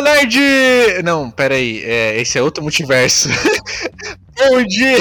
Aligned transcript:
Nerd! 0.00 1.02
Não, 1.04 1.30
peraí, 1.30 1.82
é, 1.84 2.20
esse 2.20 2.38
é 2.38 2.42
outro 2.42 2.62
multiverso. 2.62 3.28
Bom 4.38 4.62
dia! 4.64 4.96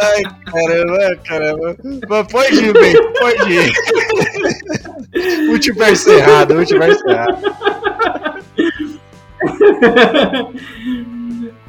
Ai, 0.00 0.22
caramba, 0.50 1.16
caramba. 1.24 1.76
Mas 2.08 2.26
pode 2.26 2.64
ir, 2.64 2.72
bem, 2.72 2.94
pode 3.12 3.52
ir. 3.52 3.72
multiverso 5.46 6.10
errado, 6.10 6.54
multiverso 6.54 7.08
errado. 7.08 7.38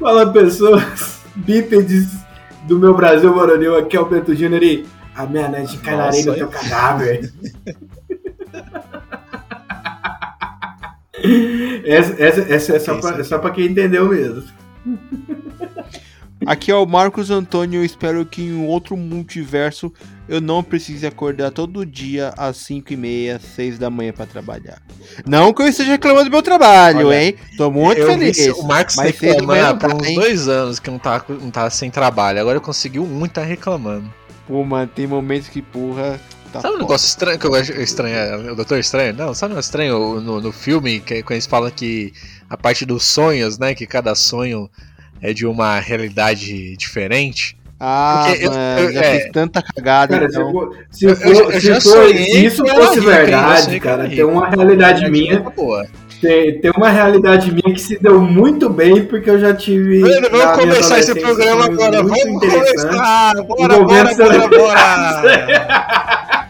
Fala 0.00 0.32
pessoas, 0.32 1.20
bípedes 1.36 2.23
do 2.66 2.78
meu 2.78 2.94
Brasil 2.94 3.34
Moronil, 3.34 3.76
aqui 3.76 3.96
é 3.96 4.00
o 4.00 4.06
Beto 4.06 4.34
Júnior 4.34 4.62
e 4.62 4.86
a 5.14 5.26
minha 5.26 5.48
net 5.48 5.76
cai 5.78 5.96
na 5.96 6.04
areia 6.04 6.24
do 6.24 6.34
teu 6.34 6.48
cadáver. 6.48 7.32
essa, 11.84 12.22
essa, 12.22 12.40
essa 12.52 12.76
é, 12.76 12.78
só 12.78 12.98
pra, 13.00 13.18
é 13.18 13.24
só 13.24 13.38
pra 13.38 13.50
quem 13.50 13.66
entendeu 13.66 14.08
mesmo. 14.08 14.44
Aqui 16.46 16.70
é 16.70 16.74
o 16.74 16.86
Marcos 16.86 17.30
Antônio. 17.30 17.80
Eu 17.80 17.84
espero 17.84 18.24
que 18.26 18.42
em 18.42 18.52
um 18.52 18.66
outro 18.66 18.96
multiverso 18.96 19.92
eu 20.28 20.40
não 20.40 20.62
precise 20.62 21.06
acordar 21.06 21.50
todo 21.50 21.84
dia 21.84 22.32
às 22.36 22.56
5 22.58 22.92
e 22.92 22.96
meia, 22.96 23.38
6 23.38 23.78
da 23.78 23.90
manhã 23.90 24.12
para 24.12 24.26
trabalhar. 24.26 24.80
Não 25.26 25.52
que 25.52 25.62
eu 25.62 25.66
esteja 25.66 25.92
reclamando 25.92 26.26
do 26.26 26.30
meu 26.30 26.42
trabalho, 26.42 27.08
Olha, 27.08 27.22
hein? 27.22 27.34
Tô 27.56 27.70
muito 27.70 28.04
feliz. 28.04 28.38
o 28.58 28.62
Marcos 28.64 28.96
mas 28.96 29.18
reclamando 29.18 29.78
por 29.78 29.94
uns 29.94 30.06
hein? 30.06 30.14
dois 30.14 30.48
anos 30.48 30.78
que 30.78 30.90
não 30.90 30.98
tá, 30.98 31.24
não 31.28 31.50
tá 31.50 31.68
sem 31.70 31.90
trabalho. 31.90 32.40
Agora 32.40 32.60
conseguiu 32.60 33.06
muito 33.06 33.32
tá 33.32 33.42
reclamando. 33.42 34.12
Pô, 34.46 34.62
mano, 34.64 34.90
tem 34.94 35.06
momentos 35.06 35.48
que, 35.48 35.62
porra. 35.62 36.20
Tá 36.52 36.60
sabe 36.60 36.76
um 36.76 36.78
negócio 36.78 37.06
estranho 37.06 37.38
que 37.38 37.46
eu 37.46 37.56
estranho? 37.56 38.52
O 38.52 38.54
Doutor 38.54 38.78
Estranho? 38.78 39.12
Não, 39.14 39.34
sabe 39.34 39.52
um 39.52 39.54
negócio 39.54 39.68
estranho 39.68 40.20
no, 40.20 40.40
no 40.40 40.52
filme 40.52 41.00
que 41.00 41.22
quando 41.22 41.32
eles 41.32 41.46
falam 41.46 41.70
que 41.70 42.12
a 42.48 42.56
parte 42.56 42.84
dos 42.84 43.04
sonhos, 43.04 43.58
né? 43.58 43.74
Que 43.74 43.86
cada 43.86 44.14
sonho 44.14 44.70
é 45.24 45.32
de 45.32 45.46
uma 45.46 45.80
realidade 45.80 46.76
diferente. 46.76 47.56
Ah, 47.80 48.26
eu, 48.38 48.52
eu, 48.52 48.92
já 48.92 49.00
é, 49.00 49.20
fiz 49.20 49.32
tanta 49.32 49.62
cagada. 49.62 50.14
Cara, 50.14 50.26
então. 50.30 50.46
se, 50.46 50.52
for, 50.52 50.76
se, 50.90 51.14
for, 51.16 51.54
se, 51.60 51.80
for, 51.80 52.08
se 52.08 52.44
isso 52.44 52.66
fosse 52.66 53.00
verdade, 53.00 53.80
cara, 53.80 54.06
tem 54.06 54.22
uma 54.22 54.50
realidade 54.50 55.10
minha. 55.10 55.42
Tem, 56.20 56.60
tem 56.60 56.70
uma 56.76 56.90
realidade 56.90 57.50
minha 57.50 57.74
que 57.74 57.80
se 57.80 57.98
deu 57.98 58.20
muito 58.20 58.68
bem, 58.68 59.06
porque 59.06 59.30
eu 59.30 59.40
já 59.40 59.54
tive. 59.54 60.00
Mano, 60.00 60.28
vamos 60.30 60.58
começar 60.58 60.98
esse 60.98 61.18
programa 61.18 61.64
agora. 61.64 62.02
Vamos 62.02 62.40
começar. 62.40 63.32
Bora, 63.44 63.82
bora, 63.82 64.14
bora, 64.14 64.48
bora. 64.48 66.48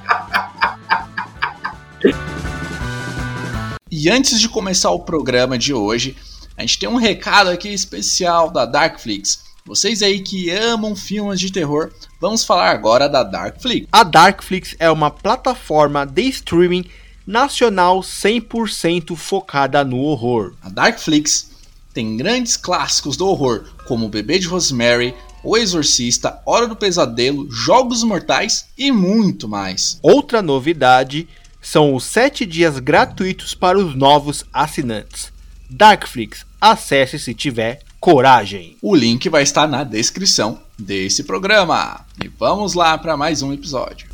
e 3.89 4.11
antes 4.11 4.41
de 4.41 4.49
começar 4.49 4.91
o 4.91 4.99
programa 4.99 5.57
de 5.57 5.73
hoje, 5.73 6.17
a 6.57 6.63
gente 6.63 6.79
tem 6.79 6.89
um 6.89 6.97
recado 6.97 7.51
aqui 7.51 7.69
especial 7.69 8.51
da 8.51 8.65
Darkflix. 8.65 9.43
Vocês 9.67 10.03
aí 10.03 10.21
que 10.21 10.51
amam 10.51 10.95
filmes 10.95 11.41
de 11.41 11.51
terror, 11.51 11.91
vamos 12.21 12.45
falar 12.45 12.71
agora 12.71 13.09
da 13.09 13.23
Darkflix. 13.23 13.89
A 13.91 14.05
Darkflix 14.05 14.77
é 14.79 14.91
uma 14.91 15.11
plataforma 15.11 16.05
de 16.07 16.23
streaming 16.29 16.85
nacional 17.27 18.01
100% 18.01 19.17
focada 19.17 19.83
no 19.83 19.99
horror. 19.99 20.55
A 20.63 20.69
Darkflix 20.69 21.51
tem 21.93 22.17
grandes 22.17 22.57
clássicos 22.57 23.17
do 23.17 23.27
horror, 23.27 23.65
como 23.89 24.07
O 24.07 24.11
Bebê 24.11 24.39
de 24.39 24.47
Rosemary, 24.47 25.15
O 25.43 25.57
Exorcista, 25.57 26.41
Hora 26.45 26.69
do 26.69 26.77
Pesadelo, 26.77 27.51
Jogos 27.51 28.05
Mortais 28.05 28.67
e 28.77 28.93
muito 28.93 29.49
mais. 29.49 29.99
Outra 30.03 30.43
novidade 30.43 31.27
são 31.61 31.95
os 31.95 32.05
7 32.05 32.45
dias 32.45 32.79
gratuitos 32.79 33.55
para 33.55 33.79
os 33.79 33.97
novos 33.97 34.45
assinantes. 34.53 35.34
Darkflix, 35.71 36.45
acesse 36.61 37.19
se 37.19 37.35
tiver 37.35 37.81
coragem. 38.01 38.77
O 38.83 38.95
link 38.95 39.29
vai 39.29 39.43
estar 39.43 39.67
na 39.67 39.83
descrição 39.85 40.61
desse 40.79 41.25
programa. 41.25 42.05
E 42.23 42.29
vamos 42.29 42.75
lá 42.75 42.99
para 42.99 43.17
mais 43.17 43.43
um 43.43 43.53
episódio. 43.53 44.09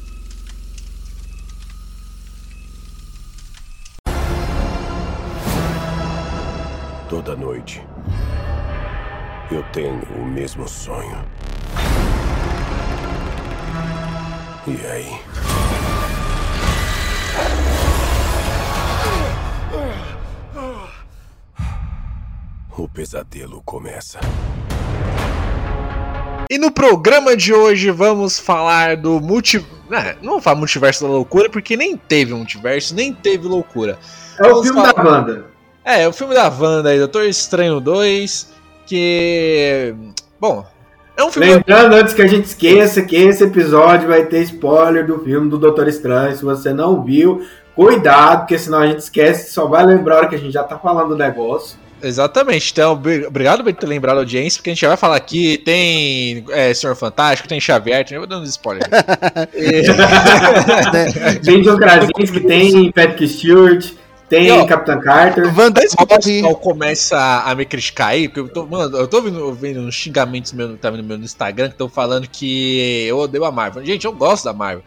Toda 7.09 7.35
noite 7.35 7.83
eu 9.51 9.63
tenho 9.73 10.01
o 10.17 10.25
mesmo 10.25 10.69
sonho. 10.69 11.25
E 14.67 14.87
aí? 14.87 15.60
O 22.79 22.89
pesadelo 22.89 23.63
começa. 23.65 24.19
E 26.49 26.59
no 26.59 26.71
programa 26.71 27.37
de 27.37 27.53
hoje 27.53 27.91
vamos 27.91 28.39
falar 28.39 28.97
do 28.97 29.21
multi... 29.21 29.65
É, 29.91 30.17
não 30.23 30.33
vou 30.33 30.41
falar 30.41 30.57
multiverso 30.57 31.05
da 31.05 31.11
loucura, 31.11 31.49
porque 31.49 31.77
nem 31.77 31.97
teve 31.97 32.33
multiverso, 32.35 32.95
nem 32.95 33.13
teve 33.13 33.47
loucura. 33.47 33.99
É 34.39 34.43
vamos 34.43 34.61
o 34.61 34.63
filme 34.65 34.81
falar... 34.81 34.93
da 34.93 35.11
Wanda. 35.11 35.45
É, 35.85 36.03
é 36.03 36.09
o 36.09 36.13
filme 36.13 36.35
da 36.35 36.49
Wanda 36.49 36.91
aí, 36.91 36.99
Doutor 36.99 37.25
Estranho 37.25 37.81
2, 37.81 38.53
que... 38.87 39.95
Bom, 40.41 40.67
é 41.17 41.25
um 41.25 41.31
filme... 41.31 41.55
Lembrando, 41.55 41.95
antes 41.95 42.15
que 42.15 42.23
a 42.23 42.27
gente 42.27 42.47
esqueça, 42.47 43.03
que 43.03 43.17
esse 43.17 43.45
episódio 43.45 44.09
vai 44.09 44.25
ter 44.25 44.43
spoiler 44.43 45.07
do 45.07 45.19
filme 45.21 45.49
do 45.51 45.59
Doutor 45.59 45.87
Estranho. 45.87 46.37
Se 46.37 46.45
você 46.45 46.73
não 46.73 47.03
viu, 47.03 47.47
cuidado, 47.75 48.41
porque 48.41 48.59
senão 48.59 48.79
a 48.79 48.87
gente 48.87 49.01
esquece, 49.01 49.53
só 49.53 49.67
vai 49.67 49.85
lembrar 49.85 50.15
a 50.15 50.19
hora 50.19 50.29
que 50.29 50.35
a 50.35 50.39
gente 50.39 50.53
já 50.53 50.65
tá 50.65 50.79
falando 50.79 51.11
do 51.11 51.17
negócio. 51.17 51.79
Exatamente. 52.03 52.73
Então, 52.73 52.93
obrigado 52.93 53.63
por 53.63 53.73
ter 53.73 53.87
lembrado 53.87 54.17
a 54.17 54.21
audiência, 54.21 54.59
porque 54.59 54.71
a 54.71 54.73
gente 54.73 54.81
já 54.81 54.89
vai 54.89 54.97
falar 54.97 55.17
aqui. 55.17 55.59
Tem 55.59 56.45
é, 56.51 56.73
Senhor 56.73 56.97
Fantástico, 56.97 57.49
tem 57.49 57.61
Xavier, 57.61 58.05
tem... 58.05 58.17
eu 58.17 58.21
vou 58.21 58.29
dando 58.29 58.47
spoiler. 58.47 58.83
tem 61.45 61.63
John 61.63 61.77
Krasinski, 61.77 62.41
tem 62.41 62.93
Patrick 62.93 63.29
Stewart, 63.29 63.93
tem 64.31 64.47
e, 64.47 64.51
ó, 64.53 64.65
Capitão 64.65 65.01
Carter. 65.01 65.59
Wanda 65.59 65.83
o 65.99 66.07
pessoal 66.07 66.55
começa 66.55 67.43
a 67.45 67.53
me 67.53 67.67
criticar 67.67 68.11
aí, 68.11 68.29
porque 68.29 68.41
eu 68.41 68.49
tô, 68.49 68.65
mano, 68.65 68.97
eu 68.97 69.09
tô 69.09 69.21
vendo, 69.21 69.53
vendo 69.53 69.81
uns 69.81 69.97
xingamentos 69.97 70.53
meu, 70.53 70.77
tá 70.77 70.89
no 70.89 71.03
meu 71.03 71.17
Instagram 71.17 71.67
que 71.67 71.75
estão 71.75 71.89
falando 71.89 72.29
que 72.29 73.07
eu 73.09 73.19
odeio 73.19 73.45
a 73.45 73.51
Marvel. 73.51 73.85
Gente, 73.85 74.05
eu 74.05 74.13
gosto 74.13 74.45
da 74.45 74.53
Marvel. 74.53 74.85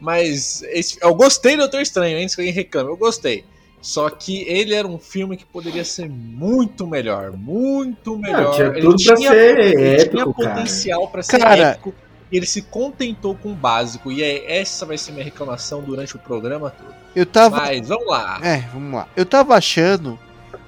Mas 0.00 0.64
esse, 0.64 0.98
eu 1.00 1.14
gostei 1.14 1.52
do 1.52 1.60
Doutor 1.60 1.80
Estranho, 1.80 2.18
antes 2.18 2.34
que 2.34 2.40
alguém 2.40 2.52
reclame, 2.52 2.90
eu 2.90 2.96
gostei. 2.96 3.44
Só 3.80 4.10
que 4.10 4.42
ele 4.46 4.74
era 4.74 4.86
um 4.86 4.98
filme 4.98 5.36
que 5.36 5.44
poderia 5.44 5.84
ser 5.84 6.08
muito 6.08 6.86
melhor, 6.86 7.32
muito 7.32 8.16
melhor. 8.18 8.42
Não, 8.42 8.52
tinha 8.52 8.72
tudo 8.72 8.94
ele 8.94 9.04
pra 9.04 9.16
tinha, 9.16 9.30
ser 9.30 9.58
ele 9.58 9.84
épico, 9.84 10.10
tinha 10.10 10.26
potencial 10.26 11.08
para 11.08 11.22
ser 11.22 11.38
cara, 11.38 11.62
épico. 11.70 11.94
E 12.30 12.36
ele 12.36 12.46
se 12.46 12.62
contentou 12.62 13.34
com 13.34 13.52
o 13.52 13.54
básico. 13.54 14.12
E 14.12 14.22
é, 14.22 14.60
essa 14.60 14.84
vai 14.84 14.98
ser 14.98 15.12
minha 15.12 15.24
reclamação 15.24 15.82
durante 15.82 16.14
o 16.14 16.18
programa 16.18 16.70
todo. 16.70 16.94
Eu 17.16 17.26
tava. 17.26 17.56
Mas 17.56 17.88
vamos 17.88 18.06
lá. 18.06 18.38
É, 18.42 18.58
vamos 18.72 18.94
lá. 18.94 19.08
Eu 19.16 19.24
tava 19.24 19.54
achando. 19.54 20.18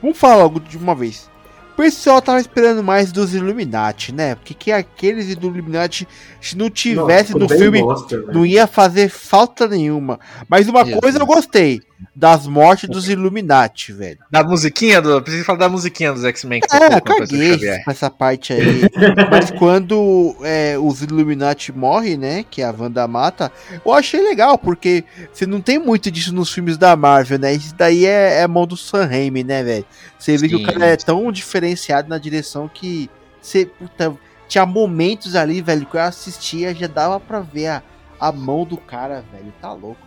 Vamos 0.00 0.18
falar 0.18 0.36
logo 0.36 0.58
de 0.58 0.76
uma 0.76 0.94
vez. 0.94 1.30
O 1.72 1.74
pessoal 1.74 2.20
tava 2.20 2.38
esperando 2.38 2.82
mais 2.82 3.10
dos 3.10 3.34
Illuminati, 3.34 4.12
né? 4.12 4.34
Porque 4.34 4.52
que 4.52 4.70
aqueles 4.70 5.34
do 5.34 5.48
Illuminati, 5.48 6.06
se 6.40 6.56
não 6.56 6.68
tivesse 6.68 7.34
no 7.34 7.48
filme, 7.48 7.80
monster, 7.80 8.26
não 8.26 8.44
ia 8.44 8.66
fazer 8.66 9.08
falta 9.08 9.66
nenhuma. 9.66 10.20
Mas 10.48 10.68
uma 10.68 10.84
coisa 10.84 11.18
eu 11.18 11.26
gostei 11.26 11.80
das 12.14 12.46
mortes 12.46 12.88
dos 12.88 13.08
Illuminati, 13.08 13.92
velho. 13.92 14.18
Da 14.30 14.42
musiquinha 14.42 15.00
do. 15.00 15.22
Preciso 15.22 15.44
falar 15.44 15.58
da 15.58 15.68
musiquinha 15.68 16.12
dos 16.12 16.24
X-Men. 16.24 16.60
É, 16.70 17.00
caguei 17.00 17.58
essa 17.88 18.10
parte 18.10 18.52
aí. 18.52 18.82
Mas 19.30 19.50
quando 19.50 20.36
é, 20.42 20.76
os 20.78 21.02
Illuminati 21.02 21.72
morrem, 21.72 22.16
né? 22.16 22.44
Que 22.48 22.62
a 22.62 22.74
Wanda 22.76 23.06
mata, 23.06 23.50
eu 23.84 23.92
achei 23.92 24.20
legal, 24.20 24.58
porque 24.58 25.04
você 25.32 25.46
não 25.46 25.60
tem 25.60 25.78
muito 25.78 26.10
disso 26.10 26.34
nos 26.34 26.52
filmes 26.52 26.76
da 26.76 26.94
Marvel, 26.96 27.38
né? 27.38 27.54
Isso 27.54 27.74
daí 27.76 28.04
é, 28.04 28.40
é 28.40 28.46
mão 28.46 28.66
do 28.66 28.76
Sam 28.76 29.06
Raimi, 29.06 29.44
né, 29.44 29.62
velho? 29.62 29.86
Você 30.18 30.36
vê 30.36 30.48
que 30.48 30.56
o 30.56 30.62
cara 30.62 30.86
é 30.86 30.96
tão 30.96 31.24
diferenciado 31.72 32.08
na 32.08 32.18
direção 32.18 32.68
que 32.68 33.10
você. 33.40 33.66
Puta, 33.66 34.16
tinha 34.48 34.66
momentos 34.66 35.34
ali, 35.34 35.62
velho, 35.62 35.86
que 35.86 35.96
eu 35.96 36.00
assistia, 36.00 36.74
já 36.74 36.86
dava 36.86 37.18
pra 37.18 37.40
ver 37.40 37.68
a, 37.68 37.82
a 38.20 38.30
mão 38.30 38.64
do 38.64 38.76
cara, 38.76 39.24
velho. 39.32 39.52
Tá 39.60 39.72
louco. 39.72 40.00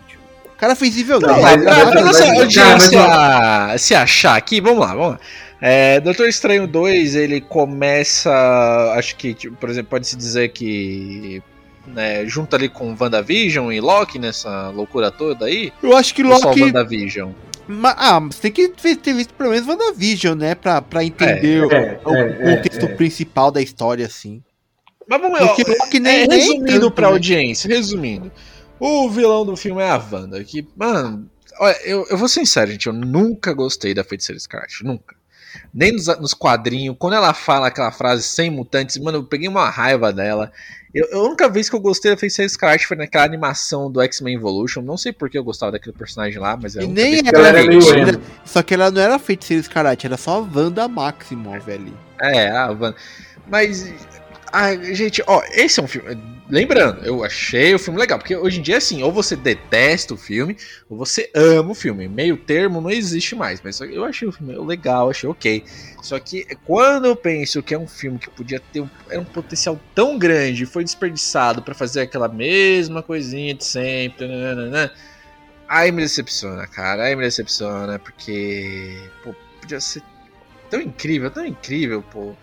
O 0.46 0.58
cara 0.58 0.74
fez 0.74 0.98
Evil 0.98 1.20
Dead. 1.20 1.38
se 3.78 3.94
achar 3.94 4.38
aqui, 4.38 4.62
vamos 4.62 4.80
lá, 4.80 4.96
vamos 4.96 5.12
lá. 5.12 5.20
É, 5.60 6.00
Doutor 6.00 6.30
Estranho 6.30 6.66
2, 6.66 7.16
ele 7.16 7.42
começa. 7.42 8.32
Acho 8.96 9.18
que, 9.18 9.34
tipo, 9.34 9.58
por 9.58 9.70
exemplo, 9.70 9.90
pode-se 9.90 10.16
dizer 10.16 10.50
que. 10.50 11.44
Né, 11.88 12.26
junto 12.26 12.56
ali 12.56 12.68
com 12.68 12.96
WandaVision 13.00 13.72
e 13.72 13.80
Loki 13.80 14.18
nessa 14.18 14.70
loucura 14.70 15.12
toda 15.12 15.46
aí. 15.46 15.72
Eu 15.84 15.96
acho 15.96 16.16
que 16.16 16.24
Loki. 16.24 16.42
Só 16.42 16.50
WandaVision. 16.52 17.32
Ah, 17.68 18.20
você 18.20 18.42
tem 18.42 18.52
que 18.52 18.70
ter 18.70 19.14
visto 19.14 19.34
pelo 19.34 19.50
menos 19.52 19.68
WandaVision, 19.68 20.38
né? 20.38 20.56
Pra, 20.56 20.82
pra 20.82 21.04
entender 21.04 21.64
é, 21.64 21.66
o, 21.66 21.72
é, 21.72 22.00
o, 22.06 22.16
é, 22.16 22.56
contexto 22.56 22.86
é. 22.86 22.96
principal 22.96 23.52
da 23.52 23.62
história, 23.62 24.06
assim. 24.06 24.44
Mas 25.08 25.22
vamos 25.22 25.40
lá. 25.40 25.56
É, 26.06 26.26
resumindo 26.26 26.92
pra 26.92 27.08
né? 27.08 27.14
audiência, 27.14 27.68
resumindo. 27.68 28.32
O 28.80 29.10
vilão 29.10 29.46
do 29.46 29.56
filme 29.56 29.82
é 29.82 29.90
a 29.90 29.98
Wanda, 29.98 30.44
que, 30.44 30.68
mano, 30.76 31.30
olha, 31.60 31.78
eu, 31.86 32.06
eu 32.10 32.18
vou 32.18 32.28
ser 32.28 32.42
sincero, 32.42 32.72
gente, 32.72 32.88
eu 32.88 32.94
nunca 32.94 33.54
gostei 33.54 33.94
da 33.94 34.04
Feiticeira 34.04 34.38
Escarlate, 34.38 34.84
nunca. 34.84 35.16
Nem 35.74 35.92
nos, 35.92 36.08
nos 36.20 36.34
quadrinhos, 36.34 36.96
quando 36.98 37.14
ela 37.14 37.34
fala 37.34 37.68
aquela 37.68 37.92
frase 37.92 38.24
sem 38.24 38.50
mutantes, 38.50 38.98
mano, 38.98 39.20
eu 39.20 39.24
peguei 39.24 39.48
uma 39.48 39.70
raiva 39.70 40.12
dela. 40.12 40.52
Eu, 40.94 41.20
a 41.20 41.24
única 41.26 41.50
vez 41.50 41.70
que 41.70 41.76
eu 41.76 41.80
gostei 41.82 42.12
da 42.12 42.18
Feiticeira 42.18 42.48
Escarlate 42.48 42.88
foi 42.88 42.96
naquela 42.96 43.26
animação 43.26 43.92
do 43.92 44.02
X-Men 44.02 44.36
Evolution. 44.36 44.82
Não 44.82 44.96
sei 44.96 45.12
porque 45.12 45.38
eu 45.38 45.44
gostava 45.44 45.74
daquele 45.74 45.96
personagem 45.96 46.40
lá, 46.40 46.56
mas 46.56 46.78
é 46.78 46.84
E 46.84 46.88
nem 46.88 47.22
ela 47.26 47.48
era 47.50 47.64
meio 47.66 47.82
Só 48.46 48.64
que 48.64 48.74
ela 48.74 48.90
não 48.90 49.02
era 49.02 49.20
Feiticeira 49.20 49.62
Escarlate, 49.62 50.06
era 50.06 50.16
só 50.16 50.38
a 50.38 50.58
Wanda 50.58 50.88
Maximoff 50.88 51.66
velho. 51.66 51.94
É, 52.22 52.50
a 52.50 52.68
Wanda. 52.68 52.96
Mas 53.48 53.94
Ai, 54.58 54.96
gente, 54.96 55.22
ó, 55.28 55.44
esse 55.52 55.82
é 55.82 55.84
um 55.84 55.88
filme. 55.88 56.18
Lembrando, 56.50 57.04
eu 57.04 57.26
achei 57.26 57.76
o 57.76 57.80
filme 57.80 58.00
legal, 58.00 58.18
porque 58.18 58.38
hoje 58.38 58.60
em 58.60 58.62
dia 58.62 58.78
assim, 58.78 59.04
ou 59.04 59.12
você 59.12 59.36
detesta 59.36 60.14
o 60.14 60.18
filme, 60.18 60.56
ou 60.90 60.98
você 60.98 61.30
ama 61.36 61.72
o 61.72 61.76
filme. 61.76 62.08
Meio 62.08 62.38
termo 62.38 62.80
não 62.80 62.90
existe 62.90 63.36
mais, 63.36 63.60
mas 63.62 63.82
eu 63.82 64.06
achei 64.06 64.26
o 64.26 64.32
filme 64.32 64.58
legal, 64.66 65.10
achei 65.10 65.28
ok. 65.28 65.66
Só 66.02 66.18
que 66.20 66.48
quando 66.64 67.04
eu 67.04 67.18
penso 67.18 67.62
que 67.62 67.74
é 67.74 67.78
um 67.78 67.86
filme 67.86 68.18
que 68.18 68.30
podia 68.30 68.62
ter 68.72 68.80
um, 68.80 68.90
um 69.12 69.26
potencial 69.26 69.78
tão 69.94 70.18
grande, 70.18 70.66
foi 70.66 70.86
desperdiçado 70.86 71.62
para 71.62 71.76
fazer 71.76 72.04
aquela 72.04 72.30
mesma 72.30 73.04
coisinha 73.04 73.54
de 73.54 73.66
sempre, 73.66 74.26
nananana, 74.26 74.90
aí 75.68 75.92
me 75.92 76.02
decepciona, 76.02 76.66
cara, 76.66 77.04
aí 77.04 77.16
me 77.18 77.24
decepciona, 77.24 78.00
porque, 78.00 79.02
pô, 79.22 79.36
podia 79.60 79.82
ser 79.82 80.02
tão 80.70 80.80
incrível, 80.80 81.30
tão 81.30 81.46
incrível, 81.46 82.02
pô. 82.02 82.34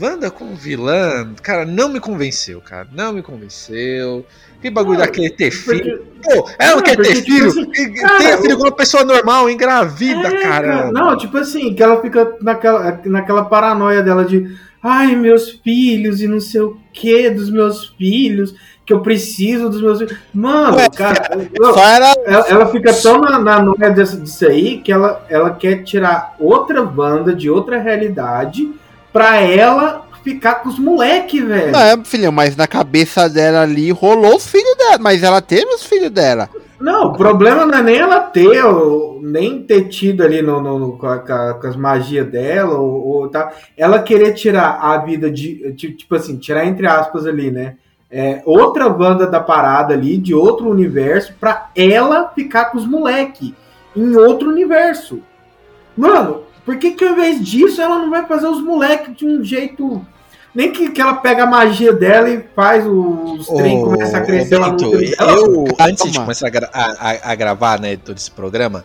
Wanda 0.00 0.30
como 0.30 0.54
vilã, 0.54 1.32
cara, 1.42 1.64
não 1.64 1.88
me 1.88 2.00
convenceu, 2.00 2.60
cara. 2.60 2.88
Não 2.92 3.12
me 3.12 3.22
convenceu. 3.22 4.24
Que 4.60 4.70
bagulho 4.70 4.98
daquele 4.98 5.30
ter 5.30 5.50
filho. 5.50 6.04
Pô, 6.22 6.48
ela 6.58 6.76
não, 6.76 6.82
quer 6.82 6.96
ter 6.96 7.22
filho. 7.22 7.50
Tipo 7.52 7.70
assim, 7.70 7.92
tem 8.18 8.42
filho 8.42 8.56
com 8.56 8.64
uma 8.64 8.72
pessoa 8.72 9.04
normal, 9.04 9.48
engravida, 9.48 10.28
é, 10.28 10.42
cara. 10.42 10.90
Não, 10.90 11.16
tipo 11.16 11.36
assim, 11.38 11.74
que 11.74 11.82
ela 11.82 12.00
fica 12.00 12.36
naquela, 12.40 13.00
naquela 13.04 13.44
paranoia 13.44 14.02
dela 14.02 14.24
de 14.24 14.56
ai, 14.82 15.16
meus 15.16 15.50
filhos 15.50 16.20
e 16.20 16.28
não 16.28 16.40
sei 16.40 16.60
o 16.60 16.78
que 16.92 17.28
dos 17.30 17.50
meus 17.50 17.88
filhos, 17.98 18.54
que 18.84 18.92
eu 18.92 19.00
preciso 19.00 19.68
dos 19.68 19.82
meus 19.82 19.98
filhos. 19.98 20.16
Mano, 20.32 20.76
Ué, 20.76 20.88
cara, 20.90 21.48
eu, 21.52 21.78
era... 21.78 22.14
ela, 22.24 22.48
ela, 22.48 22.66
fica 22.66 22.92
tão 22.94 23.20
na, 23.20 23.38
na 23.38 23.60
noia 23.60 23.90
disso, 23.90 24.20
disso 24.20 24.46
aí 24.46 24.78
que 24.78 24.92
ela, 24.92 25.24
ela 25.28 25.50
quer 25.50 25.82
tirar 25.82 26.34
outra 26.38 26.82
banda 26.82 27.34
de 27.34 27.50
outra 27.50 27.78
realidade 27.78 28.72
pra 29.16 29.40
ela 29.40 30.04
ficar 30.22 30.56
com 30.56 30.68
os 30.68 30.78
moleques, 30.78 31.42
velho. 31.42 31.72
Não, 31.72 31.80
é, 31.80 32.04
filhão, 32.04 32.30
mas 32.30 32.54
na 32.54 32.66
cabeça 32.66 33.30
dela 33.30 33.62
ali 33.62 33.90
rolou 33.90 34.36
os 34.36 34.46
filhos 34.46 34.76
dela, 34.76 34.98
mas 35.00 35.22
ela 35.22 35.40
teve 35.40 35.72
os 35.72 35.84
filhos 35.84 36.10
dela. 36.10 36.50
Não, 36.78 37.06
o 37.06 37.12
problema 37.14 37.64
não 37.64 37.78
é 37.78 37.82
nem 37.82 37.96
ela 37.96 38.20
ter, 38.20 38.62
ou, 38.62 39.18
nem 39.22 39.62
ter 39.62 39.88
tido 39.88 40.22
ali 40.22 40.42
no, 40.42 40.60
no, 40.60 40.78
no 40.78 40.98
com, 40.98 41.06
a, 41.06 41.18
com, 41.18 41.66
as 41.66 41.76
magias 41.76 42.28
dela, 42.28 42.74
ou, 42.78 43.06
ou 43.06 43.28
tá. 43.28 43.54
Ela 43.74 44.02
querer 44.02 44.34
tirar 44.34 44.80
a 44.82 44.98
vida 44.98 45.30
de. 45.30 45.72
Tipo 45.72 46.16
assim, 46.16 46.36
tirar 46.36 46.66
entre 46.66 46.86
aspas 46.86 47.26
ali, 47.26 47.50
né? 47.50 47.76
É, 48.10 48.42
outra 48.44 48.90
banda 48.90 49.26
da 49.26 49.40
parada 49.40 49.94
ali, 49.94 50.18
de 50.18 50.34
outro 50.34 50.68
universo, 50.68 51.32
pra 51.40 51.70
ela 51.74 52.28
ficar 52.34 52.66
com 52.66 52.76
os 52.76 52.86
moleques 52.86 53.54
em 53.96 54.14
outro 54.14 54.50
universo. 54.50 55.22
Mano, 55.96 56.42
por 56.66 56.76
que, 56.78 56.90
que 56.90 57.04
ao 57.04 57.12
invés 57.12 57.42
disso 57.42 57.80
ela 57.80 58.00
não 58.00 58.10
vai 58.10 58.26
fazer 58.26 58.48
os 58.48 58.60
moleques 58.60 59.16
de 59.16 59.24
um 59.24 59.42
jeito. 59.42 60.04
Nem 60.52 60.72
que, 60.72 60.90
que 60.90 61.00
ela 61.00 61.14
pega 61.14 61.44
a 61.44 61.46
magia 61.46 61.92
dela 61.92 62.28
e 62.28 62.42
faz 62.56 62.84
os 62.84 63.46
oh, 63.48 63.56
trem 63.56 63.80
começa 63.82 64.16
a 64.16 64.22
crescer 64.22 64.58
Bento, 64.58 64.90
Eu, 64.94 65.64
antes 65.78 66.10
de 66.10 66.18
começar 66.18 66.48
a, 66.72 67.10
a, 67.10 67.32
a, 67.32 67.34
gravar 67.34 67.78
né, 67.78 67.96
todo 67.96 68.16
esse 68.16 68.30
programa, 68.30 68.84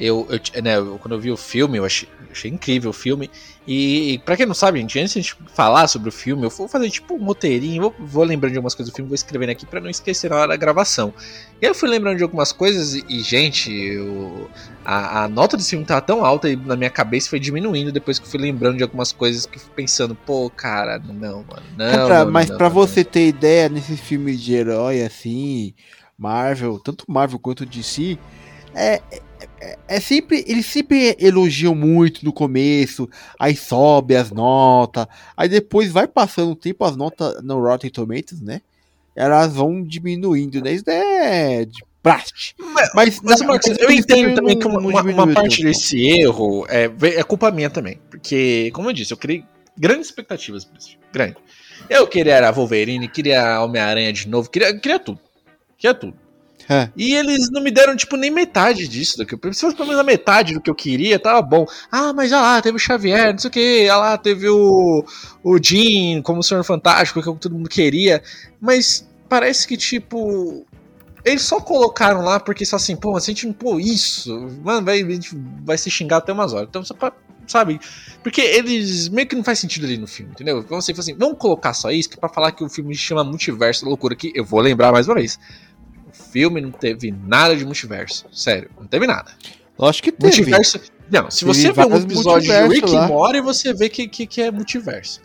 eu, 0.00 0.26
eu, 0.30 0.62
né, 0.62 0.76
quando 0.98 1.14
eu 1.14 1.20
vi 1.20 1.30
o 1.30 1.36
filme, 1.36 1.76
eu 1.76 1.84
achei, 1.84 2.08
achei 2.30 2.50
incrível 2.50 2.88
o 2.88 2.92
filme. 2.92 3.30
E, 3.66 4.14
e 4.14 4.18
para 4.18 4.34
quem 4.34 4.46
não 4.46 4.54
sabe, 4.54 4.80
gente, 4.80 4.98
antes 4.98 5.12
de 5.12 5.18
a 5.18 5.22
gente 5.22 5.36
falar 5.54 5.86
sobre 5.88 6.08
o 6.08 6.12
filme, 6.12 6.44
eu 6.44 6.50
vou 6.50 6.66
fazer 6.66 6.88
tipo 6.88 7.14
um 7.14 7.22
roteirinho, 7.22 7.82
vou, 7.82 7.94
vou 7.98 8.24
lembrando 8.24 8.52
de 8.52 8.58
algumas 8.58 8.74
coisas 8.74 8.90
do 8.90 8.96
filme, 8.96 9.10
vou 9.10 9.14
escrevendo 9.14 9.50
aqui 9.50 9.66
para 9.66 9.78
não 9.78 9.90
esquecer 9.90 10.30
na 10.30 10.36
hora 10.36 10.48
da 10.48 10.56
gravação. 10.56 11.12
E 11.60 11.66
aí 11.66 11.70
eu 11.70 11.74
fui 11.74 11.86
lembrando 11.86 12.16
de 12.16 12.22
algumas 12.22 12.50
coisas 12.50 12.94
e, 12.94 13.04
e 13.10 13.20
gente, 13.20 13.70
eu, 13.70 14.50
a, 14.82 15.24
a, 15.24 15.28
nota 15.28 15.54
desse 15.58 15.70
filme 15.70 15.84
tava 15.84 16.00
tão 16.00 16.24
alta 16.24 16.48
e 16.48 16.56
na 16.56 16.76
minha 16.76 16.88
cabeça 16.88 17.28
foi 17.28 17.38
diminuindo 17.38 17.92
depois 17.92 18.18
que 18.18 18.24
eu 18.24 18.30
fui 18.30 18.40
lembrando 18.40 18.78
de 18.78 18.82
algumas 18.82 19.12
coisas 19.12 19.44
que 19.44 19.58
eu 19.58 19.60
fui 19.60 19.72
pensando, 19.76 20.14
pô, 20.14 20.48
cara, 20.48 20.98
não, 20.98 21.44
mano, 21.44 21.62
não. 21.76 22.08
Cara, 22.08 22.24
não, 22.24 22.32
mas 22.32 22.50
para 22.50 22.70
você 22.70 23.04
ter 23.04 23.28
ideia, 23.28 23.68
nesse 23.68 23.98
filme 23.98 24.34
de 24.34 24.54
herói 24.54 25.02
assim, 25.02 25.74
Marvel, 26.18 26.78
tanto 26.78 27.04
Marvel 27.06 27.38
quanto 27.38 27.66
DC, 27.66 28.18
é, 28.74 29.02
é, 29.60 29.78
é, 29.88 30.00
sempre. 30.00 30.44
Eles 30.46 30.66
sempre 30.66 31.16
elogiam 31.20 31.74
muito 31.74 32.24
no 32.24 32.32
começo, 32.32 33.08
aí 33.38 33.54
sobe 33.54 34.16
as 34.16 34.30
notas, 34.30 35.06
aí 35.36 35.48
depois 35.48 35.92
vai 35.92 36.08
passando 36.08 36.52
o 36.52 36.56
tempo, 36.56 36.84
as 36.84 36.96
notas 36.96 37.42
no 37.42 37.60
Rotten 37.60 37.90
Tomatoes, 37.90 38.40
né? 38.40 38.62
Elas 39.14 39.54
vão 39.54 39.82
diminuindo, 39.82 40.62
né? 40.62 40.72
Isso 40.72 40.84
é 40.88 41.64
de 41.64 41.84
praste. 42.02 42.54
Mas, 42.58 42.90
mas, 42.94 43.20
mas 43.22 43.40
Marcos, 43.42 43.76
eu 43.78 43.90
entendo 43.90 44.34
também 44.34 44.58
que 44.58 44.66
uma, 44.66 44.78
uma, 44.78 45.34
parte 45.34 45.62
desse 45.62 46.00
erro 46.08 46.64
é, 46.68 46.90
é 47.18 47.22
culpa 47.22 47.50
minha 47.50 47.68
também. 47.68 48.00
Porque, 48.08 48.70
como 48.72 48.88
eu 48.88 48.92
disse, 48.92 49.12
eu 49.12 49.18
criei 49.18 49.44
grandes 49.76 50.06
expectativas 50.06 50.64
pra 50.64 50.78
esse 50.78 50.90
filme. 50.90 51.04
Grande. 51.12 51.36
Eu 51.88 52.06
queria 52.06 52.46
a 52.46 52.50
Wolverine, 52.50 53.08
queria 53.08 53.60
Homem-Aranha 53.62 54.12
de 54.12 54.28
novo, 54.28 54.48
queria, 54.48 54.78
queria 54.78 54.98
tudo. 54.98 55.20
Queria 55.76 55.94
tudo. 55.94 56.14
É. 56.70 56.88
E 56.96 57.16
eles 57.16 57.50
não 57.50 57.60
me 57.60 57.72
deram, 57.72 57.96
tipo, 57.96 58.16
nem 58.16 58.30
metade 58.30 58.86
disso. 58.86 59.18
Do 59.18 59.26
que 59.26 59.34
eu, 59.34 59.52
se 59.52 59.60
fosse 59.60 59.74
pelo 59.74 59.88
menos 59.88 60.00
a 60.00 60.04
metade 60.04 60.54
do 60.54 60.60
que 60.60 60.70
eu 60.70 60.74
queria, 60.74 61.18
tava 61.18 61.42
bom. 61.42 61.66
Ah, 61.90 62.12
mas 62.12 62.30
já 62.30 62.40
lá, 62.40 62.62
teve 62.62 62.76
o 62.76 62.78
Xavier, 62.78 63.32
não 63.32 63.40
sei 63.40 63.48
o 63.48 63.52
que. 63.52 63.88
Ah 63.88 63.96
lá, 63.96 64.16
teve 64.16 64.48
o, 64.48 65.04
o 65.42 65.58
Jean 65.60 66.22
como 66.22 66.38
o 66.38 66.42
Senhor 66.44 66.62
Fantástico, 66.62 67.20
que 67.20 67.40
todo 67.40 67.56
mundo 67.56 67.68
queria. 67.68 68.22
Mas 68.60 69.04
parece 69.28 69.66
que, 69.66 69.76
tipo. 69.76 70.64
Eles 71.24 71.42
só 71.42 71.60
colocaram 71.60 72.22
lá 72.22 72.38
porque 72.38 72.64
só 72.64 72.76
assim, 72.76 72.96
pô, 72.96 73.18
se 73.20 73.30
a 73.30 73.34
gente 73.34 73.46
não 73.46 73.52
pôr 73.52 73.78
isso, 73.78 74.32
mano, 74.62 74.86
vai, 74.86 75.04
vai 75.64 75.76
se 75.76 75.90
xingar 75.90 76.18
até 76.18 76.32
umas 76.32 76.54
horas. 76.54 76.68
Então, 76.70 76.82
só 76.82 76.94
pra, 76.94 77.12
sabe? 77.46 77.78
Porque 78.22 78.40
eles 78.40 79.08
meio 79.08 79.26
que 79.28 79.36
não 79.36 79.44
faz 79.44 79.58
sentido 79.58 79.84
ali 79.84 79.98
no 79.98 80.06
filme, 80.06 80.32
entendeu? 80.32 80.60
Então 80.60 80.80
você 80.80 80.92
assim, 80.92 81.14
vamos 81.14 81.36
colocar 81.36 81.74
só 81.74 81.90
isso, 81.90 82.08
que 82.08 82.16
é 82.16 82.18
pra 82.18 82.28
falar 82.30 82.52
que 82.52 82.64
o 82.64 82.70
filme 82.70 82.94
chama 82.94 83.22
Multiverso 83.22 83.84
da 83.84 83.88
Loucura, 83.88 84.16
que 84.16 84.32
eu 84.34 84.44
vou 84.44 84.60
lembrar 84.60 84.92
mais 84.92 85.08
uma 85.08 85.16
vez 85.16 85.38
filme 86.30 86.60
não 86.60 86.70
teve 86.70 87.10
nada 87.10 87.56
de 87.56 87.64
multiverso. 87.64 88.26
Sério, 88.32 88.70
não 88.78 88.86
teve 88.86 89.06
nada. 89.06 89.32
Lógico 89.78 90.06
que 90.06 90.12
teve. 90.12 90.36
Multiverso. 90.36 90.80
Não, 91.10 91.30
se 91.30 91.44
você 91.44 91.72
vê 91.72 91.84
um 91.84 91.96
episódio 91.96 92.52
de 92.52 92.68
Rick 92.68 92.90
lá. 92.90 93.08
Morty, 93.08 93.40
você 93.40 93.74
vê 93.74 93.88
que, 93.88 94.06
que, 94.06 94.26
que 94.26 94.42
é 94.42 94.50
multiverso. 94.50 95.20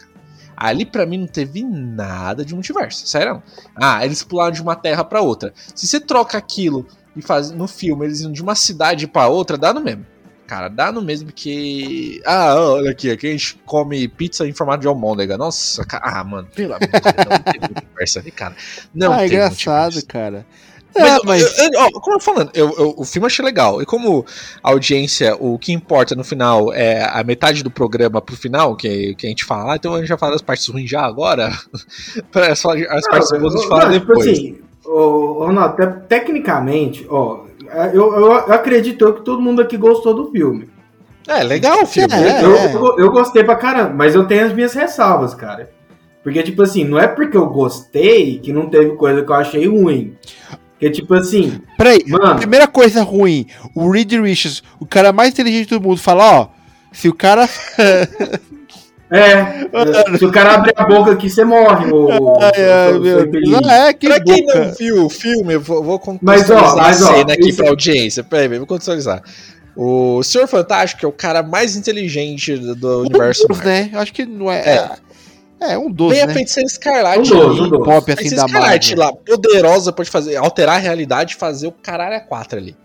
Ali 0.58 0.86
para 0.86 1.06
mim 1.06 1.18
não 1.20 1.28
teve 1.28 1.64
nada 1.64 2.46
de 2.46 2.54
multiverso, 2.54 3.06
sério. 3.06 3.44
Ah, 3.76 4.06
eles 4.06 4.24
pularam 4.24 4.52
de 4.52 4.62
uma 4.62 4.76
terra 4.76 5.04
para 5.04 5.22
outra. 5.22 5.54
Se 5.76 5.86
você 5.86 6.00
troca 6.00 6.38
aquilo 6.38 6.88
e 7.16 7.22
faz 7.22 7.52
no 7.52 7.68
filme 7.68 8.06
eles 8.06 8.22
indo 8.22 8.34
de 8.34 8.42
uma 8.42 8.56
cidade 8.56 9.06
para 9.06 9.28
outra, 9.28 9.58
dá 9.58 9.74
no 9.74 9.82
mesmo. 9.82 10.06
Cara, 10.48 10.70
dá 10.70 10.92
no 10.92 11.02
mesmo 11.02 11.32
que. 11.32 12.22
Ah, 12.24 12.56
olha 12.56 12.92
aqui, 12.92 13.10
aqui 13.10 13.28
a 13.28 13.32
gente 13.32 13.60
come 13.66 14.08
pizza 14.08 14.48
em 14.48 14.54
formato 14.54 14.82
de 14.82 14.88
almôndega. 14.88 15.38
Nossa, 15.38 15.84
cara. 15.84 16.04
Ah, 16.06 16.24
mano, 16.24 16.48
pelo 16.54 16.76
amor 16.76 16.88
de 16.88 16.92
Deus, 16.92 17.26
não 17.30 17.40
teve 17.40 17.74
multiverso 17.74 18.20
ali, 18.20 18.32
cara. 18.32 18.56
Não 18.94 19.12
ah, 19.12 19.24
é 19.24 19.26
engraçado, 19.26 19.94
multiverso. 19.94 20.08
cara. 20.08 20.46
Mas, 20.98 21.20
mas... 21.24 21.60
Eu, 21.60 21.70
ó, 21.78 21.92
como 22.00 22.16
eu 22.16 22.20
falando, 22.20 22.52
eu, 22.54 22.74
eu, 22.78 22.94
o 22.98 23.04
filme 23.04 23.26
eu 23.26 23.28
achei 23.28 23.44
legal. 23.44 23.82
E 23.82 23.86
como 23.86 24.26
a 24.64 24.70
audiência, 24.70 25.36
o 25.40 25.60
que 25.60 25.74
importa 25.74 26.16
no 26.16 26.24
final 26.24 26.74
é 26.74 27.04
a 27.04 27.24
metade 27.24 27.64
do 27.64 27.70
programa 27.70 28.22
pro 28.22 28.36
final, 28.36 28.76
que, 28.76 29.14
que 29.16 29.26
a 29.26 29.30
gente 29.30 29.44
fala, 29.44 29.76
então 29.76 29.94
a 29.94 30.00
gente 30.00 30.08
já 30.08 30.18
fala 30.18 30.34
das 30.34 30.42
partes 30.42 30.68
ruins 30.68 30.90
já 30.90 31.02
agora. 31.02 31.48
as, 32.34 32.66
as 32.66 32.66
não, 32.66 33.10
partes 33.10 33.40
boas 33.40 33.56
a 33.56 33.58
gente 33.58 33.68
fala 33.68 33.92
tipo 33.92 34.08
depois. 34.08 34.26
Tipo 34.26 34.32
assim, 34.32 34.62
oh, 34.86 35.52
não, 35.52 35.76
te, 35.76 35.88
tecnicamente, 36.08 37.06
ó, 37.10 37.46
eu, 37.94 38.14
eu, 38.14 38.32
eu 38.32 38.54
acredito 38.54 39.14
que 39.14 39.22
todo 39.22 39.42
mundo 39.42 39.62
aqui 39.62 39.78
gostou 39.78 40.14
do 40.14 40.32
filme. 40.32 40.70
É, 41.28 41.44
legal 41.44 41.82
o 41.82 41.86
filme. 41.86 42.14
É, 42.14 42.44
eu, 42.44 42.56
é. 42.56 42.74
eu, 42.74 43.00
eu 43.00 43.12
gostei 43.12 43.44
pra 43.44 43.56
caramba, 43.56 43.94
mas 43.94 44.14
eu 44.14 44.26
tenho 44.28 44.46
as 44.46 44.54
minhas 44.54 44.74
ressalvas, 44.74 45.34
cara. 45.34 45.72
Porque, 46.24 46.42
tipo 46.42 46.62
assim, 46.64 46.84
não 46.84 46.98
é 46.98 47.08
porque 47.08 47.38
eu 47.38 47.48
gostei 47.48 48.40
que 48.40 48.52
não 48.52 48.68
teve 48.68 48.96
coisa 48.96 49.24
que 49.24 49.30
eu 49.30 49.36
achei 49.36 49.68
ruim. 49.68 50.16
Que 50.80 50.90
tipo 50.90 51.14
assim. 51.14 51.62
Peraí, 51.78 52.04
mano, 52.08 52.36
primeira 52.38 52.68
coisa 52.68 53.02
ruim: 53.02 53.48
o 53.74 53.90
Reed 53.90 54.12
Richards, 54.14 54.62
o 54.80 54.86
cara 54.86 55.14
mais 55.14 55.30
inteligente 55.30 55.70
do 55.70 55.82
mundo, 55.82 55.98
fala: 55.98 56.42
ó, 56.42 56.48
se 56.92 57.08
o 57.08 57.14
cara. 57.14 57.48
É, 59.12 59.68
se 60.18 60.26
o 60.26 60.32
cara 60.32 60.56
abrir 60.56 60.74
a 60.76 60.84
boca 60.84 61.12
aqui, 61.12 61.30
você 61.30 61.46
morre. 61.46 61.92
O, 61.92 62.38
ai, 62.42 62.52
ai, 62.56 63.00
meu 63.00 63.30
Deus. 63.30 63.68
É, 63.68 63.94
que 63.94 64.08
pra 64.08 64.20
quem 64.20 64.46
não 64.46 64.74
viu 64.74 65.06
o 65.06 65.10
filme, 65.10 65.54
eu 65.54 65.62
vou, 65.62 65.84
vou 65.84 66.00
contextualizar 66.00 66.62
mas, 66.62 66.74
ó, 66.74 66.76
mas, 66.76 67.02
a 67.04 67.08
cena 67.08 67.30
ó, 67.30 67.34
aqui 67.34 67.50
isso... 67.50 67.58
pra 67.58 67.70
audiência. 67.70 68.24
Peraí, 68.24 68.48
vou 68.58 68.68
contextualizar. 68.68 69.22
O 69.76 70.24
Senhor 70.24 70.48
Fantástico 70.48 71.06
é 71.06 71.10
o 71.10 71.12
cara 71.12 71.44
mais 71.44 71.76
inteligente 71.76 72.58
do, 72.58 72.76
do 72.76 73.00
universo. 73.02 73.46
Deus, 73.48 73.60
né? 73.60 73.90
Eu 73.92 74.00
acho 74.00 74.14
que 74.14 74.26
não 74.26 74.50
é. 74.50 74.60
é. 74.60 74.90
É, 75.60 75.78
um 75.78 75.90
12, 75.92 76.14
Vem 76.14 76.24
a 76.24 76.28
né? 76.28 76.34
feiticeira 76.34 76.68
escarlate. 76.68 77.34
Um 77.34 77.38
12, 77.38 77.60
ali. 77.60 77.68
um 77.68 77.70
12. 77.70 77.84
Pop 77.84 77.98
assim 77.98 78.06
Feiticeira 78.22 78.36
da 78.44 78.46
escarlate 78.48 78.96
lá, 78.96 79.14
poderosa, 79.14 79.94
pode 79.94 80.10
fazer, 80.10 80.36
alterar 80.36 80.76
a 80.76 80.80
realidade 80.80 81.34
e 81.34 81.38
fazer 81.38 81.68
o 81.68 81.72
caralho 81.72 82.16
a 82.18 82.20
quatro 82.20 82.60
ali. 82.60 82.76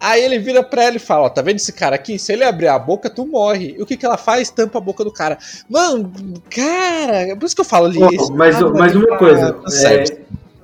Aí 0.00 0.22
ele 0.24 0.38
vira 0.38 0.62
pra 0.62 0.84
ela 0.84 0.96
e 0.96 0.98
fala: 0.98 1.26
Ó, 1.26 1.28
tá 1.28 1.42
vendo 1.42 1.56
esse 1.56 1.72
cara 1.74 1.94
aqui? 1.94 2.18
Se 2.18 2.32
ele 2.32 2.42
abrir 2.42 2.68
a 2.68 2.78
boca, 2.78 3.10
tu 3.10 3.26
morre. 3.26 3.74
E 3.78 3.82
o 3.82 3.86
que 3.86 3.98
que 3.98 4.06
ela 4.06 4.16
faz? 4.16 4.48
Tampa 4.50 4.78
a 4.78 4.80
boca 4.80 5.04
do 5.04 5.12
cara. 5.12 5.36
Mano, 5.68 6.10
cara, 6.48 7.18
é 7.28 7.36
por 7.36 7.44
isso 7.44 7.54
que 7.54 7.60
eu 7.60 7.66
falo 7.66 7.84
ali. 7.86 8.02
Esse 8.16 8.32
mas, 8.32 8.56
cara 8.56 8.70
mas 8.70 8.94
uma 8.96 9.06
tá- 9.06 9.16
coisa, 9.18 9.58
é, 9.84 10.04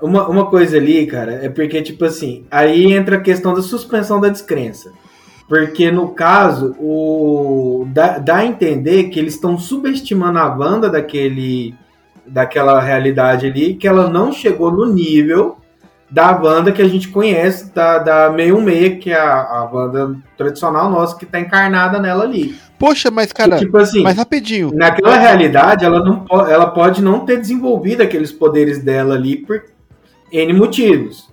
uma, 0.01 0.27
uma 0.29 0.47
coisa 0.47 0.79
ali, 0.79 1.07
cara, 1.07 1.45
é 1.45 1.51
porque, 1.51 1.83
tipo 1.83 2.05
assim, 2.07 2.47
aí 2.51 2.93
entra 2.93 3.17
a 3.17 3.21
questão 3.21 3.53
da 3.53 3.61
suspensão 3.61 4.19
da 4.21 4.31
descrença. 4.31 4.91
Porque, 5.49 5.91
no 5.93 6.09
caso, 6.09 6.75
o 6.81 7.87
dá, 7.93 8.19
dá 8.19 8.37
a 8.39 8.47
entender 8.47 9.05
que 9.05 9.19
eles 9.19 9.35
estão 9.35 9.57
subestimando 9.57 10.39
a 10.39 10.47
Wanda 10.47 10.91
daquele, 10.91 11.75
daquela 12.27 12.81
realidade 12.81 13.47
ali, 13.47 13.75
que 13.75 13.87
ela 13.87 14.09
não 14.09 14.33
chegou 14.33 14.73
no 14.73 14.87
nível 14.87 15.57
da 16.11 16.37
Wanda 16.37 16.73
que 16.73 16.83
a 16.83 16.89
gente 16.89 17.09
conhece, 17.09 17.73
da, 17.73 17.99
da 17.99 18.33
616, 18.33 19.03
que 19.03 19.11
é 19.11 19.17
a, 19.17 19.41
a 19.41 19.71
Wanda 19.73 20.17
tradicional 20.37 20.91
nossa, 20.91 21.17
que 21.17 21.27
tá 21.27 21.39
encarnada 21.39 22.01
nela 22.01 22.25
ali. 22.25 22.57
Poxa, 22.79 23.11
mas, 23.11 23.33
cara, 23.33 23.59
tipo 23.59 23.77
assim, 23.79 24.03
mas 24.03 24.17
rapidinho. 24.17 24.71
naquela 24.75 25.17
realidade, 25.17 25.85
ela, 25.85 26.01
não, 26.01 26.27
ela 26.47 26.67
pode 26.67 27.03
não 27.03 27.21
ter 27.21 27.41
desenvolvido 27.41 28.03
aqueles 28.03 28.31
poderes 28.31 28.83
dela 28.83 29.15
ali 29.15 29.37
por 29.37 29.63
N 30.31 30.53
motivos. 30.53 31.29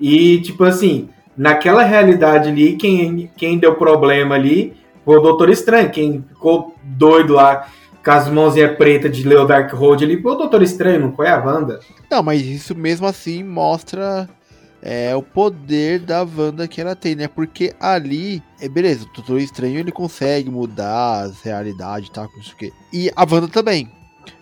E, 0.00 0.40
tipo 0.40 0.64
assim, 0.64 1.10
naquela 1.40 1.82
realidade 1.82 2.50
ali, 2.50 2.76
quem, 2.76 3.30
quem 3.34 3.58
deu 3.58 3.74
problema 3.74 4.34
ali 4.34 4.76
foi 5.06 5.16
o 5.16 5.22
Doutor 5.22 5.48
Estranho. 5.48 5.88
Quem 5.88 6.22
ficou 6.28 6.76
doido 6.82 7.32
lá 7.32 7.66
com 8.04 8.10
as 8.10 8.28
mãozinhas 8.28 8.76
pretas 8.76 9.16
de 9.16 9.26
Leo 9.26 9.46
Dark 9.46 9.72
Road 9.72 10.04
ali 10.04 10.20
foi 10.20 10.32
o 10.32 10.36
Doutor 10.36 10.62
Estranho, 10.62 11.00
não 11.00 11.12
foi 11.14 11.28
a 11.28 11.42
Wanda. 11.42 11.80
Não, 12.10 12.22
mas 12.22 12.42
isso 12.42 12.74
mesmo 12.74 13.06
assim 13.06 13.42
mostra 13.42 14.28
é, 14.82 15.16
o 15.16 15.22
poder 15.22 16.00
da 16.00 16.22
Wanda 16.22 16.68
que 16.68 16.78
ela 16.78 16.94
tem, 16.94 17.14
né? 17.14 17.26
Porque 17.26 17.74
ali, 17.80 18.42
é 18.60 18.68
beleza, 18.68 19.06
o 19.06 19.14
Doutor 19.14 19.40
Estranho 19.40 19.78
ele 19.78 19.90
consegue 19.90 20.50
mudar 20.50 21.22
as 21.22 21.40
realidades 21.40 22.10
e 22.10 22.12
tal, 22.12 22.28
não 22.36 22.42
sei. 22.42 22.70
E 22.92 23.10
a 23.16 23.22
Wanda 23.22 23.48
também. 23.48 23.90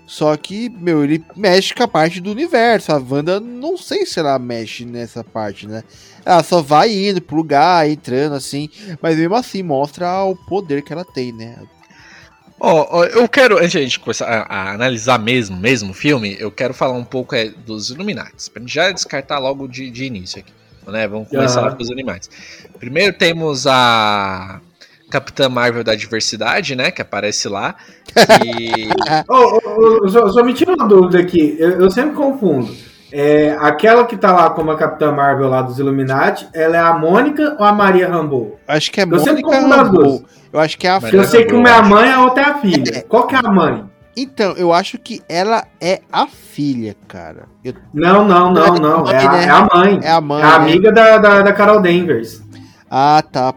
Só 0.09 0.35
que, 0.39 0.71
meu, 0.71 1.05
ele 1.05 1.23
mexe 1.37 1.75
com 1.75 1.83
a 1.83 1.87
parte 1.87 2.19
do 2.19 2.31
universo. 2.31 2.91
A 2.91 2.97
Wanda, 2.97 3.39
não 3.39 3.77
sei 3.77 4.07
se 4.07 4.19
ela 4.19 4.39
mexe 4.39 4.87
nessa 4.87 5.23
parte, 5.23 5.69
né? 5.69 5.85
Ela 6.25 6.43
só 6.43 6.63
vai 6.63 6.91
indo 6.91 7.21
pro 7.21 7.37
lugar, 7.37 7.87
entrando 7.87 8.35
assim. 8.35 8.71
Mas 9.03 9.19
mesmo 9.19 9.35
assim, 9.35 9.63
mostra 9.63 10.25
o 10.25 10.35
poder 10.35 10.81
que 10.81 10.95
ela 10.95 11.05
tem, 11.05 11.31
né? 11.31 11.59
Ó, 12.59 13.01
ó, 13.01 13.05
eu 13.05 13.29
quero, 13.29 13.59
antes 13.59 13.73
de 13.73 13.79
a 13.79 13.83
gente 13.83 14.01
começar 14.01 14.27
a, 14.27 14.43
a 14.45 14.71
analisar 14.73 15.19
mesmo, 15.19 15.59
mesmo 15.59 15.91
o 15.91 15.95
filme, 15.95 16.39
eu 16.41 16.51
quero 16.51 16.73
falar 16.73 16.95
um 16.95 17.05
pouco 17.05 17.35
é, 17.35 17.51
dos 17.51 17.91
Illuminati, 17.91 18.51
pra 18.51 18.61
gente 18.61 18.73
já 18.73 18.91
descartar 18.91 19.39
logo 19.39 19.69
de, 19.69 19.91
de 19.91 20.07
início 20.07 20.41
aqui, 20.41 20.53
né? 20.91 21.07
Vamos 21.07 21.29
começar 21.29 21.61
lá 21.61 21.71
com 21.71 21.83
os 21.83 21.89
Illuminati. 21.89 22.31
Primeiro 22.79 23.13
temos 23.13 23.67
a 23.67 24.59
Capitã 25.11 25.49
Marvel 25.49 25.83
da 25.85 25.95
Diversidade, 25.95 26.75
né, 26.75 26.91
que 26.91 27.01
aparece 27.03 27.49
lá, 27.49 27.75
e... 28.45 28.89
Ô, 29.29 29.35
ô, 29.35 30.05
ô, 30.05 30.09
só, 30.09 30.29
só 30.31 30.43
me 30.45 30.53
tira 30.55 30.75
uma 30.75 30.87
dúvida 30.87 31.19
aqui, 31.19 31.57
eu, 31.59 31.81
eu 31.81 31.91
sempre 31.91 32.15
confundo. 32.15 32.75
É, 33.11 33.57
aquela 33.61 34.05
que 34.05 34.19
tá 34.19 34.33
lá 34.33 34.51
como 34.51 34.71
a 34.71 34.77
Capitã 34.77 35.11
Marvel 35.11 35.49
lá 35.49 35.63
dos 35.63 35.79
Illuminati, 35.79 36.47
ela 36.53 36.77
é 36.77 36.81
a 36.81 36.93
Mônica 36.93 37.57
ou 37.59 37.65
a 37.65 37.73
Maria 37.73 38.07
Rambeau? 38.07 38.59
Acho 38.69 38.93
que 38.93 39.01
é 39.01 39.05
Eu 39.05 39.19
sempre 39.19 39.43
Mônica 39.43 39.49
confundo 39.49 39.75
as 39.75 39.81
Rambeau. 39.89 40.03
duas. 40.05 40.23
Eu 40.53 40.61
acho 40.61 40.79
que 40.79 40.87
é 40.87 40.91
a 40.91 41.01
Mas 41.01 41.13
Eu 41.13 41.17
Maria 41.21 41.31
sei 41.31 41.45
que 41.47 41.53
Rambeau, 41.55 41.61
uma 41.61 41.71
é 41.71 41.79
a 41.79 41.83
mãe, 41.83 42.13
a 42.13 42.23
outra 42.23 42.43
é 42.43 42.47
a 42.51 42.55
filha. 42.59 43.05
Qual 43.09 43.27
que 43.27 43.35
é 43.35 43.39
a 43.39 43.51
mãe? 43.51 43.85
Então, 44.15 44.53
eu 44.59 44.73
acho 44.75 44.99
que 44.99 45.23
ela 45.29 45.65
é 45.81 46.01
a 46.13 46.27
filha, 46.27 46.95
cara. 47.07 47.45
Eu- 47.65 47.73
Não, 47.95 48.27
não, 48.27 48.53
não, 48.53 48.75
não. 48.75 49.11
É 49.11 49.17
a, 49.25 49.33
né? 49.33 49.45
é 49.45 49.49
a 49.49 49.69
mãe. 49.73 50.01
É 50.03 50.11
a 50.11 50.21
mãe. 50.21 50.43
É 50.43 50.45
a 50.45 50.49
né? 50.51 50.55
amiga 50.57 50.93
da, 50.93 51.19
da, 51.19 51.43
da 51.43 51.53
Carol 51.53 51.81
Danvers. 51.81 52.43
Ah, 52.91 53.23
tá. 53.23 53.55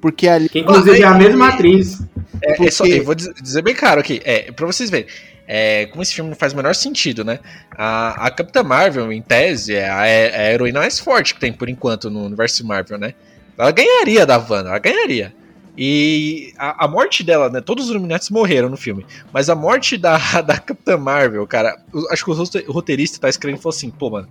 Porque 0.00 0.28
ali. 0.28 0.48
Que 0.48 0.60
inclusive 0.60 1.02
é 1.02 1.06
a 1.06 1.14
mesma 1.14 1.48
atriz. 1.48 2.00
É, 2.42 2.66
é 2.66 2.70
só, 2.70 2.84
Porque- 2.84 3.00
eu 3.00 3.04
vou 3.04 3.14
dizer, 3.14 3.62
bem 3.62 3.74
claro 3.74 4.00
aqui, 4.00 4.20
é, 4.24 4.50
pra 4.52 4.66
vocês 4.66 4.88
verem, 4.88 5.06
é, 5.46 5.86
como 5.86 6.02
esse 6.02 6.14
filme 6.14 6.30
não 6.30 6.36
faz 6.36 6.52
o 6.52 6.56
menor 6.56 6.74
sentido, 6.74 7.24
né? 7.24 7.40
A, 7.76 8.26
a 8.26 8.30
Capitã 8.30 8.62
Marvel, 8.62 9.12
em 9.12 9.20
tese, 9.20 9.74
é 9.74 9.90
a, 9.90 10.06
é 10.06 10.48
a 10.48 10.52
heroína 10.52 10.80
mais 10.80 10.98
forte 10.98 11.34
que 11.34 11.40
tem 11.40 11.52
por 11.52 11.68
enquanto 11.68 12.08
no 12.08 12.24
universo 12.24 12.64
Marvel, 12.66 12.98
né? 12.98 13.14
Ela 13.58 13.72
ganharia 13.72 14.24
da 14.24 14.38
Wanda, 14.38 14.70
ela 14.70 14.78
ganharia. 14.78 15.34
E 15.76 16.52
a, 16.58 16.84
a 16.84 16.88
morte 16.88 17.22
dela, 17.22 17.48
né? 17.48 17.60
Todos 17.60 17.86
os 17.86 17.90
Illuminati 17.90 18.32
morreram 18.32 18.68
no 18.68 18.76
filme, 18.76 19.04
mas 19.32 19.48
a 19.48 19.54
morte 19.54 19.96
da, 19.96 20.18
da 20.42 20.58
Capitã 20.58 20.96
Marvel, 20.96 21.46
cara, 21.46 21.76
acho 22.10 22.24
que 22.24 22.30
o 22.30 22.72
roteirista 22.72 23.18
tá 23.18 23.28
escrevendo 23.28 23.58
e 23.58 23.62
falou 23.62 23.74
assim: 23.76 23.90
pô, 23.90 24.10
mano, 24.10 24.28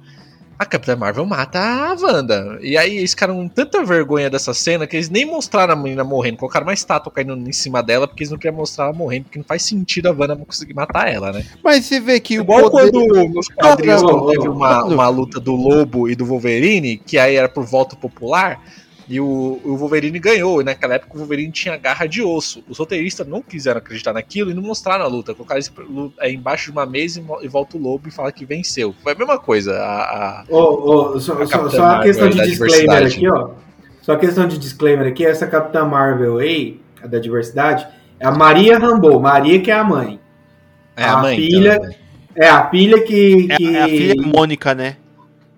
a 0.60 0.66
Capitã 0.66 0.94
Marvel 0.94 1.26
mata 1.26 1.58
a 1.58 1.96
Wanda. 1.98 2.60
E 2.62 2.78
aí 2.78 2.98
eles 2.98 3.12
ficaram 3.12 3.34
com 3.36 3.48
tanta 3.48 3.82
vergonha 3.82 4.30
dessa 4.30 4.54
cena 4.54 4.86
que 4.86 4.98
eles 4.98 5.10
nem 5.10 5.26
mostraram 5.26 5.72
a 5.72 5.76
menina 5.76 6.04
morrendo. 6.04 6.36
Colocaram 6.36 6.68
uma 6.68 6.74
estátua 6.74 7.10
caindo 7.10 7.34
em 7.34 7.54
cima 7.54 7.82
dela 7.82 8.06
porque 8.06 8.24
eles 8.24 8.32
não 8.32 8.38
queriam 8.38 8.58
mostrar 8.58 8.86
ela 8.86 8.94
morrendo, 8.94 9.24
porque 9.24 9.40
não 9.40 9.46
faz 9.46 9.64
sentido 9.64 10.08
a 10.08 10.12
Wanda 10.12 10.36
conseguir 10.36 10.74
matar 10.74 11.08
ela, 11.08 11.32
né? 11.32 11.46
Mas 11.64 11.86
você 11.86 12.02
vê 12.02 12.20
que 12.20 12.36
Igual 12.36 12.66
o 12.66 12.72
poder... 12.72 12.92
quando 12.92 13.30
nos 13.30 13.48
quadrinhos 13.48 14.02
Não, 14.02 14.10
quando 14.10 14.32
teve 14.32 14.50
uma, 14.50 14.84
uma 14.84 15.08
luta 15.08 15.40
do 15.40 15.56
Lobo 15.56 16.10
e 16.10 16.16
do 16.16 16.26
Wolverine, 16.26 16.98
que 16.98 17.18
aí 17.18 17.38
era 17.38 17.48
por 17.48 17.64
voto 17.64 17.96
popular, 17.96 18.62
e 19.10 19.20
o, 19.20 19.60
o 19.66 19.76
Wolverine 19.76 20.20
ganhou. 20.20 20.62
E 20.62 20.64
naquela 20.64 20.94
época 20.94 21.16
o 21.16 21.18
Wolverine 21.18 21.52
tinha 21.52 21.76
garra 21.76 22.06
de 22.06 22.22
osso. 22.22 22.64
Os 22.70 22.78
roteiristas 22.78 23.28
não 23.28 23.42
quiseram 23.42 23.80
acreditar 23.80 24.14
naquilo 24.14 24.52
e 24.52 24.54
não 24.54 24.62
mostraram 24.62 25.04
a 25.04 25.08
luta. 25.08 25.34
Colocaram 25.34 25.60
isso 25.60 25.74
é, 26.20 26.32
embaixo 26.32 26.66
de 26.66 26.72
uma 26.72 26.86
mesa 26.86 27.20
e 27.20 27.46
e 27.46 27.48
volta 27.48 27.76
o 27.76 27.82
Lobo 27.82 28.08
e 28.08 28.12
fala 28.12 28.32
que 28.32 28.46
venceu. 28.46 28.94
Foi 29.02 29.14
a 29.14 29.16
mesma 29.16 29.40
coisa. 29.40 29.74
A, 29.80 30.42
a- 30.42 30.44
Ô, 30.48 31.16
ô, 31.16 31.20
só, 31.20 31.34
A 31.42 31.46
só, 31.48 31.70
só 31.70 31.86
a 31.86 32.04
questão 32.04 32.28
Marvel 32.30 32.44
de 32.46 32.50
disclaimer 32.52 33.06
aqui, 33.08 33.28
ó. 33.30 33.50
Só 34.02 34.14
a 34.14 34.18
questão 34.18 34.48
de 34.48 34.58
disclaimer 34.58 35.08
aqui, 35.08 35.26
essa 35.26 35.46
Capitã 35.48 35.84
Marvel 35.86 36.38
aí, 36.38 36.80
a 37.04 37.08
da 37.08 37.20
diversidade, 37.20 37.88
é 38.20 38.28
a 38.28 38.32
Maria 38.32 38.78
Rambeau. 38.78 39.20
Maria 39.20 39.60
que 39.62 39.72
é 39.72 39.74
a 39.76 39.84
mãe. 39.84 40.20
é 40.96 41.04
a 41.04 41.14
A 41.18 41.22
mãe. 41.22 41.36
filha- 41.36 41.76
então, 41.76 41.88
né? 41.90 41.96
É 42.36 42.48
a 42.50 42.70
filha 42.70 43.02
que. 43.04 43.48
É, 43.50 43.56
que- 43.58 43.76
é 43.76 43.82
a 43.84 43.88
filha 43.88 44.16
Mônica, 44.22 44.74
né? 44.76 44.96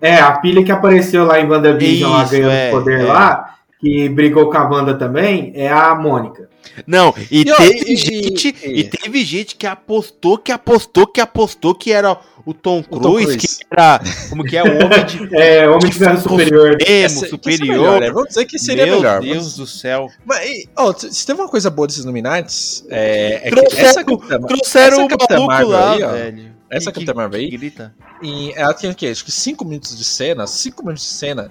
É, 0.02 0.16
a 0.16 0.40
filha 0.40 0.64
que 0.64 0.72
apareceu 0.72 1.24
lá 1.24 1.40
em 1.40 1.48
WandaVision, 1.48 2.10
lá 2.10 2.22
Isso, 2.24 2.32
ganhando 2.32 2.50
é, 2.52 2.70
poder 2.70 3.00
é. 3.00 3.04
lá, 3.04 3.54
que 3.80 4.08
brigou 4.08 4.50
com 4.50 4.56
a 4.58 4.68
Wanda 4.68 4.94
também, 4.94 5.52
é 5.54 5.68
a 5.68 5.94
Mônica. 5.94 6.50
Não, 6.86 7.14
e, 7.30 7.40
E, 7.40 7.44
teve 7.44 7.92
e- 7.92 7.96
gente, 7.96 8.54
e- 8.64 8.80
e, 8.80 8.84
teve 8.84 9.24
gente 9.24 9.54
que 9.56 9.66
apostou, 9.66 10.38
que 10.38 10.50
apostou, 10.50 11.06
que 11.06 11.20
apostou 11.20 11.74
que 11.74 11.92
era 11.92 12.16
o 12.46 12.54
Tom 12.54 12.82
Tom 12.82 12.98
Cruise, 12.98 13.36
que 13.36 13.46
era, 13.70 14.00
como 14.30 14.42
que 14.42 14.56
é, 14.56 14.62
o 14.62 14.66
homem 14.84 15.04
de 15.04 15.36
É, 15.36 15.68
Homem 15.68 15.90
de 15.90 15.98
Ferro 15.98 16.20
Superior. 16.20 16.70
supremo, 16.72 17.04
Essa- 17.04 17.20
que 17.24 17.30
superior. 17.30 17.68
melhor, 17.68 18.00
né? 18.00 18.10
Vamos 18.10 18.28
dizer 18.28 18.44
que 18.46 18.58
seria 18.58 18.86
Meu 18.86 18.96
melhor. 18.96 19.20
Deus 19.20 19.56
do 19.56 19.66
céu. 19.66 20.08
Mas, 20.24 20.48
e, 20.48 20.68
ó, 20.76 20.92
se 20.94 21.26
tem 21.26 21.34
uma 21.34 21.48
coisa 21.48 21.68
boa 21.68 21.86
desses 21.86 22.02
Illuminati, 22.04 22.84
é, 22.88 23.34
é 23.44 23.50
que 23.50 23.50
Trouxeram- 23.50 23.88
essa 23.88 24.04
Capitã, 24.04 24.40
Trouxeram 24.40 25.06
essa 25.20 25.40
o 25.40 25.46
maluco 25.46 25.70
lá, 25.72 25.92
aí, 25.92 26.02
ó, 26.02 26.12
velho. 26.12 26.52
Essa 26.72 26.90
Que- 26.90 27.00
Capitã 27.00 27.14
Marvel 27.14 27.40
aí, 27.40 27.50
que 27.50 27.56
grita. 27.56 27.94
E 28.22 28.52
ela 28.56 28.72
tem 28.74 28.90
o 28.90 28.94
quê? 28.94 29.08
Acho 29.08 29.24
que 29.24 29.30
5 29.32 29.64
minutos 29.64 29.96
de 29.96 30.04
cena. 30.04 30.46
5 30.46 30.82
minutos 30.82 31.04
de 31.04 31.10
cena. 31.14 31.50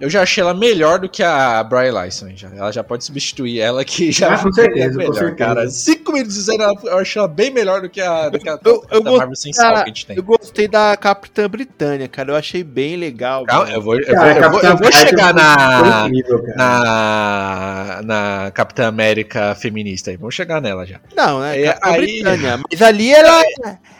Eu 0.00 0.10
já 0.10 0.22
achei 0.22 0.42
ela 0.42 0.52
melhor 0.52 0.98
do 0.98 1.08
que 1.08 1.22
a 1.22 1.62
Bry 1.62 1.88
Larson. 1.92 2.30
Já. 2.34 2.48
Ela 2.54 2.72
já 2.72 2.82
pode 2.82 3.04
substituir 3.04 3.60
ela 3.60 3.84
que 3.84 4.10
já 4.10 4.34
Ah, 4.34 4.38
com 4.42 4.52
certeza, 4.52 4.90
com 4.90 4.96
melhor, 4.98 5.14
certeza. 5.14 5.36
cara. 5.36 5.70
5 5.70 6.12
minutos 6.12 6.34
de 6.34 6.42
cena 6.42 6.64
eu 6.82 6.98
achei 6.98 7.20
ela 7.20 7.28
bem 7.28 7.50
melhor 7.52 7.80
do 7.80 7.88
que 7.88 8.00
a, 8.00 8.28
do 8.28 8.38
que 8.40 8.48
a, 8.48 8.58
Eu- 8.64 8.84
eu 8.90 9.02
Marvel 9.04 9.36
sem 9.36 9.52
sal 9.52 9.72
que 9.72 9.80
a 9.82 9.86
gente 9.86 10.04
tem. 10.06 10.16
Eu 10.16 10.24
gostei 10.24 10.66
da 10.66 10.96
Capitã 10.96 11.48
Britânia, 11.48 12.08
cara. 12.08 12.32
Eu 12.32 12.36
achei 12.36 12.64
bem 12.64 12.96
legal. 12.96 13.44
Calma, 13.44 13.70
eu 13.70 13.80
vou, 13.80 13.96
eu 13.96 14.04
Cara, 14.04 14.48
vou, 14.50 14.60
eu 14.60 14.62
vou, 14.62 14.70
eu 14.70 14.76
vou 14.78 14.92
chegar 14.92 15.32
na, 15.32 16.06
incrível, 16.08 16.42
cara. 16.42 16.56
na, 16.56 18.00
na 18.02 18.50
Capitã 18.50 18.88
América 18.88 19.54
feminista 19.54 20.10
aí. 20.10 20.16
Vamos 20.16 20.34
chegar 20.34 20.60
nela 20.60 20.84
já. 20.84 21.00
Não, 21.16 21.40
né? 21.40 21.60
É, 21.60 21.66
Capitã 21.72 21.88
aí- 21.90 22.00
Britânia. 22.00 22.60
Mas 22.70 22.82
ali 22.82 23.12
ela, 23.12 23.42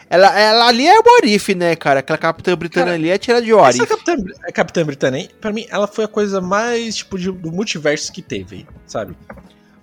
ela, 0.09 0.39
ela. 0.39 0.67
ali 0.67 0.87
é 0.87 0.99
o 0.99 1.03
Orif, 1.21 1.53
né, 1.55 1.75
cara? 1.75 1.99
Aquela 1.99 2.17
Capitã 2.17 2.55
Britânia 2.55 2.85
Cara, 2.85 2.95
ali 2.95 3.09
é 3.09 3.17
tira 3.17 3.41
de 3.41 3.51
Essa 3.51 3.61
Orif. 3.61 3.85
Capitã, 3.87 4.15
a 4.47 4.51
Capitã 4.51 4.85
Britânia, 4.85 5.29
pra 5.41 5.51
mim, 5.51 5.65
ela 5.69 5.87
foi 5.87 6.05
a 6.05 6.07
coisa 6.07 6.39
mais, 6.41 6.95
tipo, 6.97 7.17
de- 7.17 7.31
do 7.31 7.51
multiverso 7.51 8.11
que 8.11 8.21
teve, 8.21 8.67
sabe? 8.85 9.15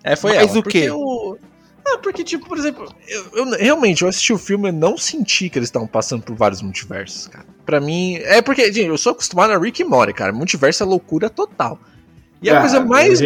É, 0.04 0.16
foi 0.16 0.34
Mas 0.34 0.50
ela. 0.50 0.50
o 0.58 0.62
porque 0.62 0.80
quê? 0.82 0.88
eu- 0.90 1.38
Ah, 1.84 1.98
porque, 1.98 2.22
tipo, 2.22 2.46
por 2.46 2.56
exemplo, 2.56 2.88
eu, 3.08 3.26
eu- 3.34 3.50
realmente, 3.58 4.02
eu 4.02 4.08
assisti 4.08 4.32
o 4.32 4.38
filme 4.38 4.68
e 4.68 4.72
não 4.72 4.96
senti 4.96 5.50
que 5.50 5.58
eles 5.58 5.66
estavam 5.68 5.88
passando 5.88 6.22
por 6.22 6.36
vários 6.36 6.62
multiversos, 6.62 7.26
cara. 7.26 7.44
Pra 7.66 7.80
mim, 7.80 8.16
é 8.22 8.40
porque, 8.40 8.66
gente, 8.72 8.86
eu 8.86 8.96
sou 8.96 9.10
acostumado 9.12 9.52
a 9.52 9.58
Rick 9.58 9.82
e 9.82 9.84
Morty, 9.84 10.12
cara. 10.12 10.32
Multiverso 10.32 10.84
é 10.84 10.86
loucura 10.86 11.28
total. 11.28 11.80
E 12.42 12.50
a 12.50 12.58
Ah, 12.58 12.60
coisa 12.60 12.80
mais 12.80 13.20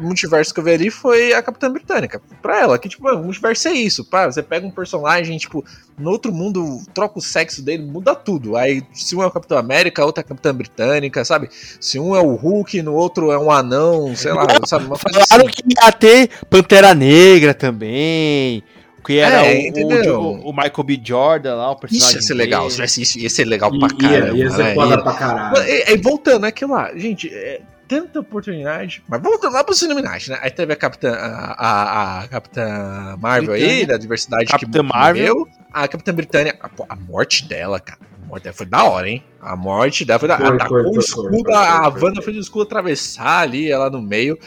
multiverso 0.00 0.52
que 0.52 0.58
eu 0.58 0.64
vi 0.64 0.72
ali 0.72 0.90
foi 0.90 1.32
a 1.32 1.40
Capitã 1.40 1.70
Britânica. 1.70 2.20
Pra 2.42 2.60
ela, 2.60 2.78
que, 2.78 2.88
tipo, 2.88 3.04
multiverso 3.16 3.68
é 3.68 3.72
isso. 3.72 4.04
Pá, 4.04 4.26
você 4.26 4.42
pega 4.42 4.66
um 4.66 4.70
personagem, 4.72 5.38
tipo, 5.38 5.64
no 5.96 6.10
outro 6.10 6.32
mundo, 6.32 6.80
troca 6.92 7.18
o 7.18 7.22
sexo 7.22 7.62
dele, 7.62 7.84
muda 7.84 8.14
tudo. 8.14 8.56
Aí, 8.56 8.82
se 8.92 9.14
um 9.14 9.22
é 9.22 9.26
o 9.26 9.30
Capitão 9.30 9.56
América, 9.56 10.02
a 10.02 10.04
outra 10.06 10.22
é 10.22 10.24
a 10.24 10.28
Capitã 10.28 10.52
Britânica, 10.52 11.24
sabe? 11.24 11.48
Se 11.80 11.98
um 12.00 12.16
é 12.16 12.20
o 12.20 12.34
Hulk, 12.34 12.82
no 12.82 12.94
outro 12.94 13.30
é 13.30 13.38
um 13.38 13.50
anão, 13.52 14.16
sei 14.16 14.32
lá, 14.32 14.44
sabe? 14.66 14.86
Uma 14.86 14.96
Falaram 14.98 15.46
assim. 15.46 15.46
que 15.46 15.62
ia 15.84 15.92
ter 15.92 16.30
Pantera 16.50 16.92
Negra 16.92 17.54
também. 17.54 18.62
Que 19.06 19.18
era 19.18 19.46
É, 19.46 19.70
o- 19.70 20.18
o, 20.18 20.50
o 20.50 20.52
Michael 20.52 20.82
B. 20.84 21.00
Jordan 21.04 21.54
lá, 21.54 21.68
o 21.70 21.74
Isso 21.74 21.80
personagem. 21.80 22.16
ia 22.16 22.22
ser 22.22 22.34
legal. 22.34 22.62
Se 22.62 22.66
dele. 22.66 22.74
tivesse 22.88 23.02
isso, 23.02 23.18
ia 23.20 23.30
ser 23.30 23.44
legal 23.44 23.70
pra 23.78 23.88
caramba. 23.90 24.36
ia 24.36 24.50
ser 24.50 24.62
né? 24.64 24.74
foda 24.74 25.00
pra 25.00 25.12
caralho. 25.12 25.62
E, 25.62 25.92
e 25.92 25.96
voltando 25.98 26.44
aquilo 26.44 26.72
lá, 26.72 26.90
gente, 26.96 27.32
é, 27.32 27.60
tanta 27.88 28.20
oportunidade. 28.20 29.02
Mas 29.08 29.20
voltando 29.22 29.52
lá 29.52 29.64
pro 29.64 29.74
Illuminati, 29.80 30.30
né? 30.30 30.38
Aí 30.42 30.50
teve 30.50 30.72
a 30.72 30.76
Capitã, 30.76 31.12
a, 31.12 31.52
a, 31.52 32.20
a 32.20 32.28
Capitã 32.28 33.16
Marvel 33.18 33.52
aí, 33.54 33.60
Britânia. 33.60 33.86
da 33.86 33.96
diversidade 33.96 34.46
Capitã 34.46 34.80
que 34.80 34.86
Marvel. 34.86 35.34
morreu. 35.36 35.48
A 35.72 35.86
Capitã 35.88 36.14
Britânia, 36.14 36.58
a, 36.60 36.70
a 36.88 36.96
morte 36.96 37.44
dela, 37.46 37.78
cara. 37.80 37.98
A 38.22 38.26
morte 38.26 38.42
dela 38.44 38.54
foi 38.56 38.66
da 38.66 38.84
hora, 38.84 39.08
hein? 39.08 39.22
A 39.40 39.54
morte 39.56 40.04
dela 40.04 40.18
foi 40.18 40.28
da 40.28 40.34
hora. 40.36 40.68
foi, 40.68 40.82
o 40.82 40.98
escudo, 40.98 41.42
foi, 41.44 41.54
a 41.54 41.90
foi. 41.90 42.02
Wanda 42.02 42.22
fez 42.22 42.36
o 42.36 42.40
escudo 42.40 42.62
atravessar 42.64 43.40
ali, 43.42 43.70
ela 43.70 43.88
no 43.90 44.02
meio. 44.02 44.38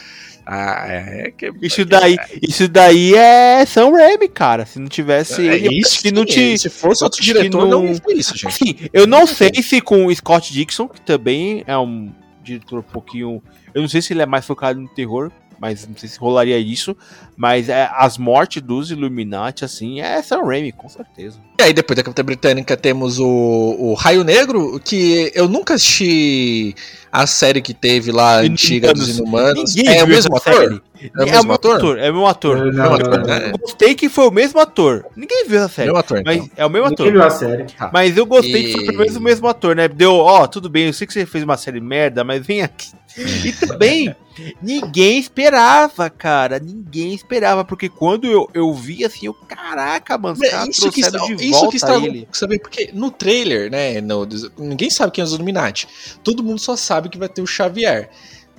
Ah, 0.52 0.86
é 0.88 1.32
que. 1.38 1.52
Isso 1.62 1.86
daí, 1.86 2.18
isso 2.42 2.68
daí 2.68 3.14
é 3.14 3.64
Sam 3.68 3.92
Raimi, 3.92 4.28
cara. 4.28 4.66
Se 4.66 4.80
não 4.80 4.88
tivesse 4.88 5.48
é 5.48 5.56
ele, 5.56 5.80
isso, 5.80 6.02
se 6.02 6.12
não 6.12 6.26
te, 6.26 6.58
Se 6.58 6.70
fosse 6.70 7.04
outro 7.04 7.22
diretor, 7.22 7.68
não, 7.68 7.84
não- 7.84 7.96
foi 7.96 8.16
isso, 8.16 8.36
gente. 8.36 8.48
Assim, 8.48 8.90
eu 8.92 9.06
não 9.06 9.28
sei 9.28 9.52
se 9.62 9.80
com 9.80 10.08
o 10.08 10.16
Scott 10.16 10.52
Dixon, 10.52 10.88
que 10.88 11.02
também 11.02 11.64
é 11.68 11.78
um 11.78 12.12
diretor 12.54 12.80
um 12.80 12.84
pouquinho. 12.84 13.42
Eu 13.74 13.82
não 13.82 13.90
sei 13.90 14.02
se 14.02 14.14
ele 14.14 14.22
é 14.22 14.26
mais 14.26 14.46
focado 14.46 14.80
no 14.80 14.88
terror, 14.88 15.32
mas 15.60 15.88
não 15.88 15.96
sei 15.98 16.08
se 16.08 16.18
rolaria 16.18 16.58
isso. 16.58 16.96
Mas 17.36 17.70
é, 17.70 17.90
as 17.94 18.18
mortes 18.18 18.62
dos 18.62 18.92
Illuminati, 18.92 19.66
assim, 19.66 20.00
é 20.02 20.22
Sam 20.22 20.44
Raimi, 20.44 20.72
com 20.72 20.88
certeza. 20.88 21.40
E 21.60 21.64
aí, 21.64 21.74
depois 21.74 21.98
da 21.98 22.04
Capitã 22.04 22.24
Britânica, 22.24 22.78
temos 22.78 23.20
o, 23.20 23.28
o 23.28 23.94
Raio 23.94 24.24
Negro, 24.24 24.80
que 24.80 25.32
eu 25.36 25.48
nunca 25.50 25.74
assisti 25.74 26.74
a 27.12 27.28
série 27.28 27.62
que 27.62 27.74
teve 27.74 28.12
lá, 28.12 28.38
antiga 28.38 28.94
dos 28.94 29.18
Inumanos. 29.18 29.76
Ninguém 29.76 29.98
É 29.98 30.04
o 30.04 30.08
mesmo 30.08 30.36
ator? 30.36 30.54
série. 30.54 30.82
É 31.02 31.24
o 31.24 31.32
mesmo 31.32 31.54
ator? 31.54 31.98
É 32.00 32.10
o 32.10 32.14
mesmo 32.14 32.28
ator. 32.28 32.58
Não, 32.58 32.66
Mesmo 32.66 32.84
não, 32.84 32.94
ator, 32.94 33.20
não? 33.28 33.34
Eu 33.38 33.58
gostei 33.58 33.96
que 33.96 34.10
foi 34.10 34.28
o 34.28 34.32
mesmo 34.32 34.60
ator. 34.60 35.06
Ninguém 35.16 35.46
viu 35.48 35.60
essa 35.60 35.70
série. 35.70 35.96
Ator, 35.96 36.20
então. 36.20 36.34
Mas 36.36 36.50
é 36.58 36.66
o 36.66 36.70
mesmo 36.70 36.90
Ninguém 36.90 37.08
ator. 37.08 37.12
viu 37.14 37.24
a 37.24 37.30
série. 37.30 37.66
Mas 37.94 38.18
eu 38.18 38.26
gostei 38.26 38.64
que 38.64 38.72
foi 38.74 38.84
E- 38.84 38.86
pelo 38.88 38.98
menos 39.00 39.16
o 39.16 39.22
mesmo 39.22 39.48
ator, 39.48 39.76
né? 39.76 39.88
Deu, 39.88 40.14
ó, 40.16 40.46
tudo 40.48 40.70
bem, 40.70 40.88
eu 40.88 40.94
sei 40.94 41.08
que 41.08 41.14
você 41.14 41.26
fez 41.26 41.44
uma 41.44 41.58
série 41.58 41.80
merda, 41.80 42.24
mas 42.24 42.46
vem 42.46 42.62
aqui. 42.62 42.92
E 43.44 43.52
também, 43.52 44.16
ninguém 44.62 45.20
esperava, 45.20 46.10
cara. 46.10 46.60
Ninguém 46.60 47.14
esperava, 47.14 47.66
porque 47.66 47.90
quando 47.90 48.26
eu, 48.28 48.50
eu 48.54 48.74
vi 48.74 49.04
assim, 49.04 49.26
eu, 49.26 49.34
caraca, 49.34 50.18
mano, 50.18 50.38
os 50.42 50.50
caras 50.50 50.70
Isso 50.70 50.92
que, 50.92 51.02
está, 51.02 51.18
de 51.26 51.34
isso 51.36 51.52
volta 51.52 51.70
que 51.72 51.76
estragou, 51.78 52.06
ele. 52.08 52.28
sabe? 52.32 52.60
Porque 52.60 52.92
no 52.94 53.10
trailer, 53.12 53.70
né? 53.72 54.00
no- 54.00 54.28
ninguém 54.58 54.90
sabe 54.90 55.12
quem 55.12 55.22
é 55.22 55.26
os 55.26 55.34
Illuminati. 55.34 55.88
Todo 56.24 56.44
mundo 56.44 56.60
só 56.60 56.76
sabe 56.76 57.10
que 57.10 57.18
vai 57.18 57.28
ter 57.30 57.42
o 57.42 57.48
Xavier. 57.48 58.10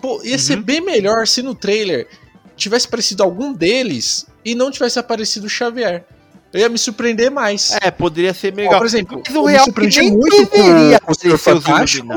Pô, 0.02 0.20
ia 0.24 0.38
ser 0.38 0.56
Uhum. 0.56 0.62
bem 0.62 0.80
melhor 0.80 1.26
se 1.26 1.42
no 1.42 1.54
trailer 1.54 2.08
tivesse 2.60 2.86
aparecido 2.86 3.22
algum 3.22 3.52
deles 3.52 4.26
e 4.44 4.54
não 4.54 4.70
tivesse 4.70 4.98
aparecido 4.98 5.46
o 5.46 5.50
Xavier. 5.50 6.04
Eu 6.52 6.60
ia 6.60 6.68
me 6.68 6.78
surpreender 6.78 7.30
mais. 7.30 7.76
É, 7.80 7.90
poderia 7.92 8.34
ser 8.34 8.52
Ó, 8.52 8.56
melhor. 8.56 8.78
por 8.78 8.86
exemplo, 8.86 9.22
Mas 9.24 9.34
eu 9.34 9.42
o 9.42 9.46
real 9.46 9.64
surpreendi 9.64 10.10
muito 10.10 10.48
com, 10.48 10.56
deveria 10.56 10.98
com 10.98 11.12
o 11.12 11.14
Senhor 11.14 11.38
Fantástico. 11.38 12.08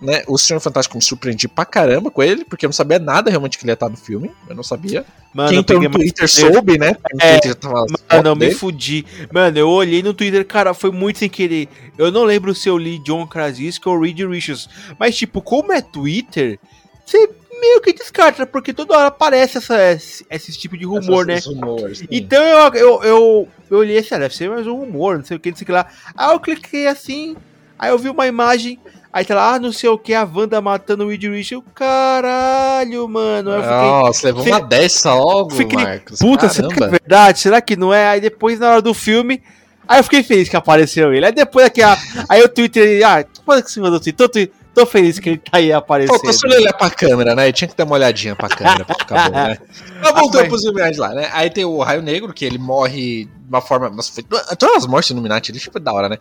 Né? 0.00 0.22
O 0.28 0.38
Senhor 0.38 0.60
Fantástico 0.60 0.96
me 0.96 1.02
surpreendi 1.02 1.48
pra 1.48 1.64
caramba 1.64 2.10
com 2.10 2.22
ele, 2.22 2.44
porque 2.44 2.64
eu 2.64 2.68
não 2.68 2.72
sabia 2.72 3.00
nada 3.00 3.28
realmente 3.28 3.58
que 3.58 3.64
ele 3.64 3.72
ia 3.72 3.74
estar 3.74 3.88
no 3.88 3.96
filme. 3.96 4.30
Eu 4.48 4.54
não 4.54 4.62
sabia. 4.62 5.04
Mano, 5.34 5.48
Quem 5.48 5.56
eu 5.56 5.60
entrou 5.62 5.80
peguei 5.80 5.88
no 5.88 5.98
Twitter 5.98 6.28
soube, 6.28 6.78
né? 6.78 6.94
É, 7.20 7.38
Twitter 7.40 7.54
tava 7.56 7.86
Mano, 8.12 8.28
eu 8.28 8.36
me 8.36 8.54
fudi. 8.54 9.04
Mano, 9.32 9.58
eu 9.58 9.68
olhei 9.68 10.02
no 10.02 10.14
Twitter, 10.14 10.44
cara, 10.46 10.74
foi 10.74 10.92
muito 10.92 11.18
sem 11.18 11.28
querer. 11.28 11.68
Eu 11.98 12.12
não 12.12 12.22
lembro 12.22 12.54
se 12.54 12.68
eu 12.68 12.78
li 12.78 12.98
John 13.00 13.26
Krasinski 13.26 13.88
ou 13.88 14.00
Reed 14.00 14.20
Richards. 14.20 14.68
Mas, 14.98 15.16
tipo, 15.16 15.42
como 15.42 15.72
é 15.72 15.80
Twitter, 15.80 16.58
você 17.04 17.28
meio 17.60 17.80
que 17.80 17.92
descarta, 17.92 18.46
porque 18.46 18.72
toda 18.72 18.96
hora 18.96 19.06
aparece 19.08 19.58
essa, 19.58 19.92
esse, 19.92 20.26
esse 20.30 20.52
tipo 20.52 20.76
de 20.76 20.84
rumor, 20.84 21.26
né? 21.26 21.34
Esses 21.34 21.46
rumores, 21.46 21.98
sim. 21.98 22.06
Então 22.10 22.42
eu, 22.42 22.74
eu, 22.74 23.02
eu, 23.02 23.48
eu 23.70 23.78
olhei 23.78 23.98
assim, 23.98 24.14
ah, 24.14 24.18
deve 24.18 24.34
ser 24.34 24.48
mais 24.50 24.66
um 24.66 24.74
rumor, 24.74 25.18
não 25.18 25.24
sei 25.24 25.36
o 25.36 25.40
que, 25.40 25.50
não 25.50 25.56
sei 25.56 25.64
o 25.64 25.66
que 25.66 25.72
lá. 25.72 25.86
Aí 26.16 26.32
eu 26.32 26.40
cliquei 26.40 26.86
assim, 26.86 27.36
aí 27.78 27.90
eu 27.90 27.98
vi 27.98 28.08
uma 28.08 28.26
imagem, 28.26 28.80
aí 29.12 29.24
tá 29.24 29.34
lá, 29.34 29.54
ah, 29.54 29.58
não 29.58 29.70
sei 29.72 29.88
o 29.90 29.98
que, 29.98 30.14
a 30.14 30.24
Wanda 30.24 30.60
matando 30.60 31.04
o 31.04 31.08
Reed 31.08 31.22
Richards. 31.24 31.52
Eu, 31.52 31.62
caralho, 31.74 33.08
mano. 33.08 33.50
Aí 33.52 33.56
eu 33.58 33.62
fiquei, 33.62 33.76
Nossa, 33.76 34.26
levou 34.28 34.46
uma 34.46 34.60
dessa 34.60 35.14
logo, 35.14 35.50
Fiquei- 35.50 35.78
Marcos. 35.84 36.18
Puta, 36.18 36.48
será 36.48 36.68
que 36.68 36.82
é 36.82 36.88
verdade? 36.88 37.38
Será 37.38 37.60
que 37.60 37.76
não 37.76 37.92
é? 37.92 38.08
Aí 38.08 38.20
depois, 38.20 38.58
na 38.58 38.70
hora 38.70 38.82
do 38.82 38.94
filme, 38.94 39.42
aí 39.86 39.98
eu 40.00 40.04
fiquei 40.04 40.22
feliz 40.22 40.48
que 40.48 40.56
apareceu 40.56 41.12
ele. 41.12 41.26
Aí 41.26 41.32
depois 41.32 41.66
aqui, 41.66 41.80
aí 42.28 42.42
o 42.42 42.48
Twitter, 42.48 43.06
ah, 43.06 43.22
depois 43.22 43.62
que 43.62 43.70
você 43.70 43.80
mandou 43.80 43.98
o 43.98 44.00
Twitter, 44.00 44.50
tô, 44.74 44.86
feliz 44.86 45.18
que 45.18 45.30
ele 45.30 45.38
tá 45.38 45.58
aí 45.58 45.72
aparecendo. 45.72 46.16
Faltou 46.16 46.32
só 46.32 46.46
ele 46.46 46.56
olhar 46.56 46.72
pra 46.72 46.90
câmera, 46.90 47.34
né? 47.34 47.44
Ele 47.44 47.52
tinha 47.52 47.68
que 47.68 47.76
dar 47.76 47.84
uma 47.84 47.94
olhadinha 47.94 48.34
pra 48.34 48.48
câmera 48.48 48.84
pra 48.84 48.94
ficar 48.94 49.30
bom, 49.30 49.36
né? 49.36 49.58
Mas 50.02 50.12
voltando 50.12 50.40
mas- 50.40 50.48
pros 50.48 50.64
Illuminati 50.64 50.98
lá, 50.98 51.14
né? 51.14 51.30
Aí 51.32 51.50
tem 51.50 51.64
o 51.64 51.78
Raio 51.80 52.02
Negro, 52.02 52.32
que 52.32 52.44
ele 52.44 52.58
morre 52.58 53.24
de 53.24 53.48
uma 53.48 53.60
forma. 53.60 53.88
Nossa, 53.90 54.12
foi... 54.12 54.24
Todas 54.56 54.78
as 54.78 54.86
mortes 54.86 55.10
do 55.10 55.14
Illuminati, 55.14 55.52
ele 55.52 55.60
foi 55.60 55.80
da 55.80 55.92
hora, 55.92 56.08
né? 56.08 56.18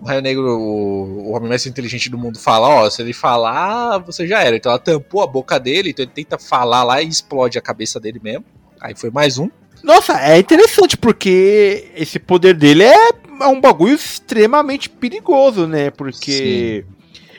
O 0.00 0.06
Raio 0.06 0.20
Negro, 0.20 0.44
o, 0.44 1.28
o 1.28 1.32
homem 1.32 1.48
mais 1.48 1.64
inteligente 1.66 2.10
do 2.10 2.18
mundo, 2.18 2.38
fala: 2.38 2.68
Ó, 2.68 2.90
se 2.90 3.00
ele 3.00 3.12
falar, 3.12 3.98
você 3.98 4.26
já 4.26 4.42
era. 4.42 4.56
Então 4.56 4.70
ela 4.70 4.78
tampou 4.78 5.22
a 5.22 5.26
boca 5.26 5.58
dele, 5.58 5.90
então 5.90 6.04
ele 6.04 6.12
tenta 6.12 6.38
falar 6.38 6.82
lá 6.82 7.00
e 7.00 7.08
explode 7.08 7.58
a 7.58 7.62
cabeça 7.62 7.98
dele 7.98 8.20
mesmo. 8.22 8.44
Aí 8.80 8.94
foi 8.96 9.10
mais 9.10 9.38
um. 9.38 9.48
Nossa, 9.82 10.20
é 10.20 10.38
interessante, 10.38 10.96
porque 10.96 11.90
esse 11.96 12.18
poder 12.18 12.54
dele 12.54 12.84
é, 12.84 13.10
é 13.40 13.46
um 13.46 13.60
bagulho 13.60 13.94
extremamente 13.94 14.88
perigoso, 14.88 15.66
né? 15.66 15.90
Porque. 15.90 16.84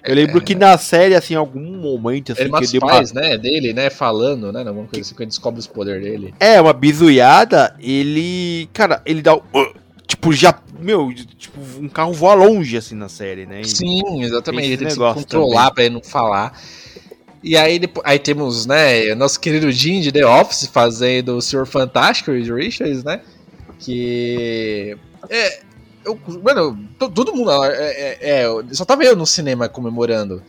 Eu 0.06 0.16
lembro 0.16 0.42
que 0.42 0.54
na 0.56 0.78
série, 0.78 1.16
assim, 1.16 1.34
em 1.34 1.38
algum 1.38 1.78
momento, 1.78 2.34
assim, 2.34 2.42
Ele 2.42 2.52
que 2.52 2.64
os 2.66 2.72
dei 2.72 2.80
uma, 2.80 2.88
pais, 2.90 3.14
né? 3.14 3.38
Dele, 3.38 3.72
né? 3.74 3.90
Falando, 3.90 4.52
né? 4.52 4.60
Alguma 4.60 4.86
coisa 4.88 5.02
assim, 5.02 5.16
que 5.16 5.22
ele 5.24 5.30
descobre 5.30 5.60
os 5.60 5.68
poderes 5.68 6.04
dele. 6.04 6.34
É, 6.40 6.60
uma 6.60 6.74
bizuiada, 6.74 7.76
ele. 7.80 8.70
Cara, 8.74 9.02
ele 9.06 9.22
dá. 9.22 9.36
o- 9.36 9.44
Tipo, 10.06 10.34
já. 10.34 10.54
Meu, 10.80 11.14
tipo, 11.14 11.60
um 11.80 11.88
carro 11.88 12.12
voa 12.14 12.34
longe, 12.34 12.76
assim, 12.76 12.94
na 12.96 13.08
série, 13.08 13.46
né? 13.46 13.62
E- 13.62 13.66
Sim, 13.68 14.22
exatamente. 14.22 14.68
Ele 14.68 14.78
tem 14.78 14.88
que 14.88 14.94
se 14.94 15.00
controlar 15.00 15.62
também. 15.70 15.74
pra 15.74 15.84
ele 15.86 15.94
não 15.96 16.04
falar. 16.04 16.62
E 17.42 17.56
aí, 17.58 17.80
depois, 17.80 18.06
aí 18.06 18.20
temos, 18.20 18.66
né, 18.66 19.16
nosso 19.16 19.40
querido 19.40 19.72
Jim 19.72 20.02
de 20.02 20.12
The 20.12 20.26
Office 20.26 20.66
fazendo 20.68 21.38
o 21.38 21.42
Senhor 21.42 21.66
Fantástico, 21.66 22.32
o 22.32 22.56
Richards, 22.56 23.04
né? 23.04 23.22
Que. 23.80 24.98
É. 25.30 25.60
Eu, 26.06 26.20
mano, 26.44 26.78
to- 27.00 27.10
todo 27.10 27.34
mundo. 27.34 27.52
É, 27.66 27.70
é, 27.72 28.18
é, 28.44 28.48
só 28.72 28.84
tava 28.86 29.04
eu 29.04 29.16
no 29.16 29.26
cinema 29.26 29.70
comemorando. 29.70 30.42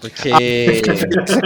Porque. 0.00 0.30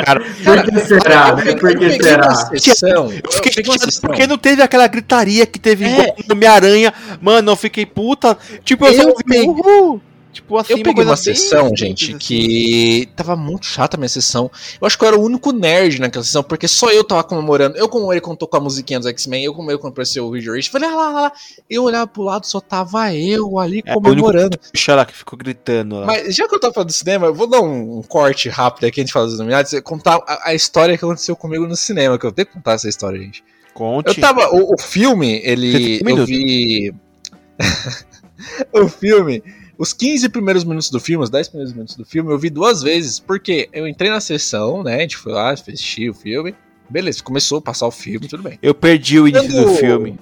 Cara, 0.04 0.20
Por 0.44 0.62
que 0.64 0.80
será, 0.86 1.34
né? 1.34 1.42
eu 1.50 1.58
Por 1.58 1.76
que 1.76 2.02
será? 2.02 2.34
sessão. 2.56 3.10
eu 3.12 3.32
fiquei 3.32 3.52
chateado 3.64 4.00
porque 4.02 4.26
não 4.28 4.38
teve 4.38 4.62
aquela 4.62 4.86
gritaria 4.86 5.44
que 5.44 5.58
teve 5.58 5.84
É. 5.86 6.14
Homem-Aranha. 6.30 6.94
Mano, 7.20 7.50
eu 7.52 7.56
fiquei 7.56 7.84
puta. 7.84 8.38
Tipo, 8.64 8.86
eu, 8.86 8.92
Eu 8.92 9.02
só 9.02 9.08
ouvi 9.08 9.24
peguei- 9.24 9.48
uhul. 9.48 10.00
Tipo 10.34 10.58
assim, 10.58 10.72
Eu 10.72 10.82
peguei 10.82 11.04
uma 11.04 11.16
sessão, 11.16 11.68
simples, 11.68 11.80
gente, 11.80 12.04
assim. 12.10 12.18
que 12.18 13.08
tava 13.14 13.36
muito 13.36 13.66
chata 13.66 13.96
a 13.96 13.98
minha 13.98 14.08
sessão. 14.08 14.50
Eu 14.80 14.86
acho 14.86 14.98
que 14.98 15.04
eu 15.04 15.08
era 15.08 15.18
o 15.18 15.22
único 15.22 15.52
nerd 15.52 16.00
naquela 16.00 16.24
sessão, 16.24 16.42
porque 16.42 16.66
só 16.66 16.90
eu 16.90 17.04
tava 17.04 17.22
comemorando. 17.22 17.76
Eu 17.76 17.88
comemorei 17.88 18.20
quando 18.20 18.38
tocou 18.38 18.58
a 18.58 18.62
musiquinha 18.62 18.98
dos 18.98 19.08
X-Men, 19.08 19.44
eu 19.44 19.52
comemorei 19.52 19.78
quando 19.78 19.92
apareceu 19.92 20.26
o 20.26 20.30
Reed 20.30 20.44
Richards. 20.44 20.66
Falei, 20.66 20.88
ah 20.88 20.96
lá, 20.96 21.10
lá, 21.10 21.20
lá. 21.22 21.32
Eu 21.70 21.84
olhava 21.84 22.06
pro 22.06 22.22
lado, 22.22 22.46
só 22.46 22.60
tava 22.60 23.14
eu 23.14 23.58
ali 23.58 23.82
É, 23.86 23.94
comemorando. 23.94 24.58
Puxa 24.58 24.94
lá 24.94 25.06
que 25.06 25.14
ficou 25.14 25.38
gritando 25.38 26.00
lá. 26.00 26.06
Mas 26.06 26.34
já 26.34 26.48
que 26.48 26.54
eu 26.54 26.60
tava 26.60 26.74
falando 26.74 26.88
do 26.88 26.92
cinema, 26.92 27.26
eu 27.26 27.34
vou 27.34 27.46
dar 27.46 27.60
um, 27.60 27.98
um 27.98 28.02
corte 28.02 28.48
rápido 28.48 28.86
aqui, 28.86 29.00
a 29.00 29.04
gente 29.04 29.12
fala 29.12 29.26
dos 29.26 29.38
nominados, 29.38 29.72
contar 29.82 30.16
a, 30.26 30.50
a 30.50 30.54
história 30.54 30.98
que 30.98 31.04
aconteceu 31.04 31.36
comigo 31.36 31.66
no 31.66 31.76
cinema, 31.76 32.18
que 32.18 32.26
eu 32.26 32.32
tenho 32.32 32.46
que 32.46 32.54
contar 32.54 32.72
essa 32.72 32.88
história, 32.88 33.20
gente. 33.20 33.44
Conte. 33.72 34.08
Eu 34.08 34.20
tava. 34.20 34.48
O, 34.54 34.74
o 34.74 34.80
filme, 34.80 35.40
ele. 35.44 36.00
Um 36.04 36.08
Eu 36.10 36.26
vi. 36.26 36.94
o 38.72 38.88
filme. 38.88 39.42
Os 39.76 39.92
15 39.92 40.28
primeiros 40.28 40.64
minutos 40.64 40.88
do 40.90 41.00
filme, 41.00 41.24
os 41.24 41.30
10 41.30 41.48
primeiros 41.48 41.72
minutos 41.72 41.96
do 41.96 42.04
filme, 42.04 42.30
eu 42.30 42.38
vi 42.38 42.48
duas 42.48 42.82
vezes, 42.82 43.18
porque 43.18 43.68
eu 43.72 43.88
entrei 43.88 44.10
na 44.10 44.20
sessão, 44.20 44.82
né? 44.82 44.96
A 44.96 45.00
gente 45.00 45.16
foi 45.16 45.32
lá, 45.32 45.50
assistiu 45.50 46.12
o 46.12 46.14
filme. 46.14 46.54
Beleza, 46.88 47.22
começou 47.22 47.58
a 47.58 47.62
passar 47.62 47.86
o 47.86 47.90
filme, 47.90 48.28
tudo 48.28 48.42
bem. 48.42 48.58
Eu 48.62 48.74
perdi 48.74 49.18
o 49.18 49.26
início 49.26 49.50
Quando 49.50 49.66
do 49.66 49.74
filme. 49.74 50.18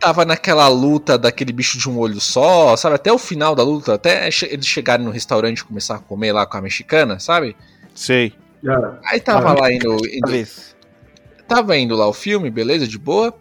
Tava 0.00 0.24
naquela 0.24 0.68
luta 0.68 1.16
daquele 1.16 1.52
bicho 1.52 1.78
de 1.78 1.88
um 1.88 1.98
olho 1.98 2.20
só, 2.20 2.76
sabe? 2.76 2.96
Até 2.96 3.12
o 3.12 3.18
final 3.18 3.54
da 3.54 3.62
luta, 3.62 3.94
até 3.94 4.26
eles 4.26 4.66
chegarem 4.66 5.04
no 5.04 5.12
restaurante 5.12 5.58
e 5.58 5.64
começar 5.64 5.96
a 5.96 5.98
comer 5.98 6.32
lá 6.32 6.44
com 6.44 6.56
a 6.56 6.60
mexicana, 6.60 7.18
sabe? 7.20 7.56
Sei. 7.94 8.32
Aí 9.04 9.20
tava 9.20 9.50
Ah, 9.50 9.60
lá 9.60 9.72
indo, 9.72 9.96
indo. 10.06 10.48
Tava 11.46 11.76
indo 11.78 11.94
lá 11.94 12.08
o 12.08 12.12
filme, 12.12 12.50
beleza, 12.50 12.86
de 12.86 12.98
boa. 12.98 13.32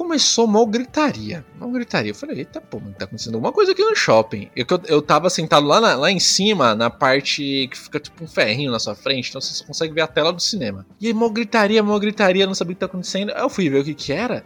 Começou 0.00 0.46
mal 0.46 0.64
gritaria. 0.66 1.44
Mal 1.58 1.70
gritaria. 1.70 2.10
Eu 2.12 2.14
falei, 2.14 2.38
eita, 2.38 2.58
pô, 2.58 2.80
tá 2.98 3.04
acontecendo 3.04 3.34
alguma 3.34 3.52
coisa 3.52 3.72
aqui 3.72 3.84
no 3.84 3.94
shopping. 3.94 4.48
Eu, 4.56 4.64
eu, 4.86 5.02
tava 5.02 5.28
sentado 5.28 5.66
lá, 5.66 5.78
na- 5.78 5.94
lá 5.94 6.10
em 6.10 6.18
cima, 6.18 6.74
na 6.74 6.88
parte 6.88 7.68
que 7.70 7.76
fica 7.76 8.00
tipo 8.00 8.24
um 8.24 8.26
ferrinho 8.26 8.72
na 8.72 8.78
sua 8.78 8.94
frente, 8.94 9.28
então 9.28 9.38
você 9.42 9.52
só 9.52 9.62
consegue 9.62 9.92
ver 9.92 10.00
a 10.00 10.06
tela 10.06 10.32
do 10.32 10.40
cinema. 10.40 10.86
E 10.98 11.08
aí, 11.08 11.12
mal 11.12 11.28
gritaria, 11.28 11.82
mal 11.82 12.00
gritaria, 12.00 12.46
não 12.46 12.54
sabia 12.54 12.72
o 12.72 12.76
que 12.76 12.80
tá 12.80 12.86
acontecendo. 12.86 13.30
Aí 13.34 13.42
eu 13.42 13.50
fui 13.50 13.68
ver 13.68 13.80
o 13.80 13.84
que 13.84 13.92
que 13.92 14.10
era. 14.10 14.42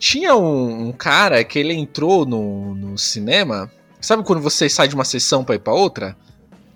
Tinha 0.00 0.34
um, 0.34 0.88
um 0.88 0.92
cara 0.92 1.44
que 1.44 1.60
ele 1.60 1.74
entrou 1.74 2.26
no, 2.26 2.74
no 2.74 2.98
cinema. 2.98 3.70
Sabe 4.00 4.24
quando 4.24 4.42
você 4.42 4.68
sai 4.68 4.88
de 4.88 4.96
uma 4.96 5.04
sessão 5.04 5.44
pra 5.44 5.54
ir 5.54 5.60
pra 5.60 5.72
outra? 5.74 6.16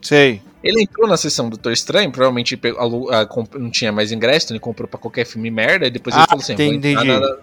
Sei. 0.01 0.41
Ele 0.63 0.81
entrou 0.83 1.09
na 1.09 1.17
sessão 1.17 1.47
do 1.47 1.57
Doutor 1.57 1.73
Estranho, 1.73 2.13
provavelmente 2.13 2.57
ah, 3.11 3.27
comp- 3.27 3.57
não 3.57 3.69
tinha 3.69 3.91
mais 3.91 4.13
ingresso, 4.13 4.47
então 4.47 4.55
ele 4.55 4.61
comprou 4.61 4.87
pra 4.87 4.99
qualquer 5.01 5.27
filme 5.27 5.51
merda, 5.51 5.89
e 5.89 5.91
depois 5.91 6.15
ele 6.15 6.23
Ah, 6.25 6.29
falou 6.29 6.41
assim: 6.41 6.55
vou 6.55 6.65
entrar, 6.67 6.91
entendi. 6.93 7.05
na, 7.09 7.37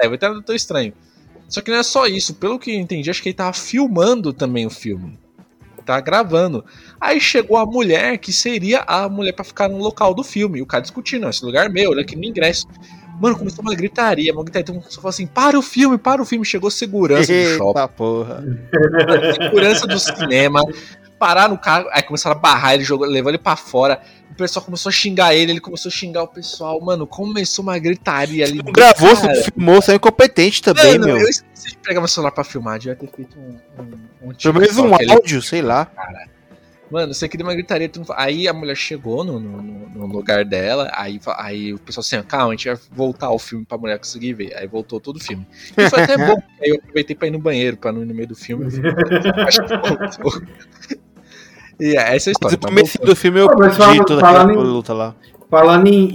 é, 0.00 0.06
vou 0.06 0.14
entrar 0.14 0.28
no 0.28 0.36
Doutor 0.36 0.54
Estranho. 0.54 0.92
Só 1.48 1.60
que 1.60 1.70
não 1.70 1.78
é 1.78 1.82
só 1.82 2.06
isso, 2.06 2.34
pelo 2.34 2.58
que 2.58 2.70
eu 2.70 2.80
entendi, 2.80 3.08
acho 3.10 3.22
que 3.22 3.28
ele 3.28 3.34
tava 3.36 3.52
filmando 3.52 4.32
também 4.32 4.66
o 4.66 4.70
filme. 4.70 5.18
Tá 5.84 6.00
gravando. 6.00 6.64
Aí 6.98 7.20
chegou 7.20 7.58
a 7.58 7.66
mulher 7.66 8.16
que 8.16 8.32
seria 8.32 8.80
a 8.86 9.06
mulher 9.06 9.32
pra 9.32 9.44
ficar 9.44 9.68
no 9.68 9.76
local 9.76 10.14
do 10.14 10.24
filme. 10.24 10.58
E 10.58 10.62
o 10.62 10.66
cara 10.66 10.80
discutindo, 10.80 11.22
"Não, 11.22 11.28
esse 11.30 11.44
lugar 11.44 11.66
é 11.66 11.68
meu, 11.68 11.90
olha 11.90 12.00
aqui 12.00 12.16
no 12.16 12.24
ingresso. 12.24 12.66
Mano, 13.20 13.38
começou 13.38 13.62
uma 13.62 13.74
gritaria, 13.74 14.32
uma 14.32 14.42
gritaria. 14.42 14.64
Então 14.76 14.90
falou 14.90 15.10
assim: 15.10 15.26
para 15.26 15.58
o 15.58 15.62
filme, 15.62 15.98
para 15.98 16.22
o 16.22 16.24
filme. 16.24 16.44
Chegou 16.44 16.70
segurança 16.70 17.32
do 17.32 17.56
shopping, 17.56 17.94
porra. 17.96 18.44
segurança 19.40 19.86
do 19.86 19.98
cinema. 19.98 20.62
Pararam 21.24 21.54
o 21.54 21.58
carro, 21.58 21.88
aí 21.90 22.02
começaram 22.02 22.36
a 22.36 22.38
barrar 22.38 22.74
ele, 22.74 22.84
jogou, 22.84 23.06
levou 23.06 23.30
ele 23.30 23.38
pra 23.38 23.56
fora. 23.56 23.98
O 24.30 24.34
pessoal 24.34 24.62
começou 24.62 24.90
a 24.90 24.92
xingar 24.92 25.34
ele, 25.34 25.52
ele 25.52 25.60
começou 25.60 25.88
a 25.88 25.92
xingar 25.92 26.22
o 26.22 26.28
pessoal. 26.28 26.78
Mano, 26.82 27.06
começou 27.06 27.62
uma 27.62 27.78
gritaria 27.78 28.44
ali. 28.44 28.62
Não 28.62 28.70
gravou, 28.70 29.16
Cara, 29.16 29.34
você 29.34 29.50
filmou, 29.50 29.76
você 29.80 29.92
é 29.92 29.94
incompetente 29.94 30.60
também, 30.62 30.98
Mano, 30.98 31.06
meu. 31.06 31.18
eu 31.20 31.28
esqueci 31.28 31.70
de 31.70 31.78
pegar 31.78 32.00
meu 32.02 32.08
celular 32.08 32.30
pra 32.30 32.44
filmar, 32.44 32.78
devia 32.78 32.94
ter 32.94 33.08
feito 33.08 33.38
um, 33.38 33.58
um, 33.82 34.28
um 34.28 34.34
Pelo 34.34 34.54
menos 34.60 34.76
um 34.76 34.90
áudio, 34.94 35.40
sei 35.40 35.62
lá. 35.62 35.90
Mano, 36.90 37.14
você 37.14 37.26
queria 37.26 37.46
uma 37.46 37.54
gritaria. 37.54 37.90
não 37.96 38.04
Aí 38.14 38.46
a 38.46 38.52
mulher 38.52 38.76
chegou 38.76 39.24
no, 39.24 39.40
no, 39.40 39.62
no- 39.62 39.88
no 39.94 40.06
lugar 40.06 40.44
dela, 40.44 40.90
aí, 40.94 41.18
aí 41.38 41.72
o 41.72 41.78
pessoal 41.78 42.02
assim, 42.02 42.20
calma, 42.28 42.48
a 42.48 42.50
gente 42.50 42.66
vai 42.68 42.76
voltar 42.92 43.30
o 43.30 43.38
filme 43.38 43.64
pra 43.64 43.78
mulher 43.78 43.96
conseguir 43.98 44.34
ver. 44.34 44.54
Aí 44.56 44.66
voltou 44.66 45.00
todo 45.00 45.16
o 45.16 45.20
filme. 45.24 45.46
E 45.76 45.88
foi 45.88 46.02
até 46.02 46.18
bom, 46.18 46.36
aí 46.60 46.68
eu 46.70 46.76
aproveitei 46.76 47.16
pra 47.16 47.28
ir 47.28 47.30
no 47.30 47.38
banheiro, 47.38 47.76
pra 47.78 47.90
não 47.92 48.02
ir 48.02 48.06
no 48.06 48.14
meio 48.14 48.28
do 48.28 48.34
filme. 48.36 48.66
Acho 49.46 49.62
que 49.64 49.76
voltou. 49.78 50.42
E 51.80 51.96
é, 51.96 52.14
essa 52.16 52.30
é 52.30 52.32
a 52.32 52.34
Mas 52.42 52.52
história. 52.52 52.56
o 52.56 52.60
começo 52.60 52.98
do 53.00 53.16
filme 53.16 53.40
eu 53.40 53.48
perdi 53.56 53.76
fala- 53.76 54.04
toda 54.04 54.20
falando 54.20 54.50
aquela 54.50 54.62
em- 54.64 54.66
luta 54.72 54.92
lá. 54.92 55.14
Falando 55.50 55.86
em, 55.86 56.10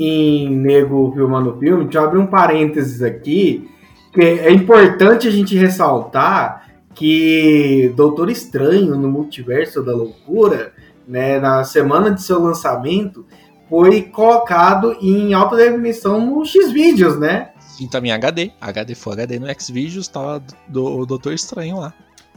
em 0.48 0.50
nego 0.56 1.12
filmando 1.13 1.58
filme, 1.58 1.84
deixa 1.86 2.00
eu 2.00 2.04
abrir 2.04 2.19
um 2.19 2.28
parênteses 2.28 3.02
aqui, 3.02 3.69
que 4.13 4.22
é 4.22 4.52
importante 4.52 5.28
a 5.28 5.32
gente 5.32 5.56
ressaltar 5.58 6.67
que 6.95 7.93
Doutor 7.95 8.30
Estranho 8.30 8.95
no 8.95 9.08
Multiverso 9.10 9.82
da 9.84 9.93
Loucura, 9.93 10.74
né, 11.08 11.39
na 11.39 11.63
semana 11.63 12.12
de 12.12 12.22
seu 12.22 12.41
lançamento, 12.41 13.26
foi 13.69 14.02
colocado 14.02 14.98
em 15.02 15.34
alta 15.34 15.56
definição 15.56 16.19
no 16.26 16.43
X-Videos, 16.45 17.17
né? 17.19 17.50
Sim, 17.60 17.88
também 17.88 18.12
HD. 18.12 18.52
HD 18.60 18.95
foi 18.95 19.13
HD 19.13 19.39
no 19.39 19.48
Xvideos, 19.58 20.08
tava 20.08 20.43
do, 20.67 20.98
do 21.00 21.06
Doutor 21.06 21.32
Estranho 21.34 21.78
lá. 21.80 21.93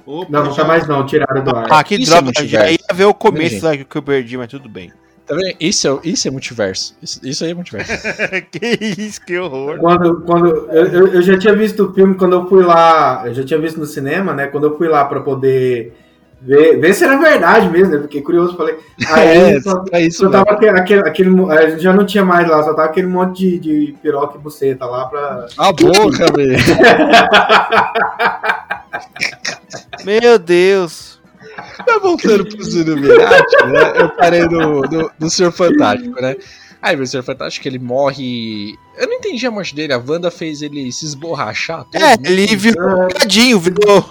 Não, 0.07 0.45
não 0.45 0.55
tá 0.55 0.65
mais 0.65 0.87
não, 0.87 1.05
tiraram 1.07 1.43
do 1.45 1.55
ar. 1.57 1.67
Ah, 1.71 1.83
que 1.85 1.95
Isso 1.97 2.13
é 2.13 2.21
droga, 2.21 2.33
já 2.35 2.41
multiverso. 2.41 2.73
ia 2.91 2.95
ver 2.95 3.05
o 3.05 3.15
começo 3.15 3.65
lá 3.65 3.77
que 3.77 3.97
eu 3.97 4.03
perdi, 4.03 4.37
mas 4.37 4.49
tudo 4.49 4.69
bem. 4.69 4.93
Tá 5.27 5.35
vendo? 5.37 5.55
Isso 5.61 5.87
é, 6.05 6.09
isso 6.09 6.27
é 6.27 6.31
multiverso. 6.33 6.97
Isso, 7.01 7.21
isso 7.23 7.45
aí 7.45 7.53
é 7.53 7.55
multiverso. 7.55 7.93
que 8.51 8.79
isso, 8.99 9.21
que 9.25 9.39
horror. 9.39 9.79
Quando, 9.79 10.21
quando 10.23 10.47
eu, 10.49 10.87
eu- 10.87 11.07
eu 11.15 11.23
já 11.23 11.39
tinha 11.39 11.55
visto 11.55 11.85
o 11.85 11.93
filme 11.95 12.15
quando 12.17 12.33
eu 12.35 12.47
fui 12.49 12.65
lá, 12.65 13.23
eu 13.27 13.35
já 13.35 13.45
tinha 13.45 13.61
visto 13.61 13.79
no 13.79 13.87
cinema, 13.87 14.33
né? 14.35 14.49
Quando 14.49 14.67
eu 14.67 14.77
fui 14.77 14.89
lá 14.89 15.05
pra 15.05 15.21
poder 15.21 15.95
ver, 16.41 16.81
ver 16.81 16.93
se 16.93 17.05
era 17.05 17.17
verdade 17.17 17.69
mesmo, 17.71 17.95
né? 17.95 18.03
Fiquei 18.03 18.21
curioso, 18.21 18.57
falei. 18.57 18.77
Aí 19.13 19.63
só, 19.63 19.85
é 19.93 20.01
isso 20.03 20.19
só 20.25 20.29
tava 20.29 20.51
aquele, 20.51 20.77
aquele, 20.79 21.01
aquele 21.09 21.79
já 21.79 21.93
não 21.93 22.05
tinha 22.05 22.25
mais 22.25 22.49
lá, 22.49 22.61
só 22.65 22.75
tava 22.75 22.89
aquele 22.89 23.07
monte 23.07 23.59
de, 23.59 23.59
de 23.61 23.95
piroca 24.03 24.37
e 24.37 24.41
buceta 24.41 24.85
lá 24.87 25.07
pra. 25.07 25.47
A 25.57 25.73
boca, 25.73 26.27
velho. 26.37 26.57
Meu 30.05 30.39
Deus. 30.39 31.21
Tá 31.87 31.99
voltando 31.99 32.47
pros 32.47 32.75
Illuminati, 32.75 33.57
né? 33.67 33.93
Eu 33.97 34.09
parei 34.11 34.43
no, 34.47 34.81
no, 34.83 35.11
no 35.19 35.31
Senhor 35.31 35.53
Fantástico, 35.53 36.21
né? 36.21 36.37
Aí, 36.81 36.97
o 37.01 37.07
Senhor 37.07 37.23
Fantástico, 37.23 37.69
ele 37.69 37.79
morre. 37.79 38.75
Eu 38.99 39.07
não 39.07 39.15
entendi 39.15 39.47
a 39.47 39.51
morte 39.51 39.75
dele. 39.75 39.93
A 39.93 39.99
Wanda 39.99 40.31
fez 40.31 40.63
ele 40.63 40.91
se 40.91 41.05
esborrachar. 41.05 41.85
todo, 41.85 42.03
É, 42.03 42.15
ele 42.25 42.57
virou 42.57 43.07
tadinho, 43.09 43.61
virou. 43.61 44.09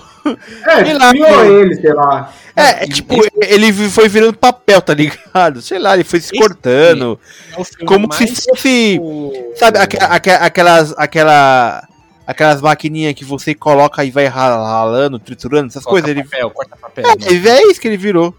É, 0.67 0.85
Sei 0.85 0.93
lá, 0.93 1.09
criou 1.09 1.61
ele, 1.61 1.75
sei 1.75 1.93
lá. 1.93 2.31
É, 2.55 2.83
é 2.83 2.87
tipo, 2.87 3.15
ele 3.41 3.73
foi 3.73 4.07
virando 4.07 4.37
papel, 4.37 4.79
tá 4.81 4.93
ligado? 4.93 5.61
Sei 5.61 5.79
lá, 5.79 5.95
ele 5.95 6.03
foi 6.03 6.19
se 6.19 6.27
Esse 6.33 6.37
cortando. 6.41 7.19
É 7.57 7.85
Como 7.85 8.11
se 8.13 8.27
fosse. 8.27 8.91
tipo, 8.93 9.33
Sabe, 9.55 9.79
aque- 9.79 9.97
aque- 9.99 10.29
aquelas. 10.29 10.93
Aquela. 10.97 11.87
Aquelas 12.31 12.61
maquininhas 12.61 13.13
que 13.13 13.25
você 13.25 13.53
coloca 13.53 14.03
e 14.05 14.09
vai 14.11 14.25
ralando, 14.27 15.19
triturando, 15.19 15.67
essas 15.67 15.83
corta 15.83 16.01
coisas. 16.03 16.09
Ele, 16.09 16.23
papel, 16.23 16.49
corta 16.51 16.77
papel. 16.77 17.03
né? 17.03 17.15
é, 17.27 17.49
é 17.59 17.67
isso 17.69 17.79
que 17.81 17.87
ele 17.87 17.97
virou. 17.97 18.33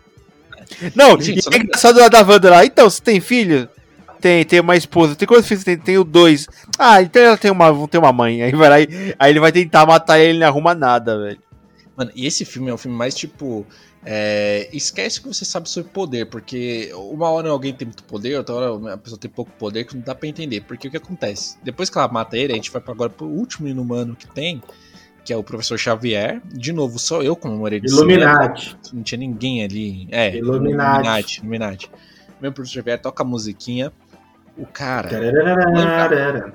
Não, 0.94 1.20
Gente, 1.20 1.38
e 1.40 1.42
só 1.42 1.50
é 1.50 1.58
não- 1.58 1.64
engraçado 1.64 2.00
lá 2.00 2.08
da 2.08 2.22
Wanda 2.22 2.50
lá. 2.50 2.64
Então, 2.64 2.88
você 2.88 3.02
tem 3.02 3.20
filho? 3.20 3.68
Tem, 4.20 4.44
tem 4.44 4.60
uma 4.60 4.76
esposa. 4.76 5.14
Tem 5.14 5.26
quantos 5.28 5.46
filhos? 5.46 5.64
Tem, 5.64 5.76
tenho 5.76 6.04
dois. 6.04 6.48
Ah, 6.78 7.02
então 7.02 7.20
ela 7.20 7.36
tem 7.36 7.50
uma, 7.50 7.70
vão 7.72 7.86
ter 7.86 7.98
uma 7.98 8.12
mãe. 8.12 8.42
Aí 8.42 8.52
vai 8.52 8.68
lá 8.70 8.80
e, 8.80 9.14
aí 9.18 9.30
ele 9.30 9.40
vai 9.40 9.52
tentar 9.52 9.84
matar 9.84 10.18
ele 10.18 10.28
e 10.28 10.30
ele 10.32 10.38
não 10.38 10.46
arruma 10.46 10.74
nada, 10.74 11.18
velho. 11.18 11.38
Mano, 11.96 12.10
e 12.14 12.26
esse 12.26 12.44
filme 12.44 12.70
é 12.70 12.74
um 12.74 12.78
filme 12.78 12.96
mais 12.96 13.14
tipo. 13.14 13.66
É, 14.04 14.68
esquece 14.72 15.20
que 15.20 15.28
você 15.28 15.44
sabe 15.44 15.68
sobre 15.70 15.90
poder, 15.90 16.26
porque 16.26 16.90
uma 16.94 17.28
hora 17.30 17.48
alguém 17.50 17.72
tem 17.72 17.86
muito 17.86 18.02
poder, 18.04 18.36
outra 18.36 18.54
hora 18.54 18.94
a 18.94 18.96
pessoa 18.96 19.18
tem 19.18 19.30
pouco 19.30 19.50
poder, 19.52 19.84
que 19.84 19.94
não 19.94 20.02
dá 20.02 20.14
pra 20.14 20.28
entender. 20.28 20.62
Porque 20.62 20.88
o 20.88 20.90
que 20.90 20.96
acontece? 20.96 21.56
Depois 21.62 21.88
que 21.88 21.96
ela 21.96 22.08
mata 22.08 22.36
ele, 22.36 22.52
a 22.52 22.56
gente 22.56 22.70
vai 22.70 22.82
agora 22.86 23.10
pro 23.10 23.26
último 23.26 23.68
inumano 23.68 24.16
que 24.16 24.26
tem, 24.26 24.60
que 25.24 25.32
é 25.32 25.36
o 25.36 25.42
professor 25.42 25.78
Xavier. 25.78 26.42
De 26.46 26.72
novo, 26.72 26.98
só 26.98 27.22
eu 27.22 27.36
comemorei 27.36 27.78
de 27.78 27.88
Illuminati. 27.88 28.70
cinema, 28.70 28.80
Não 28.92 29.02
tinha 29.02 29.18
ninguém 29.18 29.62
ali. 29.62 30.08
É, 30.10 30.36
Illuminati. 30.36 30.98
Illuminati. 30.98 31.38
Illuminati. 31.38 31.90
Meu 32.40 32.52
professor 32.52 32.80
Xavier 32.80 33.00
toca 33.00 33.22
a 33.22 33.26
musiquinha. 33.26 33.92
O 34.58 34.66
cara. 34.66 35.08
Tarararara. 35.08 36.54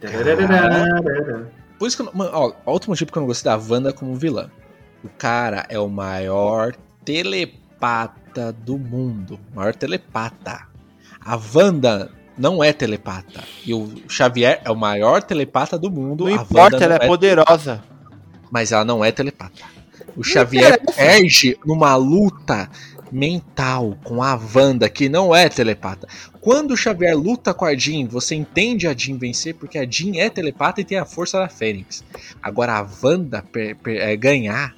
Tarararara. 0.00 1.50
Por 1.78 1.88
isso 1.88 1.96
que 1.96 2.02
eu 2.02 2.12
não, 2.12 2.26
ó, 2.32 2.52
outro 2.66 2.90
motivo 2.90 3.10
que 3.10 3.16
eu 3.16 3.20
não 3.20 3.26
gostei 3.26 3.50
da 3.50 3.56
Wanda 3.56 3.92
como 3.92 4.14
vilã. 4.14 4.50
O 5.04 5.08
cara 5.08 5.66
é 5.68 5.78
o 5.78 5.88
maior 5.88 6.74
telepata 7.04 8.52
do 8.52 8.78
mundo. 8.78 9.38
Maior 9.54 9.74
telepata. 9.74 10.66
A 11.20 11.38
Wanda 11.54 12.10
não 12.36 12.62
é 12.62 12.72
telepata. 12.72 13.44
E 13.64 13.74
o 13.74 13.92
Xavier 14.08 14.60
é 14.64 14.70
o 14.70 14.76
maior 14.76 15.22
telepata 15.22 15.78
do 15.78 15.90
mundo. 15.90 16.24
Não 16.24 16.32
a 16.32 16.42
importa, 16.42 16.76
Wanda 16.76 16.84
ela 16.84 16.98
não 16.98 17.04
é 17.04 17.06
poderosa. 17.06 17.84
Mas 18.50 18.72
ela 18.72 18.84
não 18.84 19.04
é 19.04 19.12
telepata. 19.12 19.62
O 20.16 20.24
Xavier 20.24 20.80
perde 20.96 21.58
numa 21.64 21.94
luta 21.96 22.68
mental 23.10 23.96
com 24.04 24.22
a 24.22 24.34
Wanda, 24.34 24.88
que 24.88 25.08
não 25.08 25.34
é 25.34 25.48
telepata. 25.48 26.06
Quando 26.40 26.72
o 26.72 26.76
Xavier 26.76 27.16
luta 27.16 27.52
com 27.52 27.64
a 27.64 27.74
Jean, 27.74 28.06
você 28.06 28.34
entende 28.34 28.86
a 28.86 28.94
Jean 28.94 29.16
vencer, 29.16 29.54
porque 29.54 29.78
a 29.78 29.88
Jean 29.88 30.16
é 30.16 30.30
telepata 30.30 30.80
e 30.80 30.84
tem 30.84 30.98
a 30.98 31.04
força 31.04 31.38
da 31.38 31.48
Fênix. 31.48 32.04
Agora 32.42 32.78
a 32.78 32.86
Wanda 33.02 33.44
é, 33.86 34.16
ganhar, 34.16 34.74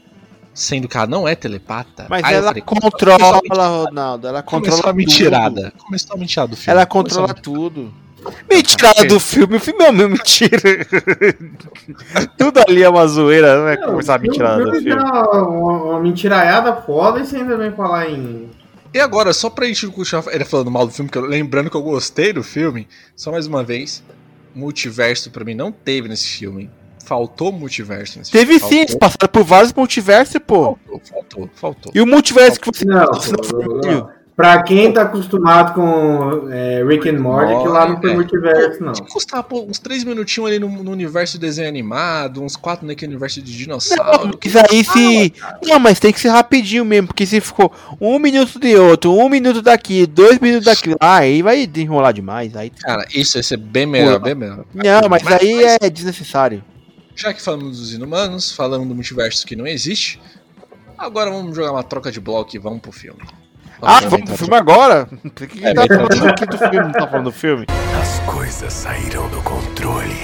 sendo 0.52 0.88
que 0.88 0.96
ela 0.96 1.06
não 1.06 1.26
é 1.26 1.34
telepata. 1.34 2.06
Mas 2.08 2.24
ela 2.30 2.48
falei, 2.48 2.62
controla, 2.62 3.40
começou 3.40 3.60
a 3.64 3.68
Ronaldo. 3.84 4.26
Ela 4.28 4.42
Começou 4.42 4.76
controla 4.76 4.92
a 4.92 4.96
mentirada. 4.96 5.72
Começou 5.78 6.16
a 6.16 6.18
mentirada 6.18 6.48
do 6.48 6.56
tudo. 6.56 6.60
filme. 6.62 6.76
Ela 6.78 6.86
Começou 6.86 7.22
controla 7.26 7.42
tudo. 7.42 7.94
Mentirada 8.50 9.04
do 9.06 9.18
filme, 9.18 9.56
o 9.56 9.60
filme 9.60 9.82
é 9.82 9.90
uma 9.90 10.08
mentira. 10.08 10.60
tudo 12.36 12.60
ali 12.68 12.82
é 12.82 12.88
uma 12.88 13.06
zoeira, 13.06 13.58
não 13.60 13.68
é 13.68 13.76
Não, 13.78 13.88
começar 13.90 14.16
a 14.16 14.18
mentirada 14.18 14.62
o 14.62 14.66
do 14.70 14.72
filme 14.76 14.92
Uma, 14.92 15.30
uma, 15.48 15.82
uma 15.84 16.00
mentiraiada 16.00 16.74
foda 16.82 17.20
e 17.20 17.26
você 17.26 17.36
ainda 17.36 17.56
vem 17.56 17.72
falar 17.72 18.10
em. 18.10 18.50
E 18.92 18.98
agora, 18.98 19.32
só 19.32 19.48
pra 19.48 19.66
gente 19.66 19.86
continuar 19.86 20.24
ele 20.34 20.44
falando 20.44 20.70
mal 20.70 20.86
do 20.86 20.92
filme, 20.92 21.10
que 21.10 21.16
eu- 21.16 21.22
lembrando 21.24 21.70
que 21.70 21.76
eu 21.76 21.82
gostei 21.82 22.32
do 22.32 22.42
filme, 22.42 22.88
só 23.14 23.30
mais 23.30 23.46
uma 23.46 23.62
vez, 23.62 24.02
multiverso 24.54 25.30
pra 25.30 25.44
mim 25.44 25.54
não 25.54 25.70
teve 25.72 26.08
nesse 26.08 26.26
filme. 26.26 26.68
Faltou 27.10 27.50
multiverso 27.50 28.20
nesse 28.20 28.30
Teve 28.30 28.60
filme. 28.60 28.72
sim, 28.72 28.80
eles 28.82 28.94
passaram 28.94 29.26
por 29.32 29.42
vários 29.42 29.72
multiversos, 29.72 30.40
pô. 30.46 30.78
Faltou, 30.86 31.00
faltou, 31.10 31.50
faltou. 31.56 31.92
E 31.92 32.00
o 32.00 32.06
multiverso 32.06 32.60
que 32.60 32.70
você 32.70 32.84
Não, 32.84 32.98
não 33.00 33.80
não, 33.80 33.80
não. 33.80 34.08
Pra 34.36 34.62
quem 34.62 34.92
tá 34.92 35.02
acostumado 35.02 35.74
com 35.74 36.48
é, 36.52 36.84
Rick 36.86 37.08
and 37.08 37.18
Morty, 37.18 37.62
que 37.62 37.68
lá 37.68 37.88
não 37.88 37.96
tem 37.98 38.12
É. 38.12 38.14
multiverso, 38.14 38.80
não. 38.80 38.92
Tinha 38.92 39.04
que 39.04 39.12
custar 39.12 39.42
pô, 39.42 39.62
uns 39.62 39.80
3 39.80 40.04
minutinhos 40.04 40.48
ali 40.48 40.60
no, 40.60 40.68
no 40.68 40.92
universo 40.92 41.32
de 41.32 41.40
desenho 41.40 41.68
animado, 41.68 42.44
uns 42.44 42.54
4 42.54 42.86
naquele 42.86 43.10
universo 43.10 43.42
de 43.42 43.58
dinossauro. 43.58 44.38
Mas 44.44 44.54
aí 44.54 44.84
se. 44.84 45.34
Não, 45.66 45.80
mas 45.80 45.98
tem 45.98 46.12
que 46.12 46.20
ser 46.20 46.28
rapidinho 46.28 46.84
mesmo, 46.84 47.08
porque 47.08 47.26
se 47.26 47.40
ficou 47.40 47.72
um 48.00 48.20
minuto 48.20 48.60
de 48.60 48.76
outro, 48.76 49.12
um 49.12 49.28
minuto 49.28 49.60
daqui, 49.60 50.06
dois 50.06 50.38
minutos 50.38 50.66
daqui, 50.66 50.94
ah, 51.00 51.16
aí 51.16 51.42
vai 51.42 51.68
enrolar 51.76 52.12
demais. 52.12 52.54
Aí... 52.54 52.70
Cara, 52.70 53.04
isso 53.12 53.36
ia 53.36 53.42
ser 53.42 53.56
bem 53.56 53.84
melhor, 53.84 54.20
bem 54.20 54.36
melhor. 54.36 54.64
Não, 54.72 55.08
mas 55.10 55.26
aí 55.26 55.64
é 55.80 55.90
desnecessário. 55.90 56.62
Já 57.20 57.34
que 57.34 57.42
falamos 57.42 57.78
dos 57.78 57.92
inumanos, 57.92 58.50
falamos 58.50 58.88
do 58.88 58.94
multiverso 58.94 59.46
que 59.46 59.54
não 59.54 59.66
existe, 59.66 60.18
agora 60.96 61.30
vamos 61.30 61.54
jogar 61.54 61.72
uma 61.72 61.82
troca 61.82 62.10
de 62.10 62.18
bloco 62.18 62.56
e 62.56 62.58
vamos 62.58 62.80
pro 62.80 62.90
filme. 62.90 63.20
Ah, 63.82 63.96
entrar 63.96 64.08
vamos 64.08 64.24
pro 64.30 64.38
filme 64.38 64.54
agora? 64.56 65.04
Por 65.06 65.46
que, 65.46 65.46
que 65.48 65.66
É, 65.66 65.74
tá 65.74 65.86
falando 65.86 66.26
aqui 66.28 66.46
do 66.46 66.56
filme? 66.56 66.78
Não 66.78 66.92
tá 66.92 67.06
falando 67.06 67.24
do 67.24 67.32
filme? 67.32 67.66
As 68.00 68.20
coisas 68.20 68.72
saíram 68.72 69.28
do 69.28 69.42
controle. 69.42 70.16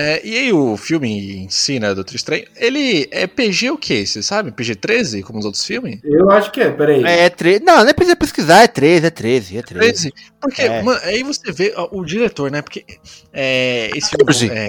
É, 0.00 0.26
e 0.26 0.36
aí 0.38 0.52
o 0.52 0.76
filme 0.76 1.44
em 1.44 1.48
si, 1.50 1.78
né, 1.78 1.94
Doutor 1.94 2.14
Estranho, 2.14 2.46
ele 2.56 3.06
é 3.10 3.26
PG 3.26 3.70
o 3.70 3.76
quê? 3.76 4.06
Você 4.06 4.22
sabe? 4.22 4.50
PG-13, 4.50 5.22
como 5.22 5.38
os 5.38 5.44
outros 5.44 5.64
filmes? 5.64 6.00
Eu 6.02 6.30
acho 6.30 6.50
que 6.50 6.60
é, 6.60 6.70
peraí. 6.70 7.04
É, 7.04 7.28
13. 7.28 7.62
Não, 7.64 7.84
nem 7.84 7.92
precisa 7.94 8.16
pesquisar, 8.16 8.62
é 8.62 8.66
13, 8.66 9.06
é 9.06 9.10
13, 9.10 9.58
é 9.58 9.62
13. 9.62 10.10
13? 10.10 10.14
Porque, 10.40 10.62
É. 10.62 10.82
mano, 10.82 11.00
aí 11.04 11.22
você 11.22 11.52
vê 11.52 11.74
ó, 11.76 11.88
o 11.92 12.04
diretor, 12.04 12.50
né? 12.50 12.62
Porque 12.62 12.84
é, 13.32 13.90
esse 13.94 14.08
filme 14.10 14.24
14. 14.24 14.50
é, 14.50 14.68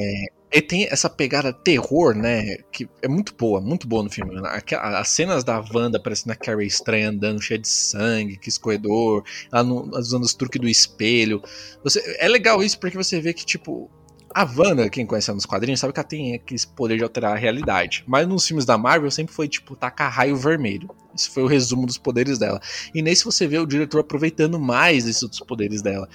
ele 0.52 0.62
tem 0.64 0.86
essa 0.92 1.10
pegada 1.10 1.54
terror, 1.54 2.14
né? 2.14 2.58
Que 2.72 2.90
é 3.02 3.08
muito 3.08 3.34
boa, 3.34 3.62
muito 3.62 3.88
boa 3.88 4.04
no 4.04 4.10
filme. 4.10 4.36
né? 4.36 4.42
As 4.82 5.08
cenas 5.10 5.44
da 5.46 5.64
Wanda 5.74 5.98
parecendo 5.98 6.34
a 6.34 6.36
Carrie 6.36 6.68
estranha 6.68 7.10
andando 7.10 7.42
cheia 7.42 7.58
de 7.58 7.70
sangue, 7.70 8.38
que 8.38 8.50
escorredor, 8.50 9.24
ela 9.52 9.64
no- 9.64 9.90
usando 9.98 10.24
os 10.24 10.34
truques 10.34 10.60
do 10.60 10.68
espelho. 10.68 11.42
Você, 11.86 12.18
é 12.20 12.28
legal 12.28 12.62
isso 12.62 12.78
porque 12.80 12.98
você 12.98 13.22
vê 13.22 13.34
que, 13.34 13.46
tipo, 13.46 13.90
a 14.34 14.44
Wanda, 14.44 14.90
quem 14.90 15.06
conhece 15.06 15.30
ela 15.30 15.36
nos 15.36 15.46
quadrinhos, 15.46 15.80
sabe 15.80 15.94
que 15.94 16.00
ela 16.00 16.08
tem 16.08 16.36
aquele 16.36 16.60
poder 16.76 16.98
de 16.98 17.04
alterar 17.04 17.34
a 17.34 17.40
realidade. 17.40 18.04
Mas 18.08 18.28
nos 18.28 18.46
filmes 18.46 18.66
da 18.66 18.78
Marvel 18.78 19.12
sempre 19.12 19.34
foi, 19.34 19.48
tipo, 19.48 19.76
tacar 19.76 20.12
raio 20.12 20.36
vermelho. 20.36 20.90
Isso 21.16 21.32
foi 21.32 21.44
o 21.44 21.48
resumo 21.48 21.86
dos 21.86 21.98
poderes 21.98 22.38
dela. 22.38 22.60
E 22.94 23.02
nesse 23.02 23.26
você 23.26 23.48
vê 23.48 23.58
o 23.60 23.66
diretor 23.66 24.00
aproveitando 24.00 24.60
mais 24.60 25.08
esses 25.08 25.22
outros 25.24 25.42
poderes 25.42 25.82
dela. 25.82 26.08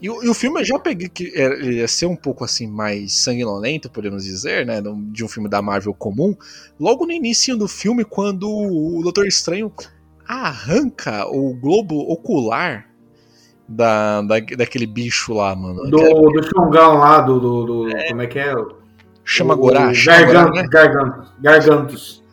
E 0.00 0.08
o, 0.08 0.22
e 0.22 0.28
o 0.28 0.34
filme 0.34 0.60
eu 0.60 0.64
já 0.64 0.78
peguei 0.78 1.08
que 1.08 1.32
ele 1.34 1.76
ia 1.76 1.88
ser 1.88 2.06
um 2.06 2.16
pouco 2.16 2.44
assim 2.44 2.66
mais 2.66 3.12
sanguinolento, 3.14 3.90
podemos 3.90 4.24
dizer, 4.24 4.64
né? 4.64 4.80
De 5.12 5.24
um 5.24 5.28
filme 5.28 5.48
da 5.48 5.60
Marvel 5.60 5.92
comum. 5.92 6.36
Logo 6.78 7.04
no 7.04 7.12
início 7.12 7.56
do 7.56 7.66
filme, 7.66 8.04
quando 8.04 8.48
o 8.48 9.02
Doutor 9.02 9.26
Estranho 9.26 9.72
arranca 10.26 11.26
o 11.26 11.54
globo 11.54 11.96
ocular 11.98 12.88
da, 13.68 14.22
da, 14.22 14.40
daquele 14.56 14.86
bicho 14.86 15.34
lá, 15.34 15.54
mano. 15.54 15.82
Do, 15.90 15.98
do 16.30 16.42
Xongão 16.42 16.94
lá, 16.98 17.20
do, 17.20 17.38
do, 17.38 17.64
do- 17.66 17.96
Como 18.08 18.22
é 18.22 18.26
que 18.26 18.38
é? 18.38 18.54
Chama 19.24 19.54
Gorá, 19.54 19.92
Gargantos, 19.92 20.56
né? 20.62 20.66
Gargantos, 20.70 21.32
Gargantos. 21.38 22.24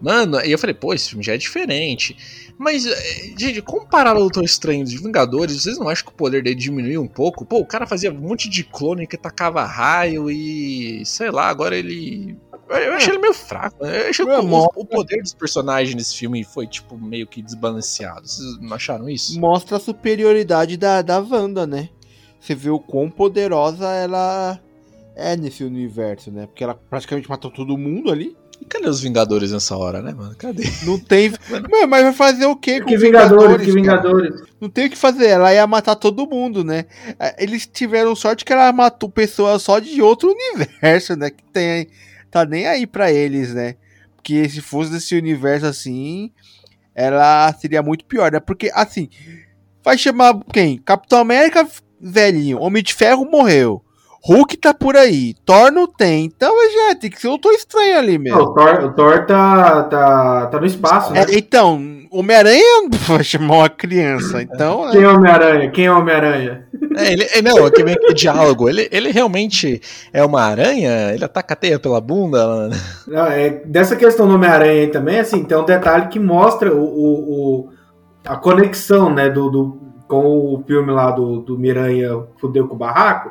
Mano, 0.00 0.40
e 0.44 0.52
eu 0.52 0.58
falei, 0.58 0.74
pô, 0.74 0.94
esse 0.94 1.08
filme 1.08 1.24
já 1.24 1.34
é 1.34 1.38
diferente. 1.38 2.16
Mas, 2.58 2.86
eh, 2.86 3.34
gente, 3.36 3.60
comparado 3.62 4.16
ao 4.16 4.22
Doutor 4.22 4.44
Estranho 4.44 4.84
de 4.84 4.96
Vingadores, 4.96 5.60
vocês 5.62 5.78
não 5.78 5.88
acham 5.88 6.06
que 6.06 6.12
o 6.12 6.16
poder 6.16 6.42
dele 6.42 6.54
diminuiu 6.54 7.02
um 7.02 7.08
pouco? 7.08 7.44
Pô, 7.44 7.58
o 7.58 7.66
cara 7.66 7.86
fazia 7.86 8.12
um 8.12 8.14
monte 8.18 8.48
de 8.48 8.62
clone 8.62 9.06
que 9.06 9.16
tacava 9.16 9.64
raio 9.64 10.30
e. 10.30 11.02
sei 11.04 11.30
lá, 11.30 11.48
agora 11.48 11.76
ele. 11.76 12.36
Eu 12.68 12.94
achei 12.94 13.12
ele 13.12 13.20
meio 13.20 13.32
fraco. 13.34 13.84
né? 13.84 14.04
Eu 14.06 14.10
achei 14.10 14.24
que 14.24 14.30
É, 14.32 14.38
o, 14.38 14.42
mo- 14.42 14.70
o 14.74 14.84
poder 14.84 15.22
dos 15.22 15.32
personagens 15.34 15.94
nesse 15.94 16.16
filme 16.16 16.42
foi, 16.44 16.66
tipo, 16.66 16.96
meio 16.98 17.26
que 17.26 17.40
desbalanceado. 17.42 18.26
Vocês 18.26 18.60
não 18.60 18.74
acharam 18.74 19.08
isso? 19.08 19.38
Mostra 19.38 19.76
a 19.76 19.80
superioridade 19.80 20.76
da, 20.76 21.00
da 21.02 21.18
Wanda, 21.20 21.66
né? 21.66 21.88
Você 22.40 22.54
vê 22.54 22.70
o 22.70 22.78
quão 22.78 23.08
poderosa 23.10 23.86
ela 23.88 24.58
é 25.14 25.36
nesse 25.36 25.64
universo, 25.64 26.30
né? 26.30 26.46
Porque 26.46 26.62
ela 26.64 26.74
praticamente 26.74 27.28
matou 27.28 27.50
todo 27.50 27.76
mundo 27.78 28.10
ali. 28.10 28.36
E 28.60 28.64
cadê 28.64 28.88
os 28.88 29.00
Vingadores 29.00 29.52
nessa 29.52 29.76
hora, 29.76 30.00
né, 30.00 30.14
mano? 30.14 30.34
Cadê? 30.36 30.64
Não 30.84 30.98
tem. 30.98 31.30
Mano, 31.50 31.88
mas 31.88 32.02
vai 32.04 32.12
fazer 32.14 32.46
o 32.46 32.56
quê 32.56 32.80
com 32.80 32.86
Que 32.86 32.94
os 32.96 33.02
Vingadores, 33.02 33.58
que 33.58 33.66
cara? 33.66 33.74
Vingadores. 34.00 34.42
Não 34.58 34.70
tem 34.70 34.86
o 34.86 34.90
que 34.90 34.96
fazer, 34.96 35.26
ela 35.26 35.52
ia 35.52 35.66
matar 35.66 35.94
todo 35.94 36.26
mundo, 36.26 36.64
né? 36.64 36.86
É, 37.20 37.42
Eles 37.42 37.66
tiveram 37.66 38.16
sorte 38.16 38.46
que 38.46 38.52
ela 38.54 38.72
matou 38.72 39.10
pessoas 39.10 39.60
só 39.60 39.78
de 39.78 40.00
outro 40.00 40.30
universo, 40.32 41.14
né? 41.16 41.28
Que 41.28 41.44
tem, 41.52 41.86
tá 42.30 42.44
nem 42.44 42.66
aí 42.66 42.86
pra 42.86 43.12
eles, 43.12 43.54
né? 43.54 43.76
Porque 44.16 44.48
se 44.48 44.60
fosse 44.60 44.90
desse 44.90 45.14
universo 45.14 45.66
assim, 45.66 46.32
ela 46.94 47.52
seria 47.52 47.82
muito 47.82 48.04
pior, 48.04 48.32
né? 48.32 48.40
Porque, 48.40 48.70
assim, 48.74 49.08
vai 49.84 49.96
chamar 49.96 50.40
quem? 50.52 50.78
Capitão 50.78 51.20
América, 51.20 51.68
velhinho. 52.00 52.60
Homem 52.60 52.82
de 52.82 52.92
Ferro 52.92 53.24
morreu. 53.24 53.84
Hulk 54.26 54.56
tá 54.56 54.74
por 54.74 54.96
aí. 54.96 55.34
Thor 55.44 55.70
não 55.70 55.86
tem. 55.86 56.24
Então, 56.24 56.52
já 56.88 56.94
tem 56.96 57.08
que 57.10 57.20
ser 57.20 57.28
um 57.28 57.38
Estranho 57.54 57.98
ali 57.98 58.18
Não, 58.18 58.24
mesmo. 58.24 58.40
o 58.40 58.54
Thor, 58.54 58.84
o 58.84 58.92
Thor 58.92 59.24
tá, 59.26 59.84
tá, 59.84 60.46
tá 60.46 60.60
no 60.60 60.66
espaço, 60.66 61.12
né? 61.12 61.20
É, 61.28 61.38
então, 61.38 61.80
Homem-Aranha 62.10 62.88
vai 63.06 63.22
chamar 63.22 63.54
uma 63.58 63.68
criança. 63.68 64.42
Então? 64.42 64.90
Quem 64.90 65.02
é 65.02 65.08
Homem-Aranha? 65.08 65.70
Quem 65.70 65.86
é 65.86 65.92
Homem-Aranha? 65.92 66.66
É, 66.96 67.12
ele, 67.12 67.24
é, 67.24 67.40
não, 67.42 67.64
aqui 67.64 67.84
vem 67.84 67.94
aquele 67.94 68.14
diálogo. 68.14 68.68
Ele, 68.68 68.88
ele 68.90 69.12
realmente 69.12 69.80
é 70.12 70.24
uma 70.24 70.42
aranha? 70.42 71.12
Ele 71.14 71.24
ataca 71.24 71.54
a 71.54 71.56
teia 71.56 71.78
pela 71.78 72.00
bunda? 72.00 72.46
mano? 72.46 72.74
Não, 73.06 73.26
é, 73.26 73.50
dessa 73.64 73.94
questão 73.94 74.26
do 74.26 74.34
Homem-Aranha 74.34 74.72
aí 74.82 74.88
também, 74.88 75.20
assim, 75.20 75.44
tem 75.44 75.56
um 75.56 75.64
detalhe 75.64 76.08
que 76.08 76.18
mostra 76.18 76.74
o, 76.74 76.80
o- 76.82 77.30
o- 77.60 77.68
a 78.24 78.36
conexão, 78.36 79.08
né, 79.14 79.30
do, 79.30 79.48
do- 79.50 79.78
com 80.08 80.24
o 80.24 80.64
filme 80.66 80.90
lá 80.90 81.10
do, 81.12 81.40
do 81.40 81.56
Miranha 81.58 82.24
Fudeu 82.40 82.66
com 82.66 82.74
o 82.74 82.78
Barraco, 82.78 83.30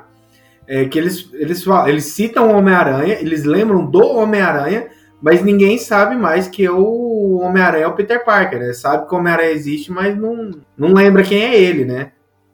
é 0.68 0.86
que 0.86 0.98
eles, 0.98 1.30
eles, 1.34 1.64
falam, 1.64 1.88
eles 1.90 2.06
citam 2.06 2.50
o 2.50 2.58
Homem-Aranha, 2.58 3.20
eles 3.20 3.44
lembram 3.44 3.86
do 3.86 4.04
Homem-Aranha, 4.06 4.90
mas 5.22 5.44
ninguém 5.44 5.78
sabe 5.78 6.16
mais 6.16 6.48
que 6.48 6.68
o 6.70 7.38
Homem-Aranha 7.40 7.86
é 7.86 7.88
o 7.88 7.96
Peter 7.96 8.24
Parker, 8.24 8.60
né? 8.60 8.74
Sabe 8.74 9.08
que 9.08 9.14
o 9.16 9.18
Homem-Aranha 9.18 9.52
existe, 9.52 9.92
mas 9.92 10.18
não, 10.18 10.52
não 10.78 10.94
lembra 10.94 11.24
quem 11.24 11.42
é 11.44 11.60
ele, 11.60 11.86
né? 11.86 12.12